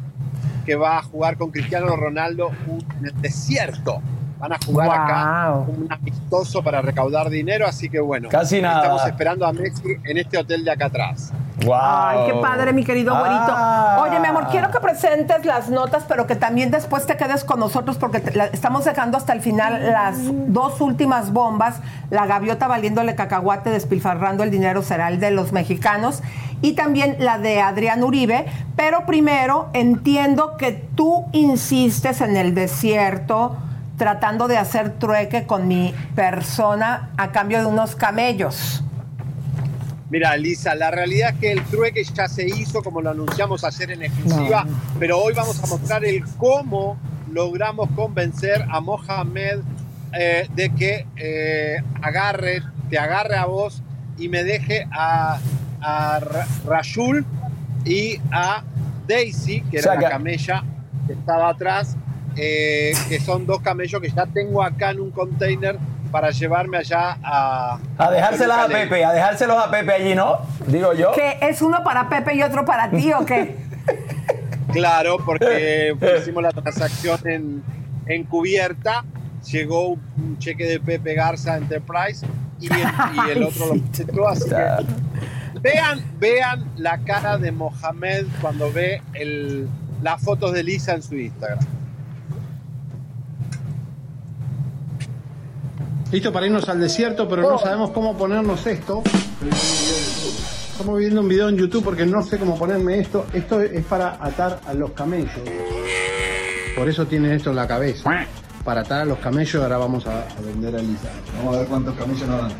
[0.65, 2.51] que va a jugar con Cristiano Ronaldo
[2.99, 4.01] en el desierto.
[4.39, 8.81] Van a jugar acá un amistoso para recaudar dinero, así que bueno, Casi nada.
[8.81, 11.31] estamos esperando a Messi en este hotel de acá atrás.
[11.73, 13.47] Ay, qué padre, mi querido güerito.
[13.49, 14.03] Ah.
[14.07, 17.59] Oye, mi amor, quiero que presentes las notas, pero que también después te quedes con
[17.59, 20.17] nosotros porque te- la- estamos dejando hasta el final las
[20.53, 21.77] dos últimas bombas.
[22.11, 26.21] La gaviota valiéndole cacahuate, despilfarrando el dinero será el de los mexicanos.
[26.61, 28.45] Y también la de Adrián Uribe.
[28.75, 33.57] Pero primero, entiendo que tú insistes en el desierto
[33.97, 38.83] tratando de hacer trueque con mi persona a cambio de unos camellos.
[40.09, 43.91] Mira, Lisa, la realidad es que el trueque ya se hizo, como lo anunciamos ayer
[43.91, 44.71] en exclusiva, No.
[44.99, 46.97] pero hoy vamos a mostrar el cómo
[47.29, 49.59] logramos convencer a Mohamed
[50.13, 53.83] eh, de que eh, agarre, te agarre a vos
[54.17, 55.39] y me deje a,
[55.81, 57.25] a Ra- Rashul
[57.83, 58.63] y a
[59.09, 60.63] Daisy, que era la camella
[61.05, 61.97] que estaba atrás,
[62.37, 65.77] eh, que son dos camellos que ya tengo acá en un container
[66.11, 67.79] para llevarme allá a...
[67.97, 68.67] A dejárselas a.
[68.67, 70.39] Pepe, a dejárselos a Pepe allí, ¿no?
[70.67, 71.11] Digo yo.
[71.13, 71.37] ¿Qué?
[71.41, 73.55] ¿Es uno para Pepe y otro para ti o qué?
[74.73, 77.63] Claro, porque hicimos la transacción en,
[78.05, 79.05] en cubierta,
[79.49, 82.27] llegó un, un cheque de Pepe Garza Enterprise
[82.59, 88.25] y el, y el otro lo aceptó, así que vean, vean la cara de Mohamed
[88.41, 89.67] cuando ve el,
[90.01, 91.59] las fotos de Lisa en su Instagram.
[96.11, 99.03] Listo para irnos al desierto, pero no sabemos cómo ponernos esto.
[100.71, 103.25] Estamos viendo un video en YouTube porque no sé cómo ponerme esto.
[103.33, 105.31] Esto es para atar a los camellos.
[106.77, 108.09] Por eso tienen esto en la cabeza.
[108.63, 111.09] Para atar a los camellos ahora vamos a, a vender a Lisa.
[111.37, 112.51] Vamos a ver cuántos camellos nos dan.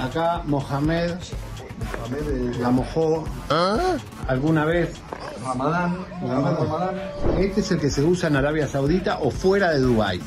[0.00, 1.10] Acá Mohamed,
[2.00, 3.24] Mohamed, la mojó
[4.26, 4.94] alguna vez.
[5.44, 6.94] Ramadán, Ramadán.
[7.38, 10.22] Este es el que se usa en Arabia Saudita o fuera de Dubái.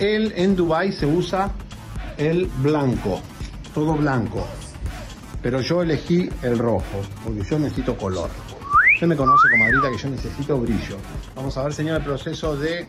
[0.00, 1.52] Él en Dubái se usa
[2.16, 3.20] el blanco,
[3.74, 4.46] todo blanco.
[5.42, 8.30] Pero yo elegí el rojo, porque yo necesito color.
[8.94, 10.96] Usted me conoce, comadrita, que yo necesito brillo.
[11.34, 12.86] Vamos a ver, señor, el proceso de...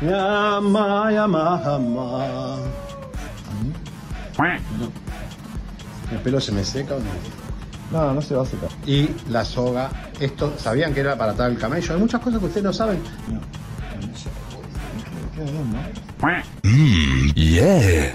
[0.00, 2.56] Yama, yama, yama.
[6.12, 7.10] ¿El pelo se me seca o no?
[7.90, 8.68] No, no se va a secar.
[8.86, 9.90] Y la soga,
[10.20, 11.94] esto, ¿sabían que era para atar el camello?
[11.94, 13.00] Hay muchas cosas que ustedes no saben.
[17.34, 18.14] Yeah.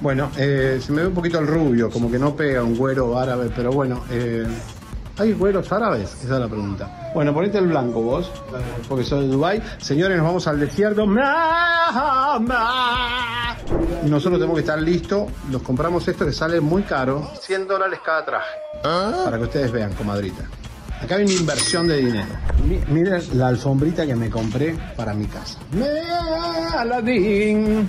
[0.00, 3.16] Bueno, eh, se me ve un poquito el rubio, como que no pega un güero
[3.16, 4.44] árabe, pero bueno, eh,
[5.16, 6.12] ¿hay güeros árabes?
[6.24, 7.12] Esa es la pregunta.
[7.14, 8.28] Bueno, ponete el blanco vos,
[8.88, 9.62] porque soy de Dubai.
[9.78, 11.06] Señores, nos vamos al desierto.
[14.04, 15.30] Nosotros tenemos que estar listos.
[15.50, 19.92] Nos compramos esto que sale muy caro, 100 dólares cada traje, para que ustedes vean,
[19.92, 20.48] comadrita.
[21.02, 22.26] Acá hay una inversión de dinero.
[22.68, 25.58] Mi- Miren la alfombrita que me compré para mi casa.
[26.78, 27.88] Aladín.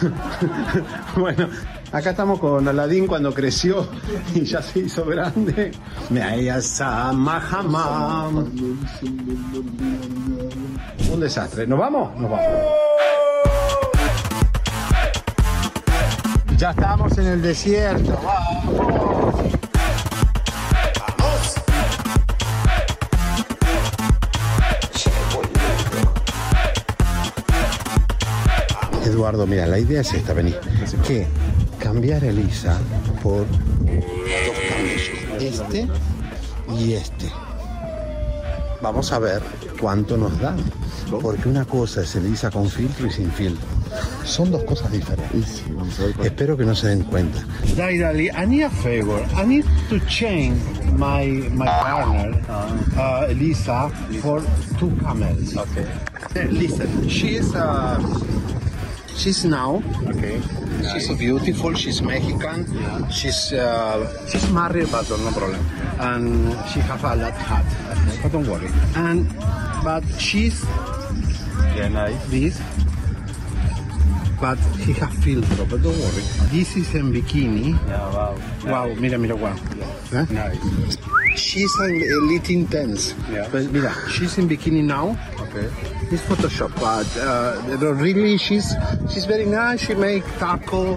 [1.16, 1.48] bueno,
[1.90, 3.88] Acá estamos con Aladín cuando creció
[4.34, 5.72] y ya se hizo grande.
[6.10, 6.20] Me.
[11.12, 11.66] Un desastre.
[11.66, 12.14] ¿Nos vamos?
[12.20, 12.46] Nos vamos.
[16.58, 18.20] Ya estamos en el desierto.
[18.22, 18.87] Vamos.
[29.18, 30.54] Eduardo, mira, la idea es esta, vení.
[31.04, 31.26] Que
[31.80, 32.78] cambiar a Elisa
[33.20, 35.10] por dos camellos.
[35.40, 35.88] Este
[36.78, 37.28] y este.
[38.80, 39.42] Vamos a ver
[39.80, 40.58] cuánto nos dan.
[41.20, 43.66] Porque una cosa es Elisa con filtro y sin filtro.
[44.22, 45.64] Son dos cosas diferentes.
[46.22, 47.44] Espero que no se den cuenta.
[47.76, 49.20] Dairali, I need a favor.
[49.34, 50.60] I need to change
[50.96, 52.40] my my partner,
[52.96, 53.90] uh, Elisa,
[54.22, 54.42] for
[54.78, 55.56] two camels.
[55.56, 55.86] Okay.
[56.50, 57.98] Listen, she is uh,
[59.18, 59.82] she's now.
[60.06, 60.40] Okay.
[60.92, 61.74] She's beautiful.
[61.74, 62.64] She's Mexican.
[62.72, 63.08] Yeah.
[63.08, 65.60] She's uh, she's married, but no problem.
[65.98, 67.66] And she have a lot hat.
[68.22, 68.70] But don't worry.
[68.94, 69.28] And
[69.82, 70.64] but she's
[71.76, 72.16] yeah, nice.
[72.30, 72.60] This.
[74.40, 76.22] But he have filter, but don't worry.
[76.54, 77.74] This is in bikini.
[77.88, 78.38] Yeah, wow.
[78.64, 79.56] Wow, mira, mira, wow.
[80.12, 80.54] ¿Eh?
[81.34, 83.14] She's a, a little intense.
[83.32, 83.48] Yeah.
[83.50, 85.18] But mira, she's in bikini now.
[85.40, 85.68] Okay.
[86.10, 87.60] It's Photoshop, but uh,
[87.94, 88.74] really she's
[89.10, 89.80] she's very nice.
[89.86, 90.96] She make taco,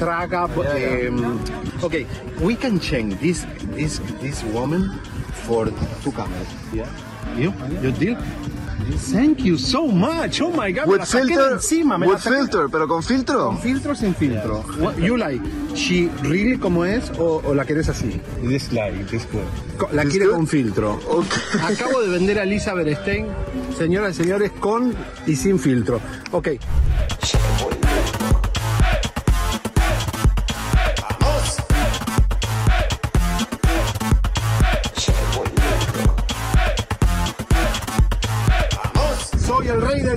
[0.00, 0.48] traga.
[0.48, 1.44] Um,
[1.84, 2.06] okay,
[2.40, 3.46] we can change this
[3.76, 4.88] this this woman
[5.46, 5.66] for
[6.02, 6.48] two cameras.
[6.72, 6.88] Yeah.
[7.36, 8.16] You, you deal?
[9.12, 10.40] Thank you so much.
[10.40, 10.86] Oh my God.
[10.86, 11.98] me With la saqué de filter, encima.
[11.98, 13.46] me with la saqué- filter, pero con filtro.
[13.46, 14.64] ¿Con filtro o sin filtro?
[14.78, 15.40] What you like?
[15.74, 18.20] ¿She really como es o, o la querés así?
[18.46, 19.90] This like, this good.
[19.92, 21.00] La quiere con filtro.
[21.62, 23.26] Acabo de vender a Lisa Berestein,
[23.78, 24.94] señoras y señores, con
[25.26, 26.00] y sin filtro.
[26.32, 26.48] Ok.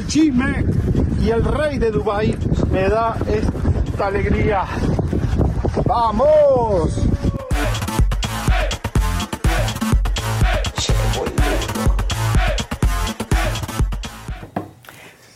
[0.08, 0.66] Chisme
[1.22, 2.36] y el rey de Dubai
[2.72, 4.66] me da esta alegría.
[5.86, 7.04] ¡Vamos!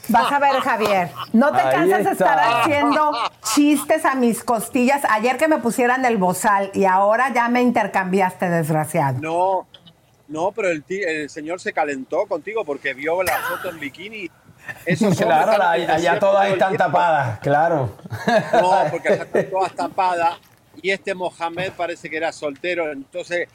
[0.09, 2.61] Vas a ver, Javier, no te Ahí cansas de estar está.
[2.61, 3.11] haciendo
[3.55, 5.03] chistes a mis costillas.
[5.09, 9.19] Ayer que me pusieran el bozal y ahora ya me intercambiaste, desgraciado.
[9.21, 9.67] No,
[10.27, 14.29] no, pero el, el señor se calentó contigo porque vio la foto en bikini.
[14.85, 17.95] Esos claro, la- allá todas están tapadas, claro.
[18.53, 20.37] No, porque allá están todas tapadas.
[20.81, 23.47] Y este Mohamed parece que era soltero, entonces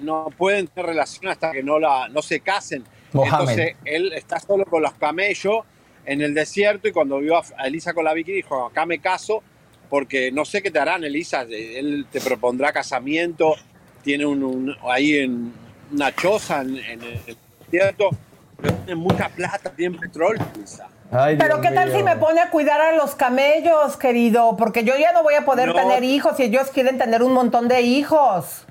[0.00, 2.84] no pueden tener relación hasta que no, la, no se casen.
[3.12, 3.32] Mohamed.
[3.40, 5.64] Entonces él está solo con los camellos
[6.04, 9.42] en el desierto y cuando vio a Elisa con la bikini dijo, acá me caso
[9.90, 11.42] porque no sé qué te harán, Elisa.
[11.42, 13.54] Él te propondrá casamiento,
[14.02, 15.52] tiene un, un- ahí en
[15.90, 17.20] una choza en, en el
[17.66, 18.10] desierto,
[18.60, 20.88] pero tiene mucha plata, tiene petróleo, Elisa.
[21.38, 25.12] Pero qué tal si me pone a cuidar a los camellos, querido, porque yo ya
[25.12, 25.74] no voy a poder No.
[25.74, 28.66] tener hijos y ellos quieren tener un montón de hijos.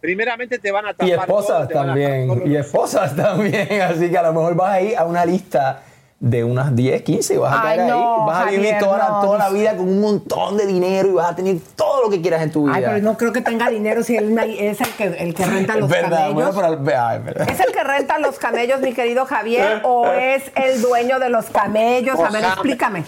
[0.00, 4.22] Primeramente te van a tapar Y esposas todo, también, y esposas también, así que a
[4.22, 5.82] lo mejor vas a ir a una lista
[6.18, 9.08] de unas 10, 15 y vas a Ay, caer ahí, vas a vivir toda, la,
[9.10, 12.10] no, toda la vida con un montón de dinero y vas a tener todo lo
[12.10, 12.74] que quieras en tu vida.
[12.74, 15.74] Ay, pero no creo que tenga dinero si él es el que, el que renta
[15.74, 16.54] es los verdad, camellos.
[16.54, 17.50] bueno, pero, ay, es verdad.
[17.50, 21.46] ¿Es el que renta los camellos, mi querido Javier, o es el dueño de los
[21.46, 22.18] camellos?
[22.18, 23.04] A ver, explícame.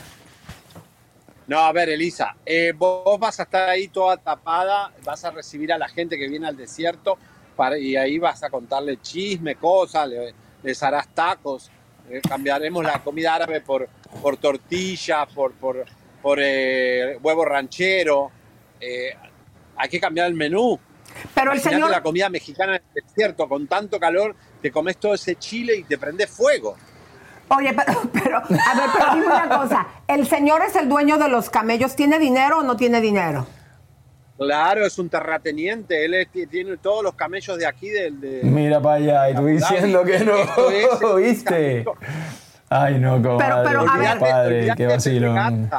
[1.47, 5.72] No, a ver, Elisa, eh, vos vas a estar ahí toda tapada, vas a recibir
[5.72, 7.16] a la gente que viene al desierto
[7.56, 11.70] para- y ahí vas a contarle chisme, cosas, le- les harás tacos,
[12.28, 13.89] cambiaremos la comida árabe por,
[14.22, 15.85] por tortilla, por, por,
[16.22, 18.30] por eh, huevo ranchero,
[18.80, 19.14] eh,
[19.76, 20.78] hay que cambiar el menú.
[21.35, 25.14] Pero el señor- la comida mexicana en el desierto, con tanto calor, te comes todo
[25.14, 26.76] ese chile y te prende fuego.
[27.48, 29.86] Oye, pero, pero, a ver, pero dime una cosa.
[30.06, 31.97] ¿El señor es el dueño de los camellos?
[31.97, 33.47] ¿Tiene dinero o no tiene dinero?
[34.39, 38.20] Claro, es un terrateniente, él es- tiene todos los camellos de aquí del...
[38.20, 41.85] De, Mira para allá, y tú diciendo que no, Esto es- ¿viste?
[42.70, 45.69] Ay, no, comadre, pero, a qué ver- padre, qué vacilón.
[45.70, 45.77] Pepe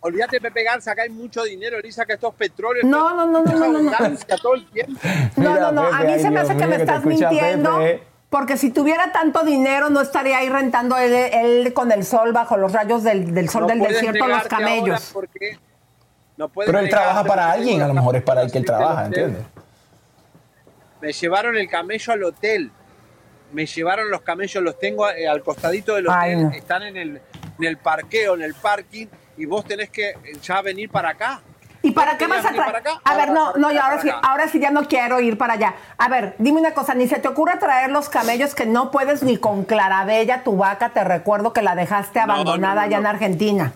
[0.00, 2.84] Olvídate Pepe Garza, acá hay mucho dinero, Elisa, que estos petróleos...
[2.84, 3.90] No, no, no, no, no, no, no.
[3.96, 5.00] abundancia todo el tiempo.
[5.36, 5.82] No, no, no.
[5.86, 7.78] A mí ay, se me hace que me estás escucha mintiendo.
[7.78, 8.02] Pepe.
[8.28, 12.58] Porque si tuviera tanto dinero, no estaría ahí rentando él, él con el sol, bajo
[12.58, 15.10] los rayos del, del sol No del desierto, los negarte ahora camellos.
[15.14, 15.58] porque
[16.36, 18.64] no puedes Pero él trabaja para alguien, a lo mejor es para el que él
[18.64, 19.06] trabaja.
[19.06, 19.42] ¿entiendes?
[21.00, 22.70] Me llevaron el camello al hotel.
[23.52, 26.18] Me llevaron los camellos, los tengo eh, al costadito del hotel.
[26.20, 26.50] Ay, no.
[26.50, 27.20] Están en el,
[27.58, 29.06] en el parqueo, en el parking,
[29.36, 31.40] y vos tenés que eh, ya venir para acá.
[31.82, 32.82] ¿Y para qué vas a traer?
[33.04, 35.74] A ver, no, no, ya ahora sí, ahora sí ya no quiero ir para allá.
[35.98, 39.22] A ver, dime una cosa, ni se te ocurre traer los camellos que no puedes
[39.22, 42.96] ni con Clarabella, tu vaca, te recuerdo que la dejaste No, no, abandonada no, allá
[42.96, 43.06] en.
[43.06, 43.72] Argentina.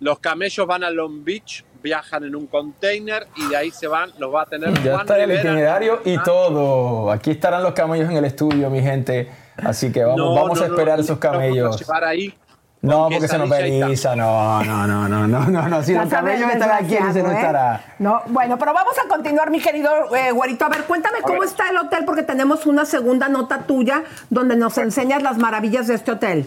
[0.00, 4.10] Los camellos van a Long Beach, viajan en un container y de ahí se van,
[4.18, 7.10] los va a tener Ya Juan está el itinerario y todo.
[7.10, 9.30] Aquí estarán los camellos en el estudio, mi gente.
[9.62, 11.82] Así que vamos, No, vamos no, a esperar no, esos camellos.
[12.02, 12.34] ahí.
[12.82, 14.16] No, porque se nos beriza.
[14.16, 15.82] No, no, no, no, no, no, no.
[15.82, 17.34] Si Ya los camellos están aquí, ese no ¿eh?
[17.34, 17.94] estará.
[17.98, 20.64] No, bueno, pero vamos a continuar, mi querido eh, güerito.
[20.64, 21.48] A ver, cuéntame A cómo ver.
[21.50, 25.94] está el hotel, porque tenemos una segunda nota tuya donde nos enseñas las maravillas de
[25.94, 26.46] este hotel.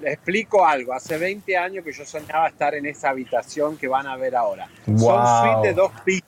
[0.00, 0.92] Les explico algo.
[0.94, 4.68] Hace 20 años que yo soñaba estar en esa habitación que van a ver ahora.
[4.86, 5.42] Son Wow.
[5.42, 6.24] suites de dos pisos.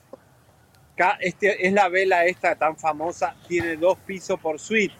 [1.19, 4.93] Este, es la vela esta tan famosa, tiene dos pisos por suite.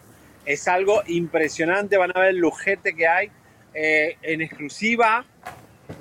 [0.44, 3.30] Es algo impresionante, van a ver el lujete que hay.
[3.72, 5.24] Eh, en exclusiva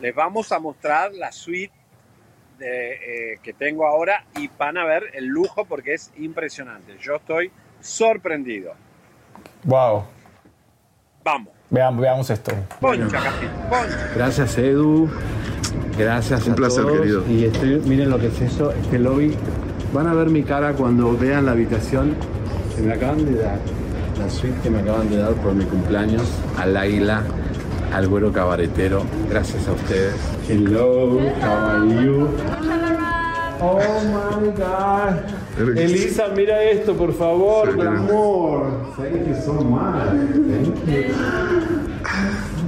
[0.01, 1.73] les vamos a mostrar la suite
[2.57, 6.97] de, eh, que tengo ahora y van a ver el lujo porque es impresionante.
[6.99, 8.73] Yo estoy sorprendido.
[9.63, 10.05] Wow.
[11.23, 11.53] Vamos.
[11.73, 12.51] Veamos, veamos esto.
[12.79, 14.11] Poncha, Capito, poncha.
[14.15, 15.09] Gracias Edu,
[15.97, 16.97] gracias Un a placer, todos.
[16.99, 17.23] querido.
[17.27, 19.35] Y estoy, miren lo que es eso, este lobby.
[19.91, 22.15] Van a ver mi cara cuando vean la habitación
[22.75, 23.57] que me acaban de dar,
[24.19, 26.23] la suite que me acaban de dar por mi cumpleaños,
[26.59, 27.23] al águila,
[27.91, 29.03] al güero cabaretero.
[29.29, 30.13] Gracias a ustedes.
[30.47, 32.27] Hello, how are you?
[33.59, 33.79] Oh
[34.41, 35.42] my God.
[35.57, 38.93] Elisa, mira esto, por favor, mi amor.
[38.97, 40.09] Thank you so much.
[40.09, 41.13] Thank you.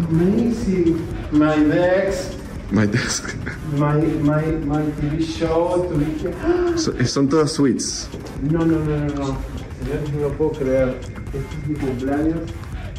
[0.10, 1.08] Amazing.
[1.32, 2.36] My decks,
[2.72, 3.36] My desk.
[3.74, 5.88] my, my, my TV show.
[5.98, 8.08] dije- So- Son todas suites.
[8.44, 9.38] No, no, no, no, no.
[9.82, 11.00] Señores, no lo puedo creer.
[11.34, 12.40] Este es mi cumpleaños.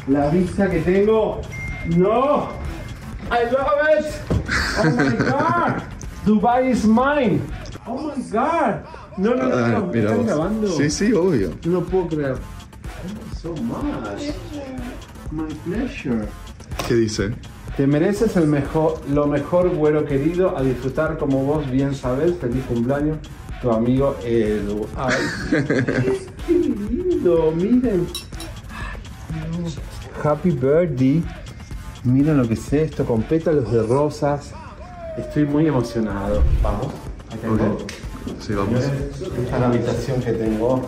[0.07, 1.41] La vista que tengo.
[1.95, 2.49] No.
[3.31, 4.05] I love it.
[4.79, 5.83] Oh my God.
[6.25, 7.41] Dubai is mine.
[7.87, 8.83] Oh my God.
[9.17, 9.55] No, no, no.
[9.55, 9.87] Ah, no.
[9.87, 10.67] ¿Me están grabando?
[10.67, 11.51] Sí, sí, obvio.
[11.65, 12.35] No lo puedo creer.
[13.41, 14.33] So much.
[15.31, 16.27] My pleasure.
[16.87, 17.33] ¿Qué dice?
[17.75, 22.35] Te mereces el mejor, lo mejor, güero querido, a disfrutar como vos bien sabes.
[22.37, 23.17] Feliz cumpleaños,
[23.61, 24.87] tu amigo Edu.
[24.95, 25.13] Ay,
[26.47, 28.07] qué lindo, miren.
[29.31, 29.77] Ay, Dios.
[30.23, 31.23] Happy birthday.
[32.03, 34.53] Miren lo que es esto, con pétalos de rosas.
[35.17, 36.41] Estoy muy emocionado.
[36.63, 36.93] Vamos.
[37.29, 37.77] Acá tengo.
[38.39, 38.83] Sí, vamos.
[38.83, 40.81] Esta es la habitación que tengo.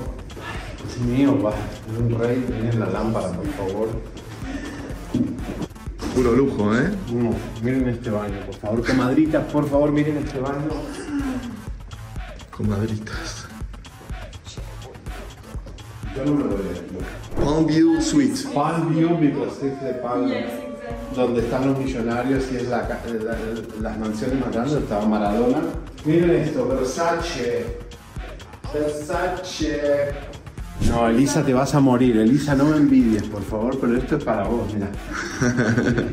[0.88, 1.52] Es mío, va.
[1.52, 2.46] Es un rey.
[2.62, 3.90] Miren la lámpara, por favor.
[6.16, 6.92] Puro lujo, ¿eh?
[7.14, 7.32] No,
[7.64, 8.86] miren este baño, por favor.
[8.86, 10.70] Comadritas, por favor, miren este baño.
[12.56, 13.48] Comadritas.
[16.16, 17.46] Yo no me lo veo.
[17.46, 18.50] Palm View Suite.
[18.54, 20.30] Palm View, because it's the Palm,
[21.16, 25.58] donde están los millonarios y es la, ca- la- las mansiones más grandes, estaba Maradona.
[26.06, 27.78] Miren esto, Versace.
[28.74, 30.12] Versace.
[30.90, 32.18] No, Elisa, te vas a morir.
[32.18, 34.90] Elisa, no me envidies, por favor, pero esto es para vos, mira.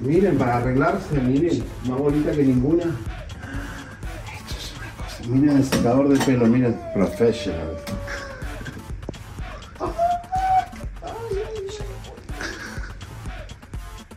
[0.00, 2.84] Miren, para arreglarse, miren, más bonita que ninguna.
[2.84, 5.22] Esto es una cosa.
[5.28, 7.76] Miren el secador de pelo, miren, professional.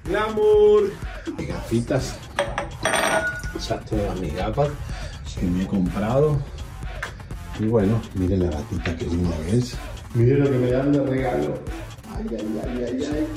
[0.08, 0.92] Glamour.
[1.38, 2.16] Mis gafitas.
[3.68, 4.70] Ya todas mis gafas
[5.40, 6.38] que me he comprado.
[7.60, 9.76] Y bueno, miren la gatita que linda que es.
[10.14, 11.60] Miren lo que me dan de regalo.
[12.16, 13.28] Ay, ay, ay, ay, ay.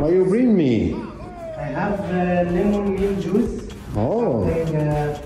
[0.00, 0.94] Why you bring me?
[1.58, 3.68] I have uh, lemon mint juice.
[3.94, 5.18] Oh, Something, uh,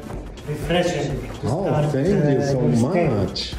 [0.49, 1.21] refreshing.
[1.21, 3.55] to oh, start, thank you uh, so much.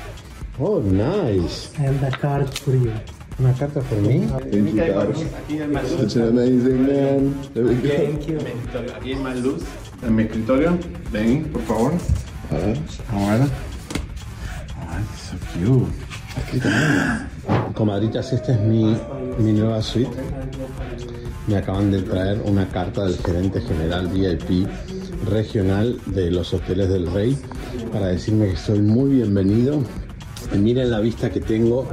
[0.59, 1.73] Oh, nice.
[1.77, 2.93] And a card for you.
[3.39, 4.25] Una carta por mí.
[4.51, 5.89] Thank you, guys.
[5.89, 7.35] Such an amazing man.
[7.53, 7.89] There we go.
[7.89, 8.39] Thank you.
[8.95, 9.61] Aquí hay más luz.
[10.01, 10.77] En mi escritorio.
[11.11, 11.91] Ven, por favor.
[12.49, 12.77] A ver.
[13.11, 13.47] Ahora.
[14.89, 15.91] Ay, so cute.
[16.35, 17.73] Aquí también.
[17.75, 18.97] Comadritas, esta es mi,
[19.37, 20.17] mi nueva suite.
[21.45, 24.67] Me acaban de traer una carta del gerente general VIP
[25.29, 27.37] regional de los hoteles del Rey
[27.93, 29.83] para decirme que soy muy bienvenido.
[30.53, 31.87] Y miren la vista que tengo.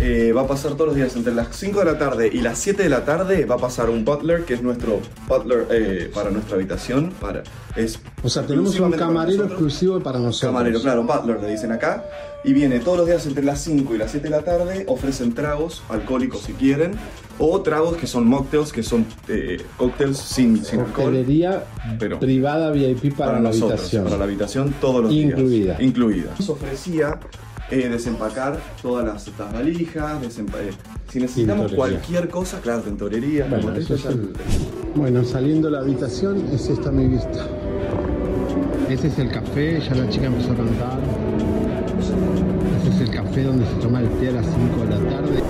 [0.00, 2.58] Eh, va a pasar todos los días entre las 5 de la tarde y las
[2.58, 6.30] 7 de la tarde va a pasar un butler que es nuestro butler eh, para
[6.30, 7.42] nuestra habitación para
[7.76, 10.52] es O sea, tenemos un para camarero exclusivo para nosotros.
[10.52, 12.04] camarero claro butler le dicen acá
[12.44, 15.32] y viene todos los días entre las 5 y las 7 de la tarde ofrecen
[15.32, 16.92] tragos alcohólicos si quieren
[17.38, 21.24] o tragos que son mocktails que son eh, cócteles sin, sin alcohol
[21.98, 24.04] pero privada VIP para, la nosotros, habitación.
[24.04, 25.64] para la habitación todos los Incluida.
[25.76, 27.18] días incluida nos ofrecía
[27.70, 30.70] eh, desempacar todas las, estas valijas, desempa- eh,
[31.10, 31.76] si necesitamos Tintorería.
[31.98, 34.32] cualquier cosa, claro, tintorería, Bueno, como te eso digo, ya es el-
[34.94, 37.46] Bueno, saliendo de la habitación, es esta mi vista.
[38.88, 40.98] Ese es el café, ya la chica empezó a cantar.
[42.80, 45.42] Ese es el café donde se toma el té a las 5 de la tarde.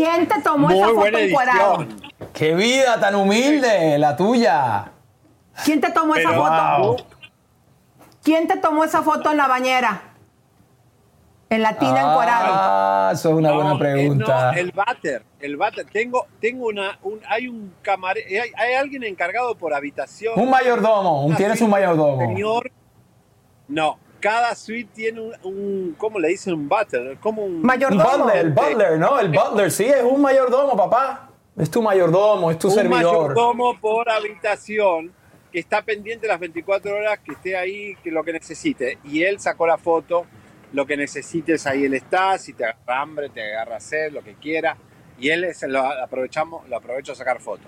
[0.00, 1.86] ¿Quién te tomó Muy esa foto buena encuadrado?
[2.32, 4.92] ¡Qué vida tan humilde la tuya!
[5.62, 6.78] ¿Quién te tomó esa foto?
[6.82, 6.96] Wow.
[8.22, 10.02] ¿Quién te tomó esa foto en la bañera?
[11.50, 12.46] En la tina encuadrado.
[12.48, 14.52] Ah, eso es una buena No, eh, pregunta.
[14.52, 15.84] no, el váter, el váter.
[15.92, 20.32] Tengo, tengo una, un, hay un camarero, hay, hay alguien encargado por habitación.
[20.36, 22.20] Un mayordomo, un- Una tienes un mayordomo.
[22.26, 22.70] Señor,
[23.68, 26.54] no, cada suite tiene un, un ¿cómo le dicen?
[26.54, 27.56] Un váter, como un...
[27.56, 29.18] Un butler, el butler, ¿no?
[29.18, 31.30] El butler, sí, es un mayordomo, papá.
[31.56, 33.02] Es tu mayordomo, es tu un servidor.
[33.02, 35.12] mayordomo por habitación
[35.52, 38.98] que está pendiente las 24 horas, que esté ahí, que lo que necesite.
[39.04, 40.26] Y él sacó la foto,
[40.72, 44.34] lo que necesites, ahí él está, si te agarra hambre, te agarra sed, lo que
[44.34, 44.76] quiera.
[45.18, 47.66] Y él es, lo aprovechamos, lo aprovecho a sacar fotos.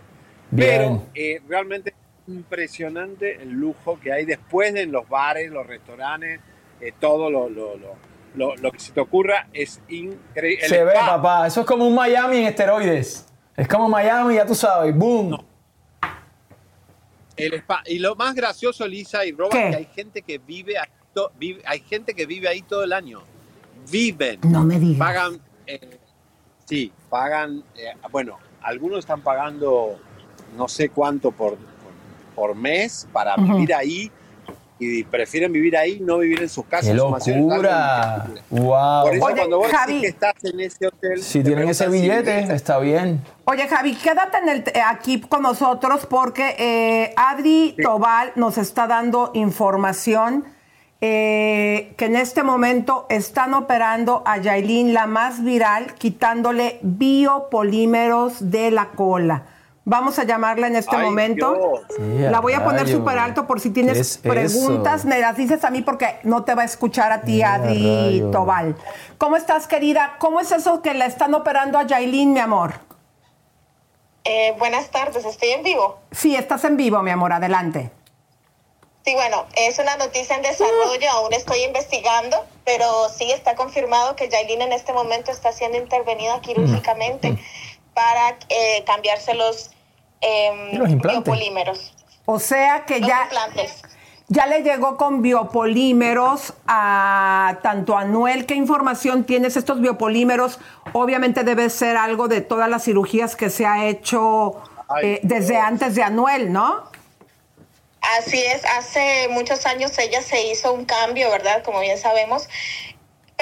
[0.55, 1.95] Pero eh, realmente
[2.29, 6.41] impresionante el lujo que hay después de en los bares, los restaurantes,
[6.81, 7.95] eh, todo lo, lo, lo,
[8.35, 10.69] lo- lo que se te ocurra es increíble.
[10.69, 11.47] Se ve, papá.
[11.47, 13.27] Eso es como un Miami en esteroides.
[13.57, 14.95] Es como Miami, ya tú sabes.
[14.97, 15.39] ¡Boom!
[17.37, 17.83] El spa.
[17.87, 19.71] Y lo más gracioso, Lisa y Robert, ¿Qué?
[19.71, 22.93] que hay gente que vive, ahí to- vive- hay gente que vive ahí todo el
[22.93, 23.23] año.
[23.91, 24.41] Viven.
[24.49, 24.99] No me digas.
[24.99, 25.99] Pagan, eh,
[26.67, 29.99] sí, pagan, eh, bueno, algunos están pagando
[30.57, 31.57] no sé cuánto por,
[32.35, 34.11] por, mes para vivir ahí
[34.79, 36.89] y prefieren vivir ahí, no vivir en sus casas.
[36.89, 38.27] ¡Qué locura!
[38.51, 39.05] ¡Wow!
[39.05, 39.95] Por eso Oye, cuando vos Javi.
[39.95, 41.23] decís que estás en ese hotel...
[41.23, 43.21] Si tienen ese si- billete, está bien.
[43.45, 48.89] Oye, Javi, quédate en el, eh, aquí con nosotros porque eh, Adri Tobal nos está
[48.89, 50.45] dando información
[51.01, 58.71] eh, que en este momento están operando a Yailin, la más viral, quitándole biopolímeros de
[58.71, 59.45] la cola.
[59.85, 61.83] Vamos a llamarla en este Ay, momento.
[61.97, 65.01] Sí, La voy a poner súper alto por si ¿Qué tienes es preguntas.
[65.01, 65.09] eso?
[65.09, 68.23] Me las dices a mí porque no te va a escuchar a ti, Adri.
[68.31, 68.77] Tobal.
[69.19, 70.15] ¿Cómo estás, querida?
[70.19, 72.75] ¿Cómo es eso que la están operando a Yailin, mi amor?
[74.25, 75.99] Eh, buenas tardes, estoy en vivo.
[76.13, 77.91] Sí, estás en vivo, mi amor, adelante.
[79.05, 84.29] Sí, bueno, es una noticia en desarrollo, aún estoy investigando, pero sí está confirmado que
[84.29, 87.37] Yailin en este momento está siendo intervenida quirúrgicamente
[87.95, 89.71] para eh, cambiarse los,
[90.21, 91.25] em, Los implantes.
[91.25, 91.95] biopolímeros.
[92.27, 93.83] O sea que Los ya, implantes.
[94.29, 98.47] ya le llegó con biopolímeros a tanto a Anuel.
[98.47, 100.59] ¿Qué información tienes estos biopolímeros?
[100.93, 104.55] Obviamente debe ser algo de todas las cirugías que se ha hecho
[105.03, 106.91] eh, desde antes de Anuel, ¿no?
[108.19, 111.63] Así es, hace muchos años ella se hizo un cambio, ¿verdad?
[111.63, 112.49] Como bien sabemos.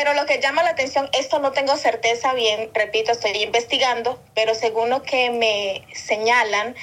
[0.02, 4.54] Pero lo que llama la atención, esto no tengo certeza bien, repito, estoy investigando, pero
[4.54, 6.74] según lo que me señalan,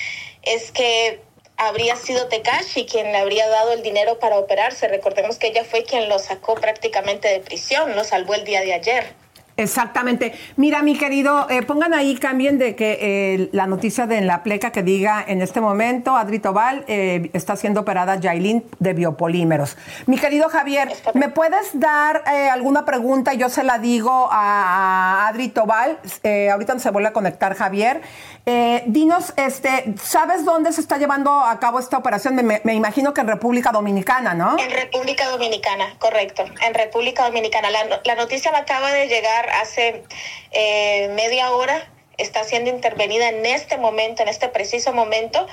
[0.44, 1.20] es que
[1.58, 4.88] habría sido Tekashi quien le habría dado el dinero para operarse.
[4.88, 8.76] Recordemos que ella fue quien lo sacó prácticamente de prisión, lo salvó el día de
[8.76, 9.16] ayer.
[9.58, 10.34] Exactamente.
[10.56, 14.44] Mira, mi querido, eh, pongan ahí, cambien de que eh, la noticia de en la
[14.44, 19.76] pleca que diga en este momento, Adri Tobal eh, está siendo operada Yailin de biopolímeros.
[20.06, 23.34] Mi querido Javier, ¿me puedes dar eh, alguna pregunta?
[23.34, 25.98] Yo se la digo a, a Adri Tobal.
[26.24, 28.02] Eh, ahorita se vuelve a conectar Javier.
[28.46, 32.36] Eh, dinos, este, ¿sabes dónde se está llevando a cabo esta operación?
[32.36, 34.56] Me, me- imagino que en República Dominicana, ¿no?
[34.58, 36.46] En República Dominicana, correcto.
[36.66, 37.70] En República Dominicana.
[37.72, 40.04] La, no- la noticia me acaba de llegar hace
[40.52, 41.88] eh, media hora.
[42.18, 45.46] Está siendo intervenida en este momento, en este preciso momento.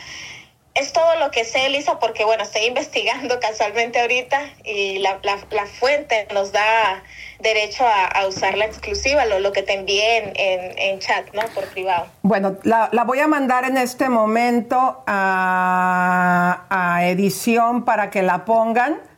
[0.74, 5.20] Es todo lo que sé, Elisa, porque bueno, estoy investigando casualmente ahorita y la,
[5.78, 7.02] fuente nos da
[7.38, 11.42] derecho a, usar la exclusiva, lo, que te envié en, chat, ¿no?
[11.54, 12.06] Por privado.
[12.22, 19.13] Bueno, la, voy a mandar en este momento a edición para que la pongan.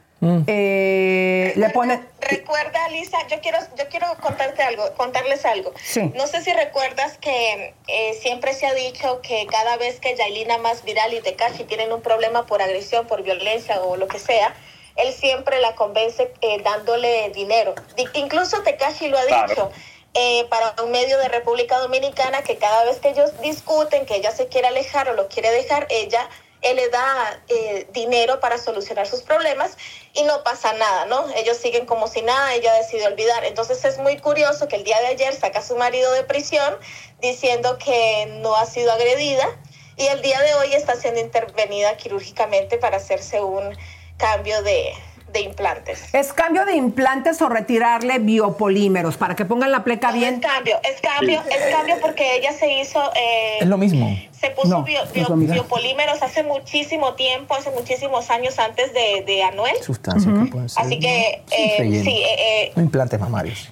[0.46, 2.08] Eh, le ponen.
[2.20, 5.72] Recuerda, Lisa, yo quiero, yo quiero contarte algo, contarles algo.
[5.82, 6.10] Sí.
[6.14, 10.58] No sé si recuerdas que eh, siempre se ha dicho que cada vez que Yailina
[10.58, 14.54] más viral y Tekashi tienen un problema por agresión, por violencia o lo que sea,
[14.96, 17.74] él siempre la convence eh, dándole dinero.
[17.96, 19.48] Di- incluso Tekashi lo ha Claro.
[19.48, 19.70] dicho.
[20.18, 24.30] eh, para un medio de República Dominicana que cada vez que ellos discuten, que ella
[24.30, 26.26] se quiere alejar o lo quiere dejar, ella
[26.66, 29.76] él le da eh, dinero para solucionar sus problemas
[30.12, 31.26] y no pasa nada, ¿no?
[31.36, 33.44] Ellos siguen como si nada, ella decide olvidar.
[33.44, 36.76] Entonces es muy curioso que el día de ayer saca a su marido de prisión
[37.20, 39.48] diciendo que no ha sido agredida
[39.96, 43.76] y el día de hoy está siendo intervenida quirúrgicamente para hacerse un
[44.18, 44.92] cambio de,
[45.36, 46.02] de implantes.
[46.14, 50.34] ¿Es cambio de implantes o retirarle biopolímeros para que pongan la pleca bien?
[50.34, 53.00] Es cambio, es cambio, es cambio porque ella se hizo...
[53.14, 54.16] eh, Es lo mismo.
[54.40, 55.52] Se puso No, bio- no, bio- mira.
[55.54, 59.76] biopolímeros hace muchísimo tiempo, hace muchísimos años antes de, de Anuel.
[59.82, 60.82] Sustancias que pueden ser.
[60.84, 63.70] Así que eh, sí, eh, eh, No implantes mamarios.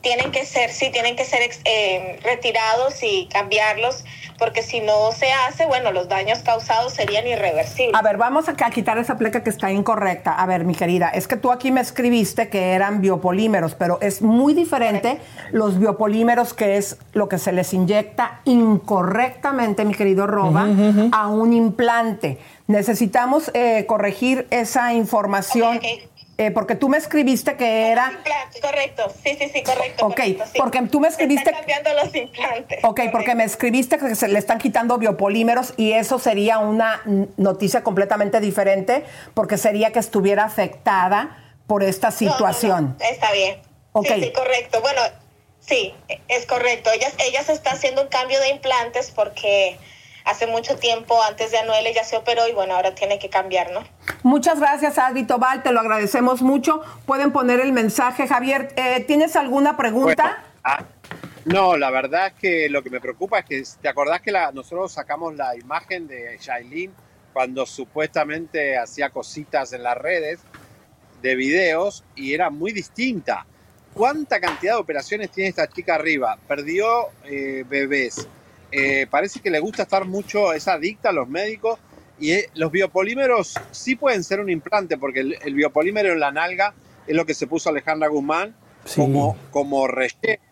[0.00, 4.04] Tienen que ser, sí, tienen que ser eh, retirados y cambiarlos,
[4.38, 7.94] porque si no se hace, bueno, los daños causados serían irreversibles.
[7.94, 10.32] A ver, vamos a, a quitar esa pleca que está incorrecta.
[10.32, 14.22] A ver, mi querida, es que tú aquí me escribiste que eran biopolímeros, pero es
[14.22, 15.18] muy diferente
[15.50, 20.68] los biopolímeros, que es lo que se les inyecta incorrectamente, mi querido Roba,
[21.12, 22.38] a un implante.
[22.66, 25.80] Necesitamos eh, corregir esa información.
[26.46, 28.10] Eh, porque tú me escribiste que era...
[28.10, 30.06] Implantes, correcto, sí, sí, sí, correcto.
[30.06, 30.58] Ok, correcto, sí.
[30.58, 31.50] porque tú me escribiste...
[31.50, 32.84] Están cambiando los implantes.
[32.84, 37.02] Ok, porque me escribiste que se le están quitando biopolímeros y eso sería una
[37.36, 39.04] noticia completamente diferente
[39.34, 42.96] porque sería que estuviera afectada por esta No, no, no, situación.
[43.00, 43.60] está bien.
[43.92, 44.06] Ok.
[44.06, 44.80] Sí, sí, correcto.
[44.80, 45.00] Bueno,
[45.60, 45.94] sí,
[46.28, 46.90] es correcto.
[46.92, 49.78] Ella, ella se está haciendo un cambio de implantes porque
[50.24, 53.70] hace mucho tiempo, antes de Anuel, ella se operó y bueno, ahora tiene que cambiar,
[53.72, 53.82] ¿no?
[54.22, 56.82] Muchas gracias, Adri Tobal, te lo agradecemos mucho.
[57.06, 58.26] Pueden poner el mensaje.
[58.26, 60.44] Javier, eh, ¿tienes alguna pregunta?
[60.64, 60.84] Ah,
[61.44, 64.52] no, la verdad es que lo que me preocupa es que, ¿te acordás que la-
[64.52, 66.92] nosotros sacamos la imagen de Shailene
[67.32, 70.40] cuando supuestamente hacía cositas en las redes
[71.20, 73.44] de videos y era muy distinta?
[73.92, 76.38] ¿Cuánta cantidad de operaciones tiene esta chica arriba?
[76.46, 78.28] Perdió eh, bebés.
[78.72, 81.78] Eh, parece que le gusta estar mucho, es adicta a los médicos
[82.18, 86.32] y eh, los biopolímeros sí pueden ser un implante porque el, el biopolímero en la
[86.32, 86.74] nalga
[87.06, 88.54] es lo que se puso Alejandra Guzmán
[88.96, 90.42] como, como relleno.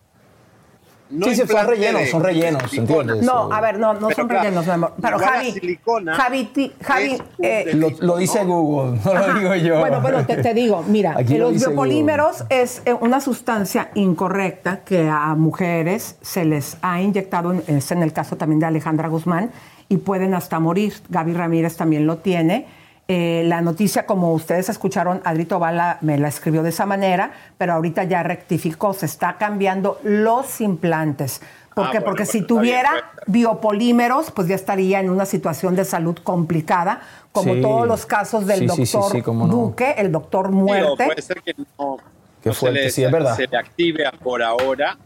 [1.11, 3.23] No sí, sí, son rellenos, son rellenos, ¿entiendes?
[3.23, 4.93] No, a ver, no, no Pero son claro, rellenos, mi amor.
[5.01, 9.79] Pero Javi, silicona Javi, ti- Javi, eh, Lo, lo dice Google, no lo digo yo.
[9.79, 14.79] Bueno, bueno, te, te digo, mira, Aquí lo los biopolímeros es eh, una sustancia incorrecta
[14.85, 19.07] que a mujeres se les ha inyectado, en- es en el caso también de Alejandra
[19.09, 19.51] Guzmán,
[19.89, 20.93] y pueden hasta morir.
[21.09, 22.65] Gaby Ramírez también lo tiene.
[23.13, 27.73] Eh, la noticia, como ustedes escucharon, Adri Tobala me la escribió de esa manera, pero
[27.73, 31.41] ahorita ya rectificó, se está cambiando los implantes.
[31.75, 31.97] ¿Por Ah, qué?
[31.97, 33.25] bueno, Porque bueno, si tuviera pues.
[33.27, 37.01] biopolímeros, pues ya estaría en una situación de salud complicada,
[37.33, 37.61] como Sí.
[37.61, 39.53] todos los casos del Sí, sí, sí, doctor sí, cómo no.
[39.53, 41.05] Duque, el doctor muerte.
[41.05, 41.97] puede ser que no,
[42.41, 43.35] Qué no se, le, sí, es verdad.
[43.35, 44.97] se le active por ahora,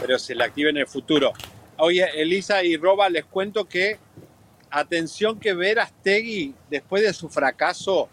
[0.00, 1.32] pero se le active en el futuro.
[1.76, 3.98] Oye, Elisa y Roba, les cuento que,
[4.70, 8.08] atención que Verastegui, después de su fracaso,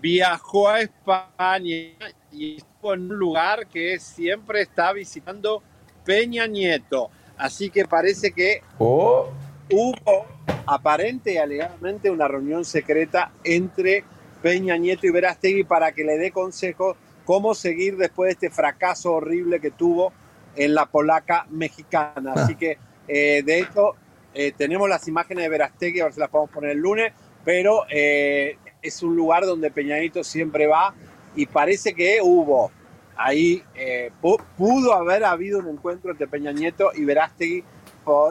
[0.00, 1.96] viajó a España
[2.32, 5.62] y estuvo en un lugar que siempre está visitando
[6.04, 7.10] Peña Nieto.
[7.36, 9.30] Así que parece que Oh,
[9.70, 10.26] hubo
[10.66, 14.04] aparente y alegadamente una reunión secreta entre
[14.42, 19.12] Peña Nieto y Verástegui para que le dé consejo cómo seguir después de este fracaso
[19.12, 20.12] horrible que tuvo
[20.56, 22.32] en la polaca mexicana.
[22.34, 23.94] Así que, eh, de hecho,
[24.34, 27.12] eh, tenemos las imágenes de Verástegui, a ver si las podemos poner el lunes,
[27.44, 30.94] pero eh, es un lugar donde Peña Nieto siempre va
[31.34, 32.70] y parece que hubo
[33.16, 37.64] ahí, eh, pu- pudo haber habido un encuentro entre Peña Nieto y Verástegui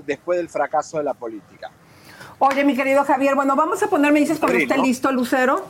[0.05, 1.71] después del fracaso de la política.
[2.39, 4.83] Oye, mi querido Javier, bueno, vamos a poner, me dices cuando esté ¿no?
[4.83, 5.65] listo, Lucero.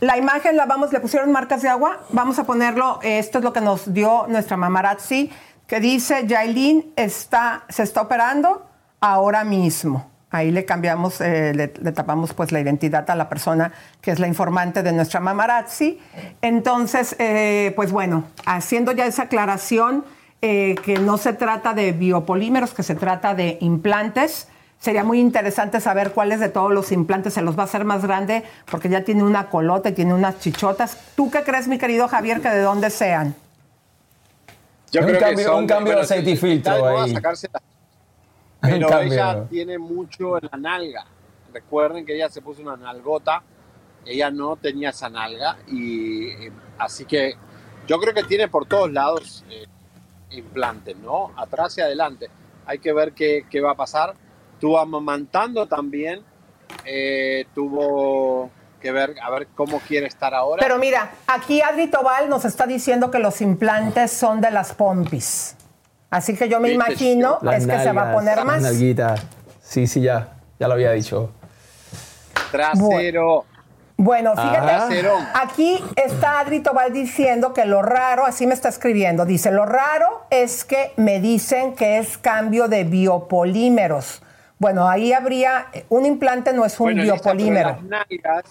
[0.00, 2.04] La imagen la vamos, le pusieron marcas de agua.
[2.10, 5.30] Vamos a ponerlo, eh, esto es lo que nos dio nuestra mamarazzi,
[5.66, 8.67] que dice, Yailin está, se está operando
[9.00, 10.10] ahora mismo.
[10.30, 13.72] Ahí le cambiamos, eh, le, le tapamos pues la identidad a la persona
[14.02, 15.98] que es la informante de nuestra mamarazzi.
[16.42, 20.04] Entonces, eh, pues bueno, haciendo ya esa aclaración,
[20.42, 24.48] eh, que no se trata de biopolímeros, que se trata de implantes.
[24.78, 28.02] Sería muy interesante saber cuáles de todos los implantes se los va a hacer más
[28.04, 30.96] grande, porque ya tiene una colota y tiene unas chichotas.
[31.16, 33.34] ¿Tú qué crees, mi querido Javier, que de dónde sean?
[34.92, 37.12] Yo Un creo cambio- que son, un cambio de aceite y filtro ahí.
[37.14, 37.67] sacarse la- Un
[38.60, 41.06] Pero ella tiene mucho en la nalga.
[41.52, 43.42] Recuerden que ella se puso una nalgota.
[44.04, 45.58] Ella no tenía esa nalga.
[45.66, 47.34] Y eh, así que
[47.86, 49.66] yo creo que tiene por todos lados eh,
[50.30, 51.32] implantes, ¿no?
[51.36, 52.28] Atrás y adelante.
[52.66, 54.14] Hay que ver qué, qué va a pasar.
[54.60, 56.22] Tuvo amamantando también.
[56.84, 60.60] eh, tuvo que ver a ver cómo quiere estar ahora.
[60.62, 65.56] Pero mira, aquí Adri Tobal nos está diciendo que los implantes son de las pompis.
[66.10, 68.62] Así que yo me imagino Las es que se va a poner las más.
[68.62, 69.20] nalguitas.
[69.62, 70.28] Sí, sí, ya.
[70.58, 71.30] Ya lo había dicho.
[72.50, 73.44] Trasero.
[74.00, 79.50] Bueno, fíjate, aquí está Adri Tobal diciendo que lo raro, así me está escribiendo, dice,
[79.50, 84.22] lo raro es que me dicen que es cambio de biopolímeros.
[84.60, 87.70] Bueno, ahí habría, un implante no es un Bueno, biopolímero.
[87.70, 88.44] las nalgas,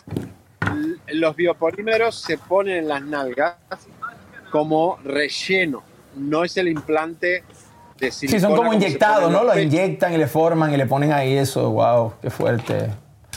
[1.14, 3.56] los biopolímeros se ponen en las nalgas
[4.52, 5.82] como relleno.
[6.18, 7.44] No es el implante
[8.00, 8.42] de Sí, silicona.
[8.48, 9.44] son como inyectados, ¿no?
[9.44, 11.70] Lo inyectan y le forman y le ponen ahí eso.
[11.72, 12.90] Wow, qué fuerte.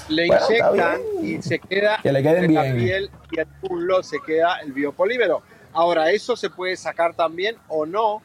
[0.08, 4.02] Le Bueno, inyectan y se queda Que le queden en la piel y el muslo
[4.02, 5.42] se queda el biopolímero.
[5.72, 8.22] Ahora, ¿eso se puede sacar también o no?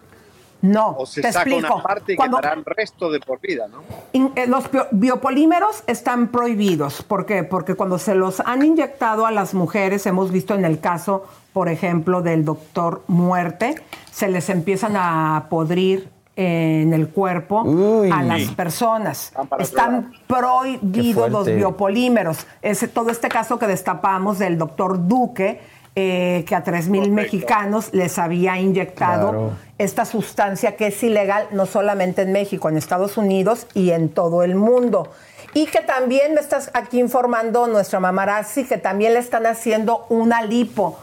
[0.61, 1.76] No, O se te saca explico.
[1.76, 3.84] una parte y Cuando- quedará el resto de por vida, ¿no?
[4.14, 7.03] In- eh, Los bio- biopolímeros están prohibidos.
[7.03, 7.44] ¿Por qué?
[7.44, 11.69] Porque cuando se los han inyectado a las mujeres, hemos visto en el caso, por
[11.69, 13.76] ejemplo, del doctor Muerte,
[14.11, 17.64] se les empiezan a podrir en el cuerpo
[18.11, 19.32] a las personas.
[19.34, 22.45] Otro Están prohibidos los biopolímeros.
[22.61, 25.61] Ese, todo este caso que destapamos del doctor Duque,
[25.95, 29.52] eh, que a 3.000 mexicanos les había inyectado Claro.
[29.77, 34.44] esta sustancia que es ilegal no solamente en México, en Estados Unidos y en todo
[34.44, 35.10] el mundo.
[35.53, 40.41] Y que también me estás aquí informando nuestra mamarazzi que también le están haciendo una
[40.41, 40.99] lipo.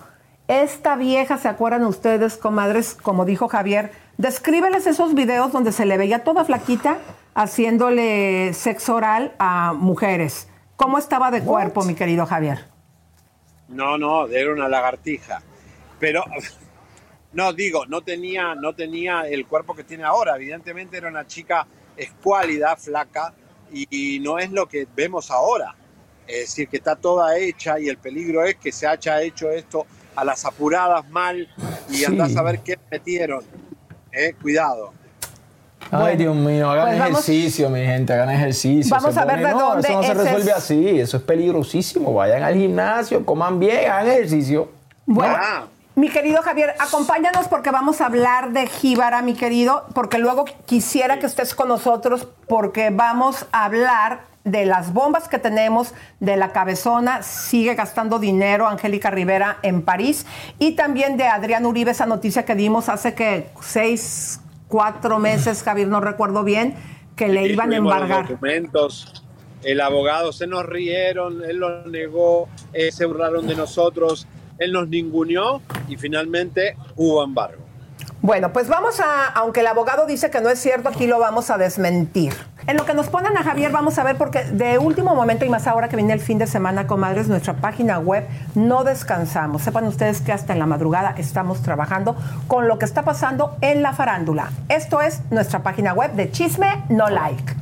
[0.52, 2.92] Esta vieja, ¿se acuerdan ustedes, comadres?
[2.92, 6.98] Como dijo Javier, descríbeles esos videos donde se le veía toda flaquita
[7.34, 10.48] haciéndole sexo oral a mujeres.
[10.76, 12.66] ¿Cómo estaba de cuerpo, mi querido Javier?
[13.68, 15.40] No, no, era una lagartija.
[15.98, 16.22] Pero,
[17.32, 20.36] no, digo, no tenía, no tenía el cuerpo que tiene ahora.
[20.36, 21.66] Evidentemente era una chica
[21.96, 23.32] escuálida, flaca,
[23.72, 25.74] y, y no es lo que vemos ahora.
[26.26, 29.86] Es decir, que está toda hecha y el peligro es que se haya hecho esto
[30.16, 31.48] a las apuradas mal
[31.88, 32.04] y Sí.
[32.04, 33.42] andás a ver qué metieron.
[34.12, 34.92] Eh, cuidado.
[35.90, 38.94] Ay, Dios mío, hagan pues vamos- ejercicio, mi gente, hagan ejercicio.
[38.94, 41.22] Vamos Se a ver de no, dónde Eso no se resuelve es- así, eso es
[41.22, 42.14] peligrosísimo.
[42.14, 44.70] Vayan al gimnasio, coman bien, hagan ejercicio.
[45.04, 45.64] Bueno, Ah.
[45.96, 51.18] mi querido Javier, acompáñanos porque vamos a hablar de Jíbara, mi querido, porque luego quisiera
[51.18, 56.52] que estés con nosotros porque vamos a hablar de las bombas que tenemos, de la
[56.52, 60.26] cabezona, sigue gastando dinero Angélica Rivera en París,
[60.58, 65.88] y también de Adrián Uribe, esa noticia que dimos hace que seis, cuatro meses, Javier,
[65.88, 66.74] no recuerdo bien,
[67.14, 68.28] que le iban a los embargar.
[68.28, 69.22] documentos.
[69.62, 74.26] El abogado se nos rieron, él lo negó, eh, se burlaron de nosotros,
[74.58, 77.62] él nos ninguneó y finalmente hubo embargo.
[78.22, 81.50] Bueno, pues vamos a, aunque el abogado dice que no es cierto, aquí lo vamos
[81.50, 82.32] a desmentir.
[82.66, 85.48] En lo que nos ponen a Javier, vamos a ver, porque de último momento y
[85.48, 89.62] más ahora que viene el fin de semana, comadres, nuestra página web no descansamos.
[89.62, 92.16] Sepan ustedes que hasta en la madrugada estamos trabajando
[92.46, 94.50] con lo que está pasando en la farándula.
[94.68, 97.61] Esto es nuestra página web de Chisme No Like.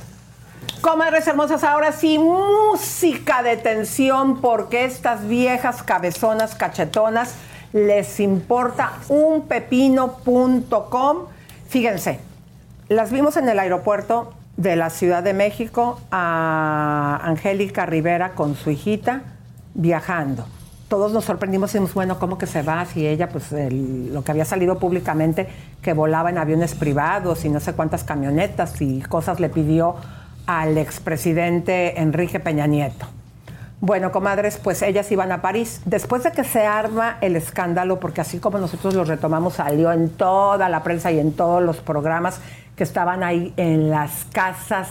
[0.81, 7.35] Comadres hermosas, ahora sí, música de tensión porque estas viejas cabezonas cachetonas
[7.71, 11.17] les importa un pepino.com.
[11.69, 12.19] Fíjense,
[12.89, 18.71] las vimos en el aeropuerto de la Ciudad de México a Angélica Rivera con su
[18.71, 19.21] hijita
[19.75, 20.47] viajando.
[20.87, 22.83] Todos nos sorprendimos y dijimos, bueno, ¿cómo que se va?
[22.85, 25.47] Si ella, pues lo que había salido públicamente,
[25.83, 29.95] que volaba en aviones privados y no sé cuántas camionetas y cosas le pidió
[30.45, 33.07] al expresidente Enrique Peña Nieto.
[33.79, 35.81] Bueno, comadres, pues ellas iban a París.
[35.85, 40.09] Después de que se arma el escándalo, porque así como nosotros lo retomamos, salió en
[40.09, 42.39] toda la prensa y en todos los programas
[42.75, 44.87] que estaban ahí en las casas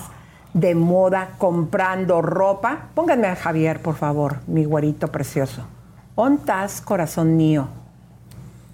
[0.55, 2.89] de moda comprando ropa.
[2.94, 5.64] Pónganme a Javier, por favor, mi güerito precioso.
[6.16, 7.68] ¿Ontas, corazón mío?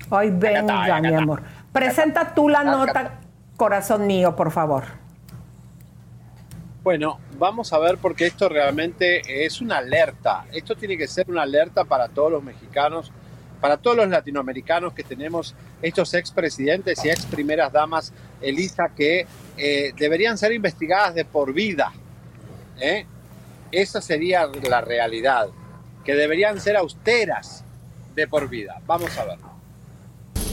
[0.09, 1.43] Hoy venga, mi amor.
[1.73, 3.19] Presenta tú la nota,
[3.57, 4.85] corazón mío, por favor.
[6.87, 10.45] Bueno, vamos a ver porque esto realmente es una alerta.
[10.53, 13.11] Esto tiene que ser una alerta para todos los mexicanos,
[13.61, 19.27] para todos los latinoamericanos que tenemos estos expresidentes y ex primeras damas, Elisa, que
[19.57, 21.93] eh, deberían ser investigadas de por vida.
[22.79, 23.05] ¿eh?
[23.73, 25.49] Esa sería la realidad,
[26.05, 27.65] que deberían ser austeras
[28.15, 28.81] de por vida.
[28.87, 29.56] Vamos a ver.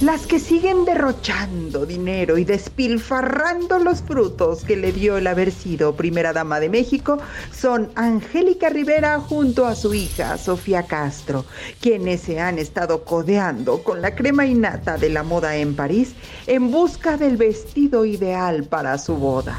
[0.04, 5.96] Las que siguen derrochando dinero y despilfarrando los frutos que le dio el haber sido
[5.96, 7.20] primera dama de México
[7.58, 11.46] son Angélica Rivera junto a su hija Sofía Castro,
[11.80, 16.16] quienes se han estado codeando con la crema innata de la moda en París
[16.48, 19.58] en busca del vestido ideal para su boda.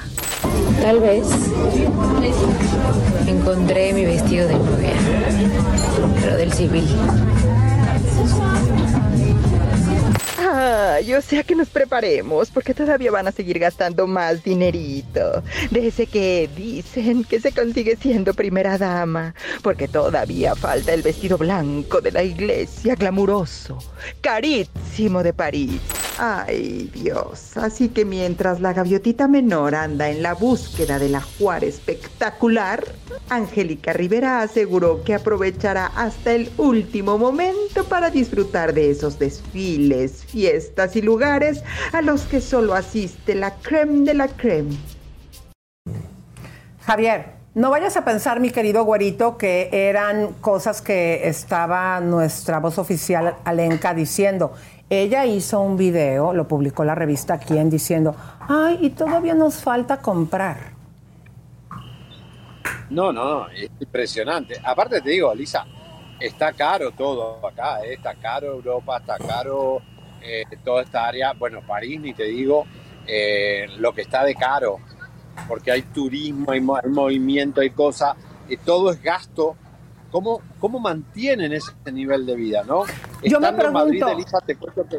[0.82, 1.26] Tal vez
[3.26, 4.92] encontré mi vestido de novia,
[6.20, 6.84] pero del civil.
[10.56, 15.42] Ah, yo sea que nos preparemos, porque todavía van a seguir gastando más dinerito.
[15.72, 21.38] De ese que dicen que se consigue siendo primera dama, porque todavía falta el vestido
[21.38, 23.78] blanco de la iglesia glamuroso,
[24.20, 25.80] carísimo de París.
[26.18, 27.56] Ay, Dios.
[27.56, 32.84] Así que mientras la gaviotita menor anda en la búsqueda del ajuar espectacular,
[33.28, 40.43] Angélica Rivera aseguró que aprovechará hasta el último momento para disfrutar de esos desfiles, fiestas
[40.94, 41.62] y lugares
[41.92, 44.76] a los que solo asiste la creme de la creme.
[46.84, 52.78] Javier, no vayas a pensar, mi querido güerito, que eran cosas que estaba nuestra voz
[52.78, 54.52] oficial Alenka diciendo.
[54.90, 59.96] Ella hizo un video, lo publicó la revista Quién, diciendo, ay, y todavía nos falta
[59.98, 60.74] comprar.
[62.90, 64.60] No, no, es impresionante.
[64.62, 65.64] Aparte te digo, Lisa,
[66.20, 67.94] está caro todo acá, ¿eh?
[67.94, 69.80] está caro Europa, está caro
[70.24, 71.32] eh, toda esta área.
[71.32, 72.64] Bueno, París, ni te digo,
[73.06, 74.78] eh, lo que está de caro,
[75.46, 78.16] porque hay turismo, hay, mo- hay movimiento, hay cosas,
[78.48, 79.56] y todo es gasto.
[80.10, 82.84] ¿Cómo, ¿Cómo mantienen ese nivel de vida, no?
[83.22, 84.98] Yo me en Madrid, Elisa, te cuento que...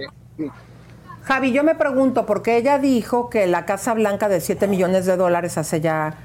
[1.24, 5.16] Javi, yo me pregunto, porque ella dijo que la Casa Blanca de 7 millones de
[5.16, 6.18] dólares hace ya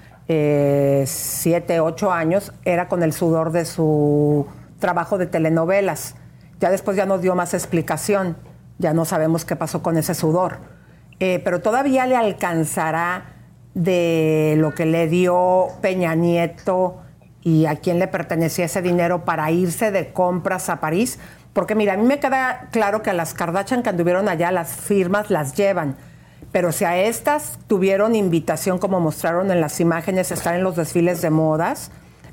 [1.07, 4.47] 7, 8 años era con el sudor de su
[4.79, 6.17] trabajo de telenovelas.
[6.59, 8.37] Ya después ya nos dio más explicación,
[8.81, 10.59] ya no sabemos qué pasó con ese sudor.
[11.21, 13.35] Eh, pero todavía le alcanzará
[13.75, 17.03] de lo que le dio Peña Nieto
[17.43, 21.19] y a quién le pertenecía ese dinero para irse de compras a París.
[21.53, 24.71] Porque mira, a mí me queda claro que a las Kardashian que anduvieron allá, las
[24.71, 25.97] firmas las llevan.
[26.53, 31.21] Pero si a estas tuvieron invitación, como mostraron en las imágenes, estar en los desfiles
[31.21, 31.91] de modas,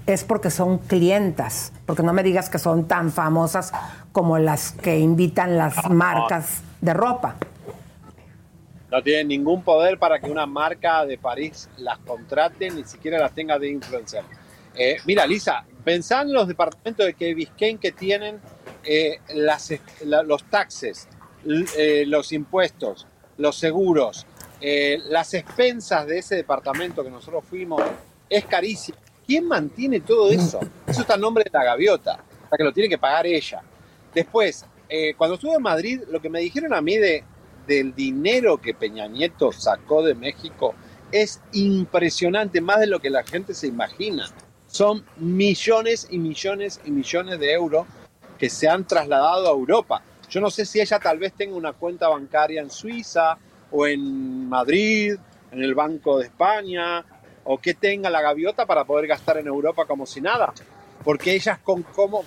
[0.07, 1.71] es porque son clientas.
[1.85, 3.71] Porque no me digas que son tan famosas
[4.11, 7.35] como las que invitan las marcas de ropa.
[8.89, 13.33] No tienen ningún poder para que una marca de París las contrate, ni siquiera las
[13.33, 14.23] tenga de influencer.
[14.75, 18.39] Eh, mira, Lisa, pensá en los departamentos de Biscayne que tienen
[18.85, 19.73] eh, las,
[20.05, 21.09] la- los taxes,
[21.77, 23.05] eh, los impuestos,
[23.37, 24.25] los seguros,
[25.09, 27.81] las expensas de ese departamento que nosotros fuimos,
[28.29, 28.97] es carísimo.
[29.27, 30.61] ¿Quién mantiene todo eso?
[30.87, 33.61] Eso está a nombre de la gaviota, o sea que lo tiene que pagar ella.
[34.13, 37.25] Después, eh, cuando estuve en Madrid, lo que me dijeron a mí de,
[37.67, 40.73] del dinero que Peña Nieto sacó de México
[41.11, 44.29] es impresionante, más de lo que la gente se imagina.
[44.67, 47.85] Son millones y millones y millones de euros
[48.37, 50.01] que se han trasladado a Europa.
[50.29, 53.37] Yo no sé si ella tal vez tenga una cuenta bancaria en Suiza
[53.71, 55.15] o en Madrid,
[55.51, 57.03] en el Banco de España,
[57.47, 60.53] o que tenga la gaviota para poder gastar en Europa como si nada.
[61.03, 62.23] Porque ellas con cómo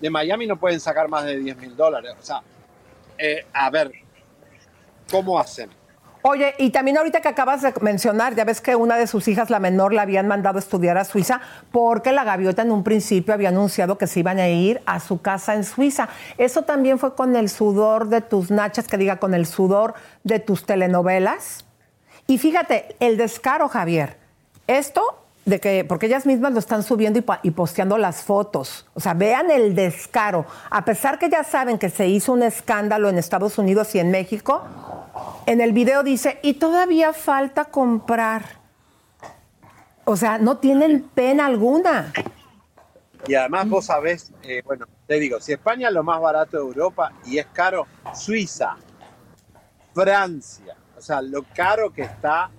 [0.00, 2.12] de Miami no pueden sacar más de 10 mil dólares.
[2.18, 2.42] O sea,
[3.16, 3.92] eh, a ver,
[5.10, 5.70] ¿cómo hacen?
[6.24, 9.50] Oye, y también ahorita que acabas de mencionar, ya ves que una de sus hijas,
[9.50, 11.40] la menor, la habían mandado a estudiar a Suiza
[11.72, 15.20] porque la gaviota en un principio había anunciado que se iban a ir a su
[15.20, 16.08] casa en Suiza.
[16.38, 20.38] Eso también fue con el sudor de tus nachas, que diga, con el sudor de
[20.38, 21.64] tus telenovelas.
[22.28, 24.21] Y fíjate, el descaro, Javier.
[24.78, 28.86] Esto de que, porque ellas mismas lo están subiendo y, posteando las fotos.
[28.94, 30.46] O sea, vean el descaro.
[30.70, 34.10] A pesar que ya saben que se hizo un escándalo en Estados Unidos y en
[34.10, 34.62] México,
[35.44, 38.62] en el video dice, y todavía falta comprar.
[40.04, 42.10] O sea, no tienen pena alguna.
[43.26, 46.62] Y además vos sabés, eh, bueno, te digo, si España es lo más barato de
[46.62, 48.76] Europa y es caro, Suiza,
[49.92, 52.50] Francia, o sea, lo caro que está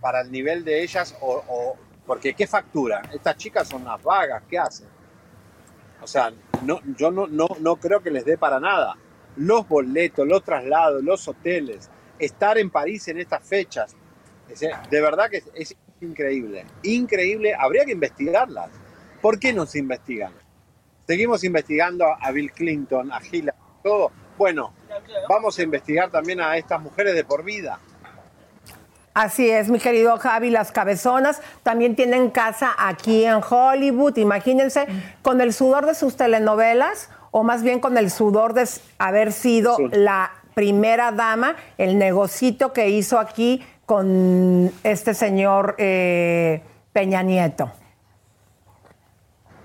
[0.00, 3.02] para el nivel de ellas, o, porque ¿qué factura?
[3.12, 4.88] Estas chicas son unas vagas, ¿qué hacen?
[6.02, 6.32] O sea,
[6.64, 8.96] no, yo no, no, no creo que les dé para nada.
[9.36, 13.94] Los boletos, los traslados, los hoteles, estar en París en estas fechas,
[14.48, 18.70] es decir, de verdad que es, es increíble, increíble, habría que investigarlas.
[19.20, 20.32] ¿Por qué no se investigan?
[21.06, 24.10] Seguimos investigando a Bill Clinton, a Hillary, todo.
[24.38, 24.72] Bueno,
[25.28, 27.78] vamos a investigar también a estas mujeres de por vida.
[29.12, 34.16] Así es, mi querido Javi, las cabezonas también tienen casa aquí en Hollywood.
[34.18, 34.86] Imagínense,
[35.22, 38.68] con el sudor de sus telenovelas, o más bien con el sudor de
[38.98, 46.62] haber sido la primera dama, el negocito que hizo aquí con este señor eh,
[46.92, 47.72] Peña Nieto.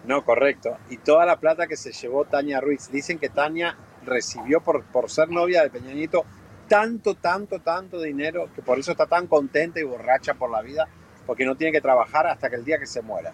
[0.06, 0.78] No, correcto.
[0.90, 2.92] Y toda la plata que se llevó Tania Ruiz.
[2.92, 6.26] Dicen que Tania recibió por, por ser novia de Peña Nieto
[6.68, 10.88] tanto, tanto, tanto dinero que por eso está tan contenta y borracha por la vida,
[11.26, 13.32] porque no tiene que trabajar hasta que el día que se muera.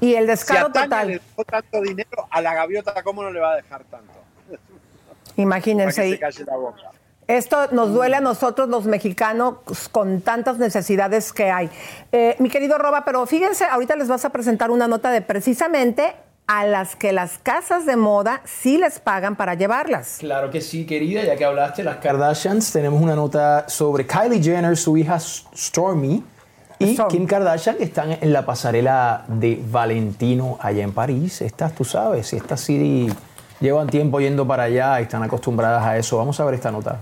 [0.00, 1.08] Y el Si descaro a Tania total.
[1.08, 4.12] le dejó tanto dinero, a la gaviota, ¿cómo no le va a dejar tanto?
[5.36, 5.96] Imagínense.
[5.96, 6.80] Para que y- se calle la boca.
[7.26, 9.58] Esto nos duele a nosotros los mexicanos
[9.92, 11.70] con tantas necesidades que hay.
[12.10, 16.16] Eh, mi querido Roba, pero fíjense, ahorita les vas a presentar una nota de precisamente
[16.52, 20.16] a las que las casas de moda sí les pagan para llevarlas.
[20.18, 24.76] Claro que sí, querida, ya que hablaste las Kardashians, tenemos una nota sobre Kylie Jenner,
[24.76, 26.24] su hija Stormy
[26.80, 31.40] y Kim Kardashian que están en la pasarela de Valentino allá en París.
[31.40, 33.08] Estas, tú sabes, estas sí
[33.60, 36.16] llevan tiempo yendo para allá y están acostumbradas a eso.
[36.16, 36.98] Vamos a ver esta nota.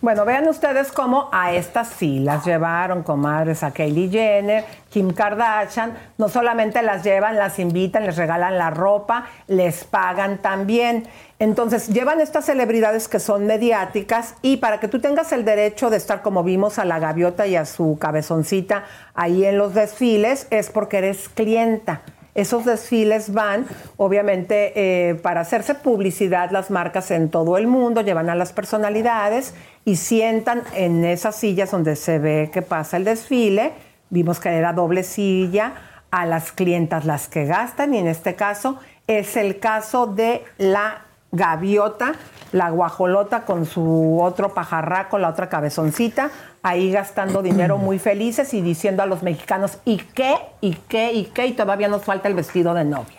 [0.00, 5.96] Bueno, vean ustedes cómo a estas sí las llevaron, comadres, a Kylie Jenner, Kim Kardashian.
[6.18, 11.06] No solamente las llevan, las invitan, les regalan la ropa, les pagan también.
[11.38, 15.96] Entonces, llevan estas celebridades que son mediáticas y para que tú tengas el derecho de
[15.96, 18.84] estar, como vimos a la gaviota y a su cabezoncita
[19.14, 22.02] ahí en los desfiles, es porque eres clienta.
[22.34, 23.66] Esos desfiles van,
[23.96, 29.54] obviamente, eh, para hacerse publicidad las marcas en todo el mundo, llevan a las personalidades
[29.84, 33.72] y sientan en esas sillas donde se ve que pasa el desfile.
[34.10, 35.74] Vimos que era doble silla
[36.10, 41.04] a las clientas las que gastan y en este caso es el caso de la
[41.30, 42.14] gaviota,
[42.54, 46.30] la guajolota con su otro pajarraco, la otra cabezoncita,
[46.62, 50.36] ahí gastando dinero muy felices y diciendo a los mexicanos, ¿y qué?
[50.60, 51.12] ¿y qué?
[51.12, 51.46] ¿y qué?
[51.46, 53.18] Y todavía nos falta el vestido de novia.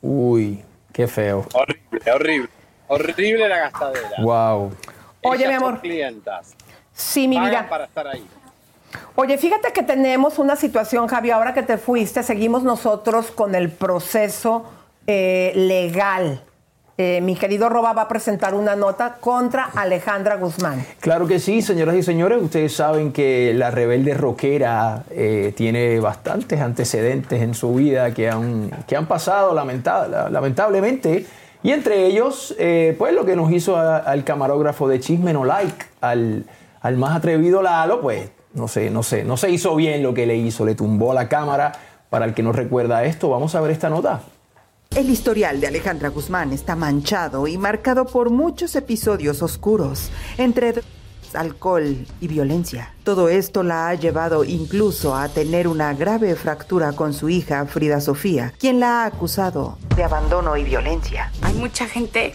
[0.00, 1.46] Uy, qué feo.
[1.54, 2.48] Horrible, horrible.
[2.88, 4.10] Horrible la gastadera.
[4.20, 4.72] Wow.
[5.22, 5.80] Oye, Ellas mi amor.
[5.80, 6.56] clientas.
[6.92, 7.68] Sí, mi vida.
[7.70, 8.26] para estar ahí.
[9.14, 13.70] Oye, fíjate que tenemos una situación, Javi, ahora que te fuiste, seguimos nosotros con el
[13.70, 14.64] proceso
[15.06, 16.42] eh, legal.
[16.98, 20.84] Eh, mi querido Roba va a presentar una nota contra Alejandra Guzmán.
[21.00, 22.40] Claro que sí, señoras y señores.
[22.42, 28.70] Ustedes saben que la rebelde rockera eh, tiene bastantes antecedentes en su vida que han,
[28.86, 31.26] que han pasado lamenta- lamentablemente.
[31.62, 35.86] Y entre ellos, eh, pues lo que nos hizo al camarógrafo de Chisme No Like,
[36.00, 36.44] al,
[36.80, 40.26] al más atrevido Lalo, pues no sé, no sé, no se hizo bien lo que
[40.26, 41.72] le hizo, le tumbó la cámara.
[42.10, 44.20] Para el que no recuerda esto, vamos a ver esta nota.
[44.94, 50.74] El historial de Alejandra Guzmán está manchado y marcado por muchos episodios oscuros, entre
[51.32, 52.92] alcohol y violencia.
[53.02, 58.02] Todo esto la ha llevado incluso a tener una grave fractura con su hija Frida
[58.02, 61.32] Sofía, quien la ha acusado de abandono y violencia.
[61.40, 62.34] Hay mucha gente,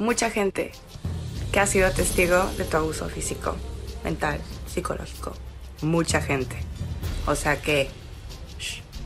[0.00, 0.72] mucha gente
[1.52, 3.54] que ha sido testigo de tu abuso físico,
[4.02, 5.32] mental, psicológico.
[5.82, 6.56] Mucha gente.
[7.28, 7.88] O sea que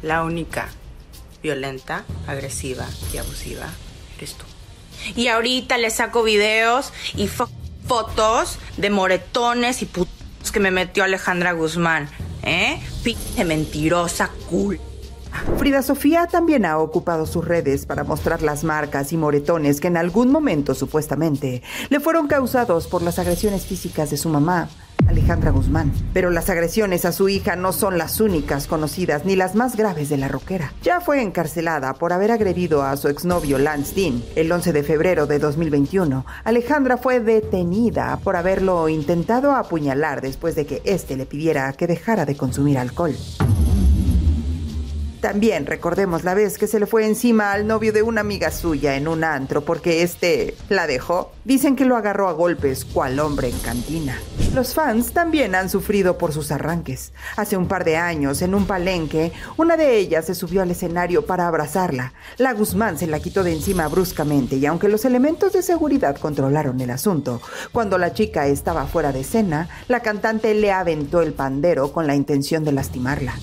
[0.01, 0.71] la única
[1.43, 3.67] violenta, agresiva y abusiva
[4.17, 4.45] eres tú.
[5.17, 7.49] Y ahorita le saco videos y fo-
[7.87, 10.13] fotos de moretones y putos
[10.53, 12.09] que me metió Alejandra Guzmán.
[12.45, 12.81] ¿Eh?
[13.05, 14.81] Pinche mentirosa, cool.
[15.59, 19.97] Frida Sofía también ha ocupado sus redes para mostrar las marcas y moretones que en
[19.97, 24.69] algún momento supuestamente le fueron causados por las agresiones físicas de su mamá,
[25.09, 25.93] Alejandra Guzmán.
[26.13, 30.09] Pero las agresiones a su hija no son las únicas conocidas ni las más graves
[30.09, 30.73] de la rockera.
[30.83, 34.23] Ya fue encarcelada por haber agredido a su exnovio Lance Dean.
[34.37, 40.67] El 11 de febrero de 2021, Alejandra fue detenida por haberlo intentado apuñalar después de
[40.67, 43.15] que éste le pidiera que dejara de consumir alcohol.
[45.23, 48.97] También recordemos la vez que se le fue encima al novio de una amiga suya
[48.97, 51.31] en un antro porque este la dejó.
[51.45, 54.19] Dicen que lo agarró a golpes cual hombre en cantina.
[54.53, 57.13] Los fans también han sufrido por sus arranques.
[57.37, 61.25] Hace un par de años, en un palenque, una de ellas se subió al escenario
[61.25, 62.15] para abrazarla.
[62.39, 66.81] La Guzmán se la quitó de encima bruscamente y aunque los elementos de seguridad controlaron
[66.81, 67.41] el asunto,
[67.71, 72.17] cuando la chica estaba fuera de escena, la cantante le aventó el pandero con la
[72.17, 73.35] intención de lastimarla.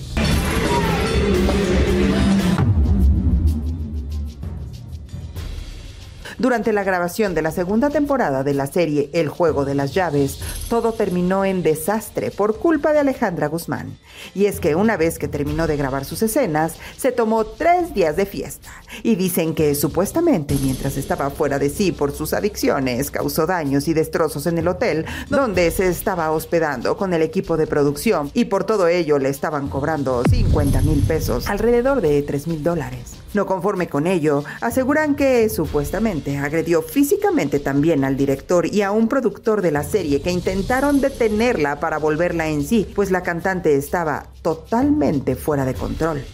[6.40, 10.38] Durante la grabación de la segunda temporada de la serie El juego de las llaves,
[10.70, 13.98] todo terminó en desastre por culpa de Alejandra Guzmán.
[14.34, 18.16] Y es que una vez que terminó de grabar sus escenas, se tomó tres días
[18.16, 18.70] de fiesta.
[19.02, 23.92] Y dicen que supuestamente mientras estaba fuera de sí por sus adicciones, causó daños y
[23.92, 28.30] destrozos en el hotel donde se estaba hospedando con el equipo de producción.
[28.32, 33.19] Y por todo ello le estaban cobrando 50 mil pesos, alrededor de 3 mil dólares.
[33.32, 39.06] No conforme con ello, aseguran que supuestamente agredió físicamente también al director y a un
[39.06, 44.26] productor de la serie que intentaron detenerla para volverla en sí, pues la cantante estaba
[44.42, 46.24] totalmente fuera de control.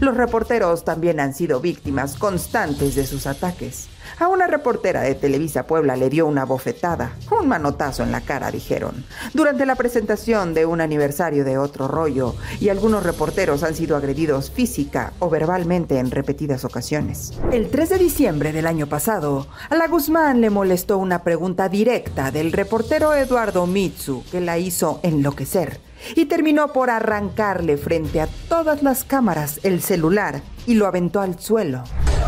[0.00, 3.88] Los reporteros también han sido víctimas constantes de sus ataques.
[4.20, 8.50] A una reportera de Televisa Puebla le dio una bofetada, un manotazo en la cara,
[8.50, 13.96] dijeron, durante la presentación de un aniversario de otro rollo, y algunos reporteros han sido
[13.96, 17.38] agredidos física o verbalmente en repetidas ocasiones.
[17.52, 22.32] El 3 de diciembre del año pasado, a la Guzmán le molestó una pregunta directa
[22.32, 28.82] del reportero Eduardo Mitsu, que la hizo enloquecer y terminó por arrancarle frente a todas
[28.82, 31.84] las cámaras el celular y lo aventó al suelo.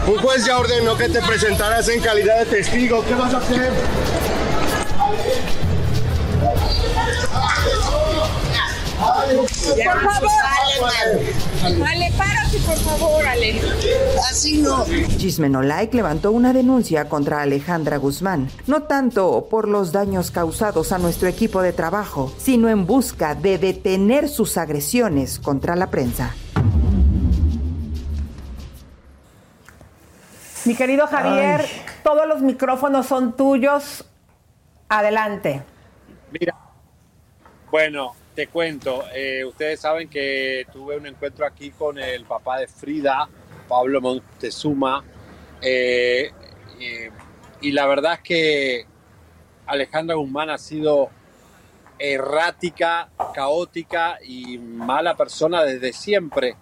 [0.06, 3.04] Un juez ya ordenó que te presentaras en calidad de testigo.
[3.06, 3.70] ¿Qué vas a hacer?
[9.84, 10.30] Por favor,
[11.62, 13.60] Ale, párate, por favor, Ale.
[14.30, 14.84] Así no.
[15.18, 20.92] Chisme No Like levantó una denuncia contra Alejandra Guzmán, no tanto por los daños causados
[20.92, 26.34] a nuestro equipo de trabajo, sino en busca de detener sus agresiones contra la prensa.
[30.64, 31.66] Mi querido Javier,
[32.02, 34.04] todos los micrófonos son tuyos.
[34.88, 35.62] Adelante.
[36.32, 36.54] Mira,
[37.70, 39.04] bueno, te cuento.
[39.14, 43.28] eh, ustedes saben que tuve un encuentro aquí con el papá de Frida,
[43.68, 45.04] Pablo Montezuma,
[45.60, 46.30] eh,
[47.60, 48.86] y la verdad es que
[49.66, 51.10] Alejandra Guzmán ha sido
[51.98, 56.56] errática, caótica y mala persona desde siempre.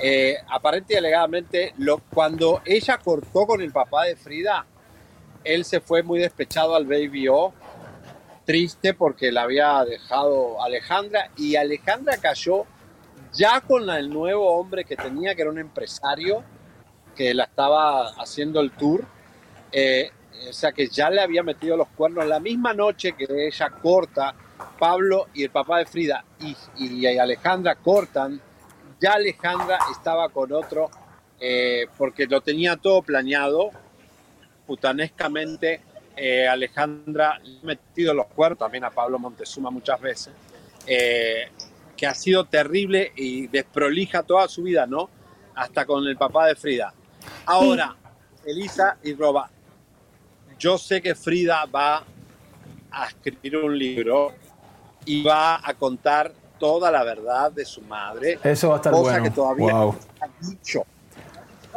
[0.00, 4.66] Eh, aparente y alegadamente, lo, cuando ella cortó con el papá de Frida,
[5.44, 7.28] él se fue muy despechado al Baby
[8.44, 12.64] triste porque la había dejado Alejandra y Alejandra cayó
[13.32, 16.42] ya con el nuevo hombre que tenía, que era un empresario
[17.16, 19.04] que la estaba haciendo el tour.
[19.70, 20.10] Eh,
[20.48, 24.34] o sea que ya le había metido los cuernos la misma noche que ella corta,
[24.78, 28.40] Pablo y el papá de Frida y, y Alejandra cortan,
[29.00, 30.90] ya Alejandra estaba con otro
[31.44, 33.70] eh, porque lo tenía todo planeado,
[34.64, 35.80] putanescamente.
[36.16, 40.32] Eh, Alejandra le ha metido los cuernos también a Pablo Montezuma muchas veces,
[40.86, 41.48] eh,
[41.96, 45.08] que ha sido terrible y desprolija toda su vida, ¿no?
[45.54, 46.92] Hasta con el papá de Frida.
[47.46, 47.94] Ahora,
[48.44, 49.50] Elisa y Roba,
[50.58, 52.04] yo sé que Frida va
[52.90, 54.32] a escribir un libro
[55.04, 58.38] y va a contar toda la verdad de su madre.
[58.42, 59.24] Eso va a estar cosa bueno.
[59.24, 59.92] que todavía Wow.
[59.92, 60.86] no se ha dicho.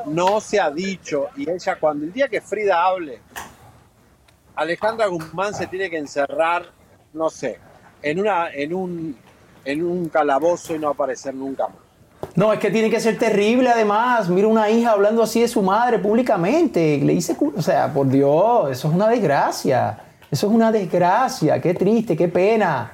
[0.06, 1.30] No se ha dicho.
[1.38, 3.20] Y ella, cuando el día que Frida hable,
[4.56, 6.66] Alejandra Guzmán se tiene que encerrar,
[7.14, 7.60] no sé,
[8.02, 9.18] en, una, en, un,
[9.66, 11.78] en un calabozo y no aparecer nunca más.
[12.36, 14.28] No, es que tiene que ser terrible además.
[14.30, 16.98] Mira una hija hablando así de su madre públicamente.
[17.04, 20.00] Le dice, cu- o sea, por Dios, eso es una desgracia.
[20.32, 21.62] Eso es una desgracia.
[21.62, 22.92] Qué triste, qué pena.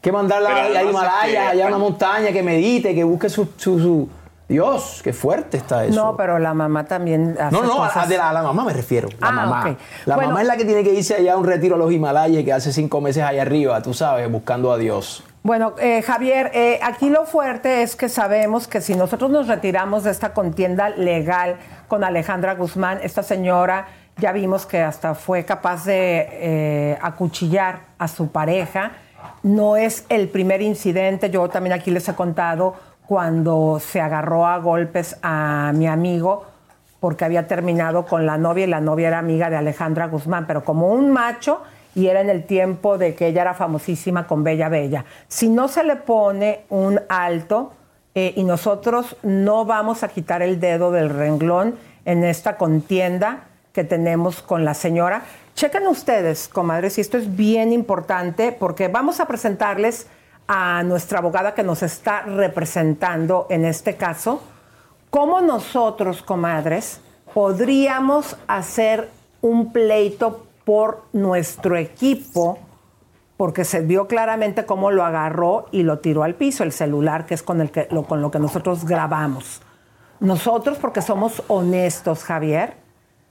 [0.00, 4.08] Que mandarla a- Himalaya, allá a una montaña, que medite, que busque su, su- su-
[4.52, 5.94] Dios, qué fuerte está eso.
[5.94, 8.64] No, pero la mamá también hace No, no, cosas- a- de la, a la mamá
[8.64, 9.08] me refiero.
[9.18, 9.60] La Ah, mamá.
[9.70, 9.78] ok.
[10.04, 10.28] La Bueno.
[10.30, 12.52] mamá es la que tiene que irse allá a un retiro a los Himalayas que
[12.52, 15.24] hace cinco meses allá arriba, tú sabes, buscando a Dios.
[15.42, 20.04] Bueno, eh, Javier, eh, aquí lo fuerte es que sabemos que si nosotros nos retiramos
[20.04, 21.56] de esta contienda legal
[21.88, 23.86] con Alejandra Guzmán, esta señora
[24.18, 28.92] ya vimos que hasta fue capaz de eh, acuchillar a su pareja.
[29.42, 32.74] No es el primer incidente, yo también aquí les he contado
[33.12, 36.46] cuando se agarró a golpes a mi amigo
[36.98, 40.64] porque había terminado con la novia y la novia era amiga de Alejandra Guzmán, pero
[40.64, 41.60] como un macho
[41.94, 45.04] y era en el tiempo de que ella era famosísima con Bella Bella.
[45.28, 47.74] Si no se le pone un alto
[48.14, 51.74] eh, y nosotros no vamos a quitar el dedo del renglón
[52.06, 53.40] en esta contienda
[53.74, 55.24] que tenemos con la señora,
[55.54, 60.06] chequen ustedes, comadres, y esto es bien importante porque vamos a presentarles
[60.54, 64.42] a nuestra abogada que nos está representando en este caso,
[65.08, 67.00] cómo nosotros, comadres,
[67.32, 69.08] podríamos hacer
[69.40, 72.58] un pleito por nuestro equipo,
[73.38, 77.32] porque se vio claramente cómo lo agarró y lo tiró al piso, el celular, que
[77.32, 79.62] es con, el que, lo, con lo que nosotros grabamos.
[80.20, 82.74] Nosotros, porque somos honestos, Javier,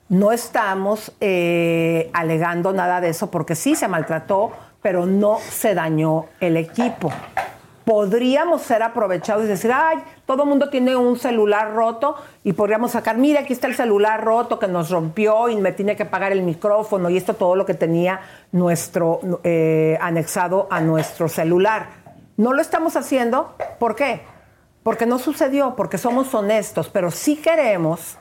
[0.09, 6.25] no estamos eh, alegando nada de eso, porque sí se maltrató, pero no se dañó
[6.39, 7.11] el equipo.
[7.85, 12.91] Podríamos ser aprovechados y decir, ay, todo el mundo tiene un celular roto y podríamos
[12.91, 16.31] sacar, mira, aquí está el celular roto que nos rompió y me tiene que pagar
[16.31, 18.21] el micrófono y esto todo lo que tenía
[18.51, 21.87] nuestro eh, anexado a nuestro celular.
[22.37, 24.21] No lo estamos haciendo, ¿por qué?
[24.83, 28.17] porque no sucedió, porque somos honestos, pero sí queremos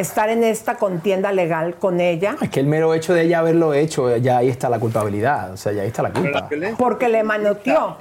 [0.00, 2.36] estar en esta contienda legal con ella.
[2.40, 5.52] Es que el mero hecho de ella haberlo hecho, ya ahí está la culpabilidad.
[5.52, 6.48] O sea, ya ahí está la culpa.
[6.78, 7.96] Porque le manoteó.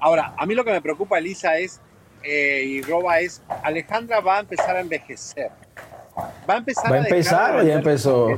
[0.00, 1.80] Ahora, a mí lo que me preocupa, Elisa, es,
[2.22, 5.50] eh, y Roba, es, Alejandra va a empezar a envejecer.
[6.48, 8.28] Va a empezar Va a empezar o ya empezó.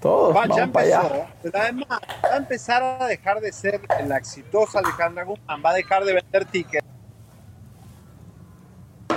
[0.00, 1.00] Todos, Va, ya vamos para allá.
[1.02, 1.86] empezó, pero además
[2.24, 6.14] va a empezar a dejar de ser la exitosa Alejandra Guzmán, va a dejar de
[6.14, 6.86] vender tickets.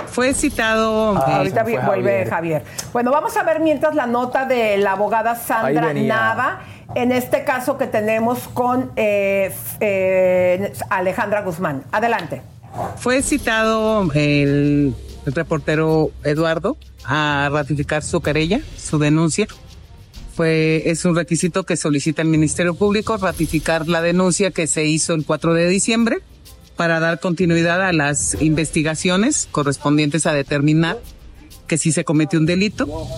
[0.06, 1.16] Fue citado.
[1.16, 2.62] Ah, ahorita vuelve Javier.
[2.92, 5.92] Bueno, vamos a ver mientras la nota de la abogada Sandra.
[5.92, 6.60] Nava,
[6.94, 11.84] en este caso que tenemos con eh, eh, Alejandra Guzmán.
[11.90, 12.42] Adelante.
[12.96, 14.94] Fue citado el,
[15.26, 19.46] el reportero Eduardo a ratificar su querella, su denuncia.
[20.34, 25.14] Fue, es un requisito que solicita el Ministerio Público ratificar la denuncia que se hizo
[25.14, 26.18] el 4 de diciembre
[26.76, 30.98] para dar continuidad a las investigaciones correspondientes a determinar
[31.66, 33.08] que sí se cometió un delito.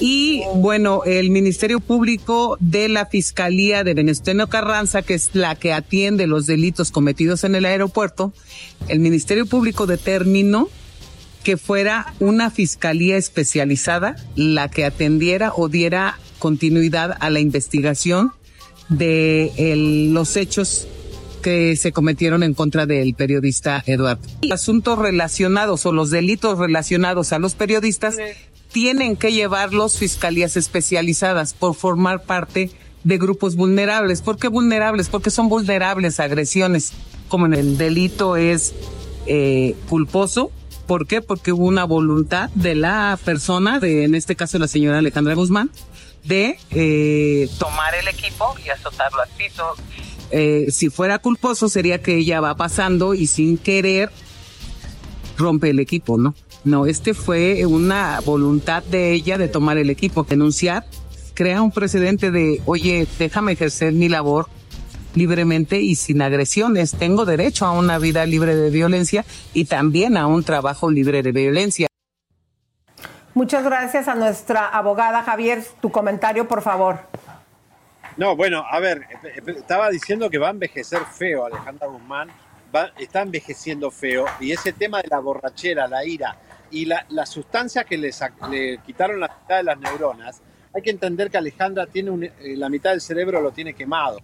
[0.00, 5.72] Y bueno, el Ministerio Público de la Fiscalía de Venezuela Carranza, que es la que
[5.72, 8.32] atiende los delitos cometidos en el aeropuerto,
[8.86, 10.68] el Ministerio Público determinó
[11.42, 18.32] que fuera una fiscalía especializada la que atendiera o diera continuidad a la investigación
[18.88, 20.86] de los hechos
[21.38, 24.22] que se cometieron en contra del periodista Eduardo.
[24.52, 28.16] Asuntos relacionados o los delitos relacionados a los periodistas
[28.72, 32.70] tienen que llevarlos fiscalías especializadas por formar parte
[33.04, 34.22] de grupos vulnerables.
[34.22, 35.08] ¿Por qué vulnerables?
[35.08, 36.92] Porque son vulnerables a agresiones.
[37.28, 38.74] Como en el delito es
[39.26, 40.50] eh, culposo.
[40.86, 41.20] ¿Por qué?
[41.20, 45.70] Porque hubo una voluntad de la persona, de, en este caso la señora Alejandra Guzmán,
[46.24, 49.64] de eh, tomar el equipo y azotarlo al piso.
[50.30, 54.10] Eh, si fuera culposo sería que ella va pasando y sin querer
[55.38, 56.34] rompe el equipo, ¿no?
[56.64, 60.84] No, este fue una voluntad de ella de tomar el equipo, denunciar,
[61.34, 64.48] crea un precedente de, oye, déjame ejercer mi labor
[65.14, 66.92] libremente y sin agresiones.
[66.92, 69.24] Tengo derecho a una vida libre de violencia
[69.54, 71.88] y también a un trabajo libre de violencia.
[73.34, 75.62] Muchas gracias a nuestra abogada Javier.
[75.80, 76.98] Tu comentario, por favor.
[78.18, 79.06] No, bueno, a ver,
[79.46, 82.28] estaba diciendo que va a envejecer feo Alejandra Guzmán,
[82.74, 86.36] va- está envejeciendo feo, y ese tema de la borrachera, la ira
[86.72, 88.10] y la, la sustancia que le,
[88.84, 90.42] quitaron la mitad de las neuronas,
[90.74, 94.18] hay que entender que Alejandra tiene eh, la mitad del cerebro lo tiene quemado,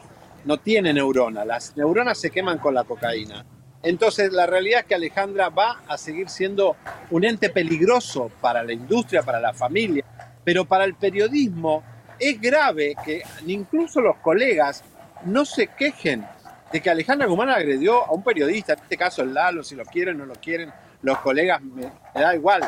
[0.45, 3.47] no tiene neurona, las neuronas se queman con la cocaína.
[3.81, 6.75] Entonces, la realidad es que Alejandra va a seguir siendo
[7.11, 10.05] un ente peligroso para la industria, para la familia,
[10.43, 11.85] pero para el periodismo
[12.19, 14.83] es grave que incluso los colegas
[15.25, 16.25] no se quejen
[16.73, 19.85] de que Alejandra Guzmán agredió a un periodista, en este caso el Lalo, si lo
[19.85, 20.73] quieren o no lo quieren,
[21.03, 22.63] los colegas me, da igual.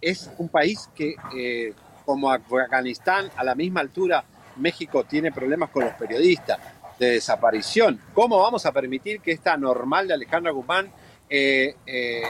[0.00, 1.72] Es un país que, eh,
[2.04, 4.22] como Afganistán, a la misma altura,
[4.56, 6.58] México tiene problemas con los periodistas
[6.98, 8.00] de desaparición.
[8.14, 10.90] ¿Cómo vamos a permitir que esta normal de Alejandra Guzmán
[11.28, 12.22] eh, eh,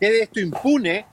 [0.00, 1.06] quede esto impune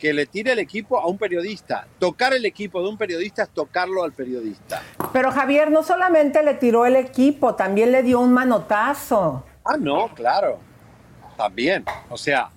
[0.00, 1.86] que le tire el equipo a un periodista?
[1.98, 4.82] Tocar el equipo de un periodista es tocarlo al periodista.
[5.12, 9.44] Pero Javier no solamente le tiró el equipo, también le dio un manotazo.
[9.62, 10.58] Ah, no, claro.
[11.36, 11.84] También.
[12.08, 12.48] O sea,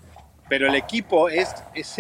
[0.48, 1.98] pero el equipo es, es,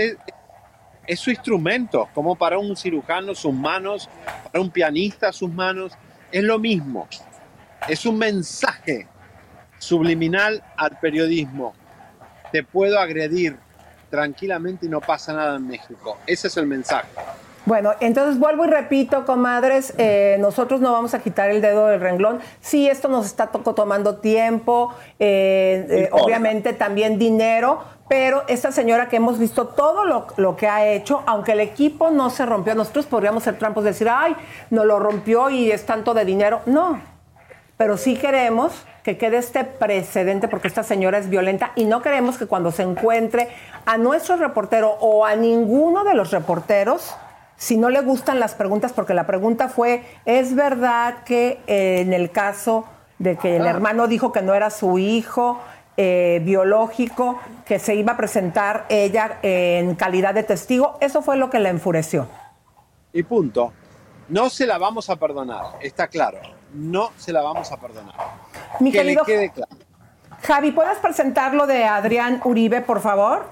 [1.05, 4.09] es su instrumento, como para un cirujano sus manos,
[4.45, 5.91] para un pianista sus manos,
[6.31, 7.07] es lo mismo.
[7.89, 9.07] Es un mensaje
[9.77, 11.73] subliminal al periodismo.
[12.53, 13.57] Te puedo agredir
[14.18, 16.19] tranquilamente y no pasa nada en México.
[16.27, 17.07] Ese es el mensaje.
[17.65, 21.99] Bueno, entonces vuelvo y repito, comadres, eh, nosotros no vamos a quitar el dedo del
[21.99, 22.40] renglón.
[22.61, 29.10] Sí, esto nos está to- tomando tiempo, eh, eh, obviamente también dinero, pero esta señora
[29.10, 32.76] que hemos visto todo lo, lo que ha hecho, aunque el equipo no se rompió,
[32.76, 34.35] nosotros podríamos ser trampos, decir, ay,
[34.69, 36.61] no lo rompió y es tanto de dinero.
[36.68, 37.02] No,
[37.77, 38.73] pero sí queremos
[39.03, 42.84] que quede este precedente porque esta señora es violenta y no queremos que cuando se
[42.84, 43.49] encuentre
[43.85, 47.13] a nuestro reportero o a ninguno de los reporteros,
[47.57, 52.13] si no le gustan las preguntas, porque la pregunta fue, ¿es verdad que eh, en
[52.13, 52.85] el caso
[53.19, 55.59] de que el hermano dijo que no era su hijo
[55.95, 60.97] eh, biológico, que se iba a presentar ella en calidad de testigo?
[60.99, 62.27] Eso fue lo que la enfureció.
[63.11, 63.73] Y punto.
[64.30, 66.39] No se la vamos a perdonar, está claro.
[66.73, 68.15] No se la vamos a perdonar.
[68.79, 69.71] Mi que querido- le quede claro.
[70.43, 73.45] Javi, ¿puedes presentar lo de Adrián Uribe, por favor?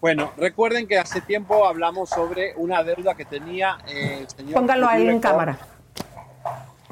[0.00, 4.54] Bueno, recuerden que hace tiempo hablamos sobre una deuda que tenía eh, el señor.
[4.54, 5.58] Póngalo ahí en cámara.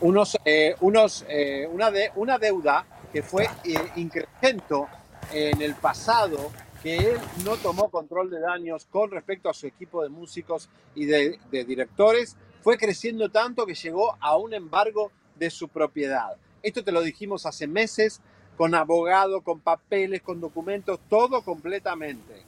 [0.00, 4.86] Unos, eh, unos, eh, una, de, una deuda que fue eh, incremento
[5.32, 6.50] en el pasado,
[6.82, 11.04] que él no tomó control de daños con respecto a su equipo de músicos y
[11.06, 16.36] de, de directores, fue creciendo tanto que llegó a un embargo de su propiedad.
[16.62, 18.20] Esto te lo dijimos hace meses,
[18.56, 22.42] con abogado, con papeles, con documentos, todo completamente.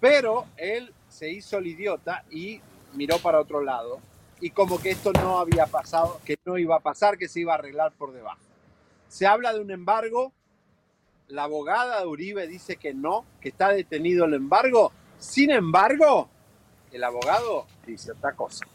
[0.00, 2.60] Pero él se hizo el idiota y
[2.94, 4.00] miró para otro lado.
[4.40, 7.52] Y como que esto no había pasado, que no iba a pasar, que se iba
[7.52, 8.40] a arreglar por debajo.
[9.08, 10.32] Se habla de un embargo.
[11.28, 14.90] La abogada de Uribe dice que no, que está detenido el embargo.
[15.18, 16.28] Sin embargo,
[16.90, 18.66] el abogado dice otra cosa.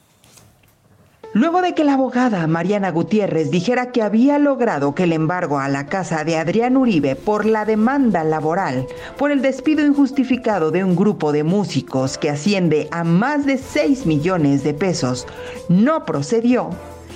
[1.33, 5.67] Luego de que la abogada Mariana Gutiérrez dijera que había logrado que el embargo a
[5.67, 8.87] la casa de Adrián Uribe por la demanda laboral
[9.17, 14.05] por el despido injustificado de un grupo de músicos que asciende a más de 6
[14.05, 15.27] millones de pesos
[15.69, 16.69] no procedió,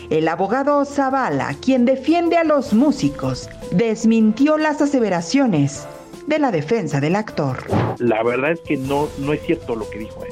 [0.09, 5.87] el abogado Zavala, quien defiende a los músicos, desmintió las aseveraciones
[6.27, 7.63] de la defensa del actor.
[7.97, 10.23] La verdad es que no, no es cierto lo que dijo.
[10.25, 10.29] ¿eh?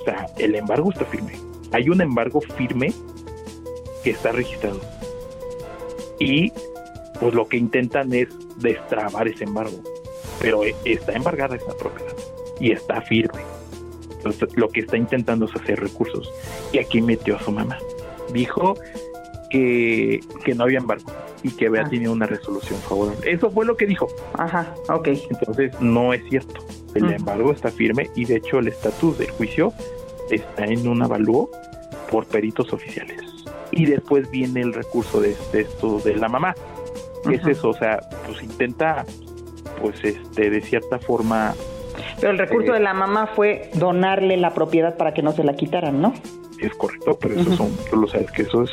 [0.00, 1.51] O sea, el embargo está firme.
[1.72, 2.92] Hay un embargo firme
[4.04, 4.80] que está registrado.
[6.18, 6.52] Y
[7.20, 9.76] pues lo que intentan es destrabar ese embargo.
[10.40, 12.12] Pero eh, está embargada esa propiedad
[12.60, 13.42] y está firme.
[14.16, 16.32] Entonces, lo que está intentando es hacer recursos.
[16.72, 17.78] Y aquí metió a su mamá.
[18.32, 18.74] Dijo
[19.50, 21.10] que, que no había embargo
[21.42, 23.30] y que había tenido una resolución favorable.
[23.30, 24.08] Eso fue lo que dijo.
[24.34, 25.08] Ajá, ok.
[25.30, 26.64] Entonces no es cierto.
[26.94, 29.72] El embargo está firme y de hecho el estatus del juicio
[30.34, 31.50] está en un avalúo
[32.10, 33.20] por peritos oficiales.
[33.70, 36.54] Y después viene el recurso de, de esto de la mamá.
[37.26, 37.70] ¿Qué es eso?
[37.70, 39.04] O sea, pues intenta,
[39.80, 41.54] pues este, de cierta forma.
[42.20, 45.44] Pero el recurso eh, de la mamá fue donarle la propiedad para que no se
[45.44, 46.12] la quitaran, ¿no?
[46.58, 48.70] Es correcto, pero eso son, tú lo sabes que eso es,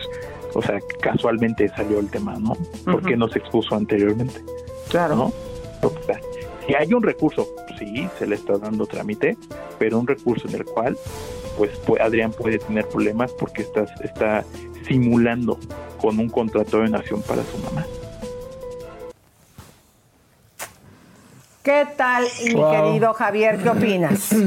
[0.53, 2.53] o sea, casualmente salió el tema, ¿no?
[2.85, 3.19] ¿Por qué Ujú.
[3.19, 4.41] no se expuso anteriormente?
[4.89, 5.15] Claro.
[5.15, 5.33] ¿No?
[5.81, 6.19] O sea,
[6.67, 7.47] si hay un recurso,
[7.79, 9.37] sí, se le está dando trámite,
[9.79, 10.97] pero un recurso en el cual,
[11.59, 14.45] pues, pu- Adrián puede tener problemas porque está, está
[14.87, 15.59] simulando
[15.99, 17.85] con un contrato de nación para su mamá.
[21.61, 22.71] ¿Qué tal, mi Wow.
[22.71, 23.61] querido Javier?
[23.61, 24.29] ¿Qué opinas?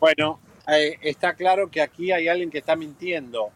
[0.00, 3.50] Bueno, eh, está claro que aquí hay alguien que está mintiendo,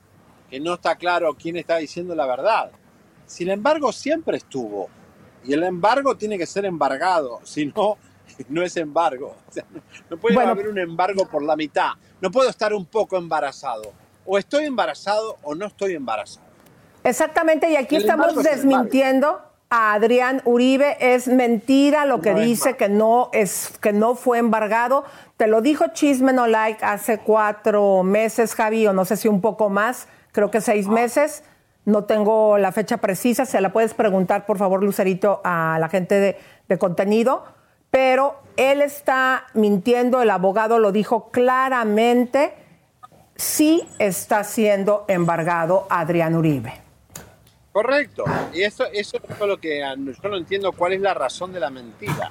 [0.49, 2.71] que no está claro quién está diciendo la verdad.
[3.27, 4.89] Si el embargo siempre estuvo,
[5.45, 7.97] y el embargo tiene que ser embargado, si no,
[8.49, 9.37] no es embargo.
[9.49, 9.65] O sea,
[10.11, 10.51] no puede Bueno.
[10.51, 11.91] haber un embargo por la mitad.
[12.21, 13.93] No puedo estar un poco embarazado.
[14.25, 16.47] O estoy embarazado o no estoy embarazado.
[17.05, 19.41] Exactamente, y aquí El estamos desmintiendo
[19.71, 20.97] a Adrián Uribe.
[21.01, 25.05] Es mentira lo que No dice que no es que no fue embargado.
[25.37, 29.41] Te lo dijo Chisme No Like hace cuatro meses, Javi, o no sé si un
[29.41, 31.45] poco más, creo que seis meses.
[31.85, 36.17] No tengo la fecha precisa, se la puedes preguntar, por favor, Lucerito, a la gente
[36.17, 36.37] de,
[36.69, 37.45] de contenido.
[37.91, 42.55] Pero él está mintiendo, el abogado lo dijo claramente,
[43.37, 46.81] sí está siendo embargado Adrián Uribe.
[47.73, 48.25] Correcto.
[48.55, 51.61] Y eso, eso es lo que ah, yo no entiendo cuál es la razón de
[51.61, 52.31] la mentira.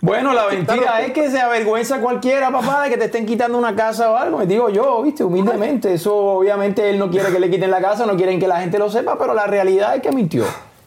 [0.00, 3.74] Bueno, la mentira es que se avergüenza cualquiera, papá, de que te estén quitando una
[3.74, 4.38] casa o algo.
[4.38, 5.94] Me digo yo, viste, humildemente.
[5.94, 8.78] Eso obviamente él no quiere que le quiten la casa, no quieren que la gente
[8.78, 10.44] lo sepa, pero la realidad es que mintió.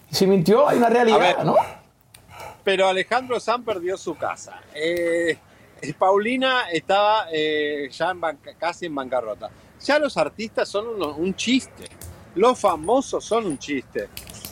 [0.09, 1.45] Si mintió, hay una A realidad, ver.
[1.45, 1.55] ¿no?
[2.69, 4.61] Pero Alejandro San perdió su casa.
[4.75, 5.35] Eh,
[5.81, 9.49] eh, Paulina estaba eh, ya en banca- casi en bancarrota.
[9.83, 11.85] Ya los artistas son uno- un chiste.
[12.35, 14.07] Los famosos son un chiste.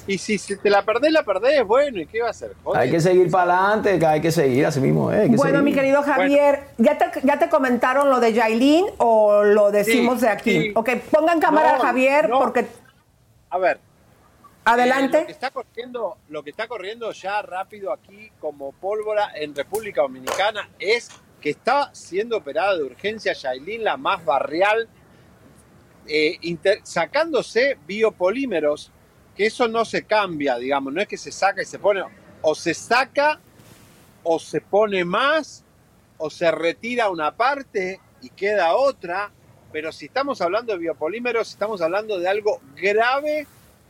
[0.08, 2.54] Y si, si te la perdés, la perdés, bueno, ¿y qué va a hacer?
[2.64, 2.82] Joder.
[2.82, 5.12] Hay que seguir para adelante, hay que seguir así mismo.
[5.12, 5.62] eh, Bueno, seguir.
[5.62, 10.26] mi querido Javier, ¿ya, te, ¿ya te comentaron lo de Yailin o lo decimos Sí,
[10.26, 10.52] de aquí?
[10.62, 10.72] sí.
[10.74, 12.40] Ok, pongan cámara No, a Javier no.
[12.40, 12.66] porque...
[13.52, 13.80] A ver.
[14.70, 15.20] Adelante.
[16.28, 21.96] Lo, que está corriendo, ya rápido aquí como pólvora en República Dominicana es que está
[21.96, 24.90] siendo operada de urgencia Yailin, la más barrial,
[26.06, 26.38] eh,
[26.84, 28.92] sacándose biopolímeros,
[29.38, 32.04] que eso no se cambia, digamos, no es que se saca y se pone,
[32.42, 33.40] o se saca,
[34.24, 35.64] o se pone más,
[36.18, 39.32] o se retira una parte y queda otra,
[39.72, 43.48] pero si estamos hablando de biopolímeros, estamos hablando de algo grave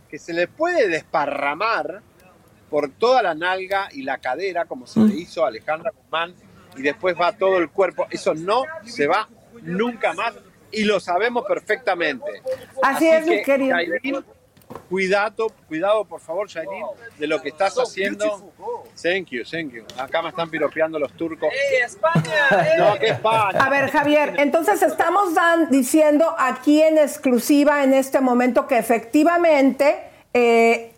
[0.10, 2.02] que se le puede desparramar
[2.70, 6.34] por toda la nalga y la cadera, como se le hizo a Alejandra Guzmán,
[6.76, 8.08] y después va todo el cuerpo.
[8.10, 9.28] Eso no se va
[9.62, 10.34] nunca más
[10.72, 12.42] y lo sabemos perfectamente.
[12.84, 13.78] Así es, mi que, querido.
[13.78, 14.26] Yailin,
[14.90, 16.86] cuidado, cuidado por favor, Yailin,
[17.18, 18.52] de lo que estás haciendo.
[19.02, 19.84] Thank you, thank you.
[19.98, 21.50] Acá me están piropeando los turcos.
[22.78, 23.60] No, que España.
[23.66, 30.00] A ver, Javier, entonces estamos dan- diciendo aquí en exclusiva en este momento que efectivamente
[30.34, 30.94] eh,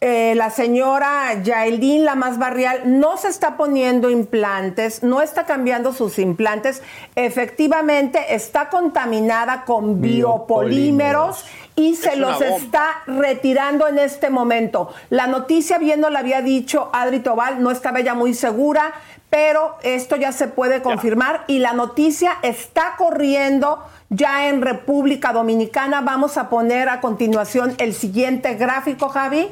[0.00, 5.92] eh, la señora Yaelin, la más barrial, no se está poniendo implantes, no está cambiando
[5.92, 6.82] sus implantes.
[7.16, 11.44] Efectivamente, está contaminada con biopolímeros
[11.78, 12.56] y se Es los bomba.
[12.56, 14.92] está retirando en este momento.
[15.10, 18.94] La noticia, bien no la había dicho Adri Tobal, no estaba ella muy segura,
[19.30, 23.78] pero esto ya se puede confirmar y la noticia está corriendo
[24.08, 26.00] ya en República Dominicana.
[26.00, 29.46] Vamos a poner a continuación el siguiente gráfico, Javi,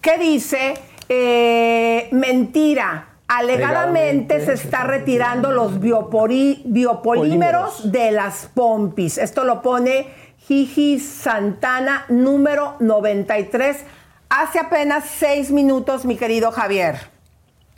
[0.00, 0.78] que dice,
[1.10, 3.08] eh, mentira.
[3.28, 9.18] Alegadamente se está retirando los biopolímeros de las pompis.
[9.18, 10.08] Esto lo pone
[10.54, 13.84] Gigi Santana, número 93,
[14.28, 16.96] hace apenas seis minutos, mi querido Javier.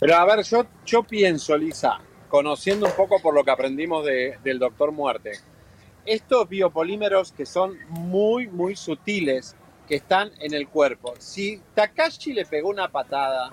[0.01, 1.99] Pero a ver, yo, yo pienso, Lisa,
[2.31, 5.33] conociendo un poco por lo que aprendimos de- del doctor Muerte,
[6.07, 9.55] estos biopolímeros que son muy, muy sutiles,
[9.87, 11.13] que están en el cuerpo.
[11.19, 13.53] Si Takashi le pegó una patada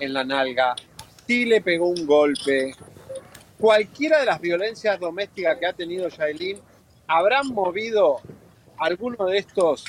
[0.00, 0.74] en la nalga,
[1.26, 2.74] si le pegó un golpe,
[3.60, 6.58] cualquiera de las violencias domésticas que ha tenido Yaelin,
[7.06, 8.22] habrán movido
[8.78, 9.84] alguno de estos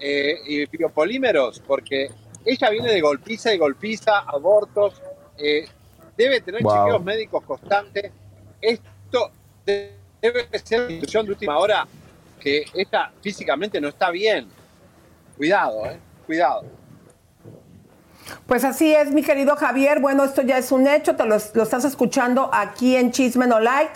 [0.00, 2.10] eh, biopolímeros, porque
[2.44, 5.00] ella viene de golpiza y golpiza, abortos,
[5.38, 5.66] eh,
[6.16, 6.72] debe tener Wow.
[6.86, 8.12] chequeos médicos constantes.
[8.60, 9.30] Esto
[9.64, 11.86] de- debe ser una institución de última hora
[12.40, 14.48] que ella físicamente no está bien.
[15.36, 16.64] Cuidado, eh, cuidado.
[18.46, 20.00] Pues así es, mi querido Javier.
[20.00, 23.60] Bueno, esto ya es un hecho, te lo, lo estás escuchando aquí en Chisme No
[23.60, 23.92] Like.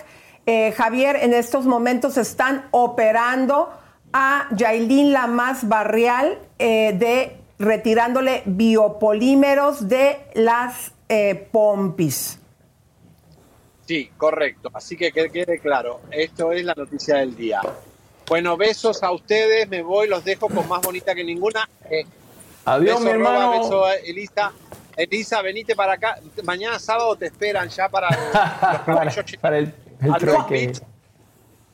[0.47, 3.71] Eh, Javier, en estos momentos están operando
[4.13, 12.39] a Yailin la más barrial eh, de retirándole biopolímeros de las eh, pompis.
[13.87, 14.71] Sí, correcto.
[14.75, 17.61] Así que que quede claro, esto es la noticia del día.
[18.29, 21.69] Bueno, besos a ustedes, me voy, los dejo con más bonita que ninguna.
[21.91, 22.05] Eh,
[22.67, 23.63] Adiós, beso, mi Roba, hermano.
[23.63, 24.53] beso a Elisa.
[24.95, 26.19] Elisa, venite para acá.
[26.45, 28.09] Mañana sábado te esperan ya para
[29.05, 29.73] los para, el,
[30.03, 30.13] el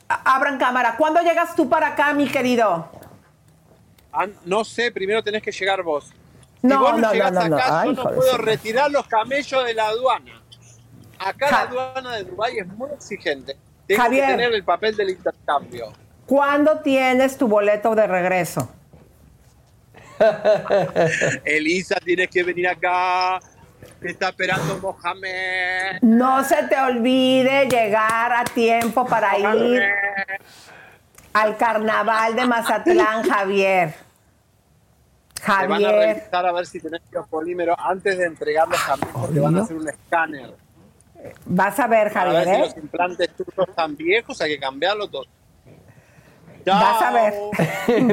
[0.07, 0.95] Abran cámara.
[0.97, 2.89] ¿Cuándo llegas tú para acá, mi querido?
[4.13, 6.11] Ah, no sé, primero tenés que llegar vos.
[6.61, 7.55] No, si vos no, no, llegás no, no, no.
[7.57, 10.41] acá, Ay, yo no puedo retirar los camellos de la aduana.
[11.19, 13.55] Acá Ja- la aduana de Dubái es muy exigente.
[13.87, 14.25] Tengo Javier.
[14.25, 15.91] que tener el papel del intercambio.
[16.25, 18.69] ¿Cuándo tienes tu boleto de regreso?
[21.45, 23.39] Elisa, tienes que venir acá.
[23.99, 26.01] Te está esperando Mohamed.
[26.01, 29.83] No se te olvide llegar a tiempo para ir
[31.33, 33.93] al carnaval de Mazatlán, Javier.
[35.33, 36.17] Te van a Javier.
[36.17, 39.33] revisar a ver si tenés biopolímeros antes de entregar los camellos.
[39.33, 40.53] Te van a hacer un escáner.
[41.45, 42.59] Vas a ver, Javier, ver si ¿eh?
[42.59, 45.27] los implantes tuyos están viejos, hay que cambiarlos todos.
[46.73, 47.33] Vas a ver.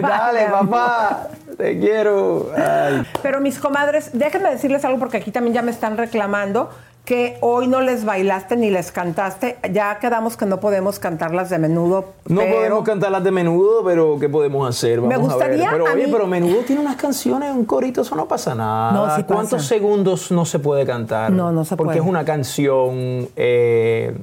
[0.01, 1.29] Dale, papá.
[1.57, 2.51] Te quiero.
[2.57, 3.03] Ay.
[3.23, 6.71] Pero mis comadres, déjenme decirles algo porque aquí también ya me están reclamando
[7.05, 9.57] que hoy no les bailaste ni les cantaste.
[9.73, 12.13] Ya quedamos que no podemos cantarlas de menudo.
[12.29, 15.01] No pero- podemos cantarlas de menudo, pero ¿qué podemos hacer?
[15.01, 15.27] Vamos Me a ver.
[15.49, 18.55] gustaría Pero a oye, mí- pero menudo tiene unas canciones, un corito, eso no pasa
[18.55, 18.93] nada.
[18.93, 19.65] No, sí ¿Cuántos pasa.
[19.69, 21.33] segundos no se puede cantar?
[21.33, 22.01] No, no se Porque puede.
[22.05, 23.29] es una canción.
[23.35, 24.17] eh,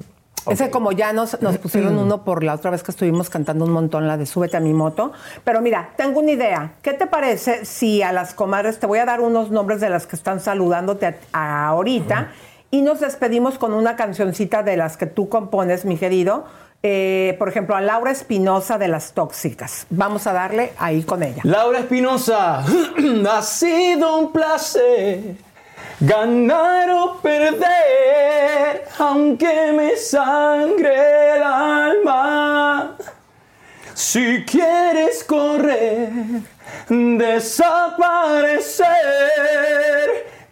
[0.47, 3.71] Ese como ya nos, nos pusieron uno por la otra vez que estuvimos cantando un
[3.71, 5.11] montón la de Súbete a mi moto.
[5.43, 6.73] Pero mira, tengo una idea.
[6.81, 10.07] ¿Qué te parece si a las comadres, te voy a dar unos nombres de las
[10.07, 12.29] que están saludándote a- a ahorita
[12.71, 16.45] y nos despedimos con una cancioncita de las que tú compones, mi querido?
[16.81, 19.85] Eh, por ejemplo, a Laura Espinosa de Las Tóxicas.
[19.89, 21.41] Vamos a darle ahí con ella.
[21.43, 22.63] Laura Espinosa,
[23.29, 25.35] ha sido un placer
[25.99, 32.95] ganar o perder, aunque me sangre el alma.
[33.93, 36.09] Si quieres correr,
[36.87, 38.87] desaparecer,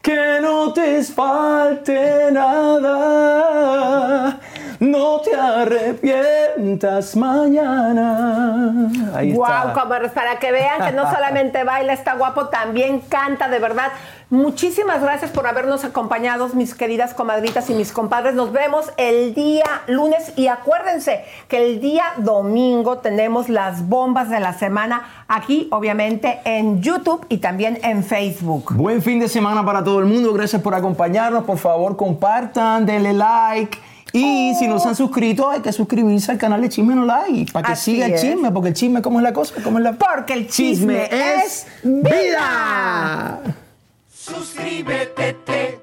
[0.01, 4.39] que no te falte nada.
[4.79, 8.89] No te arrepientas mañana.
[9.15, 9.73] Ahí Wow, está.
[9.73, 13.91] comadres, para que vean que no solamente baila, está guapo, también canta, de verdad.
[14.29, 18.35] Muchísimas gracias por habernos acompañado, mis queridas comadritas y mis compadres.
[18.35, 24.41] Nos vemos el día lunes y acuérdense que el día domingo tenemos las bombas de
[24.41, 28.73] la semana aquí, obviamente, en YouTube y también en Facebook.
[28.75, 30.33] Buen fin de semana para todo el mundo.
[30.33, 31.45] Gracias por acompañarnos.
[31.45, 33.79] Por favor, compartan, denle like.
[34.13, 34.97] Y si no se han oh.
[34.97, 38.51] suscrito, hay que suscribirse al canal de Chisme No Like para que siga el chisme,
[38.51, 39.55] porque el chisme, ¿cómo es la cosa?
[39.63, 39.93] ¿Cómo es la...
[39.93, 43.39] Porque el chisme, es vida.
[44.09, 45.81] Suscríbete, te,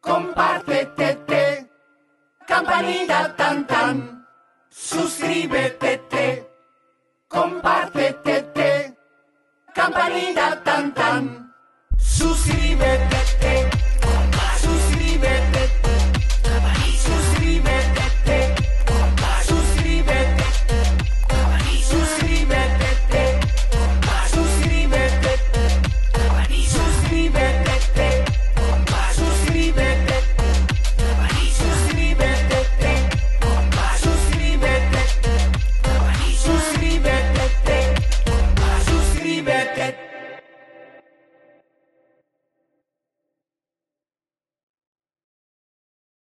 [0.00, 1.66] compártete, te,
[2.46, 4.26] campanita tan tan.
[4.68, 6.46] Suscríbete, te,
[7.28, 8.96] compártete, te,
[9.72, 11.54] campanita tan tan.
[11.96, 13.23] Suscríbete.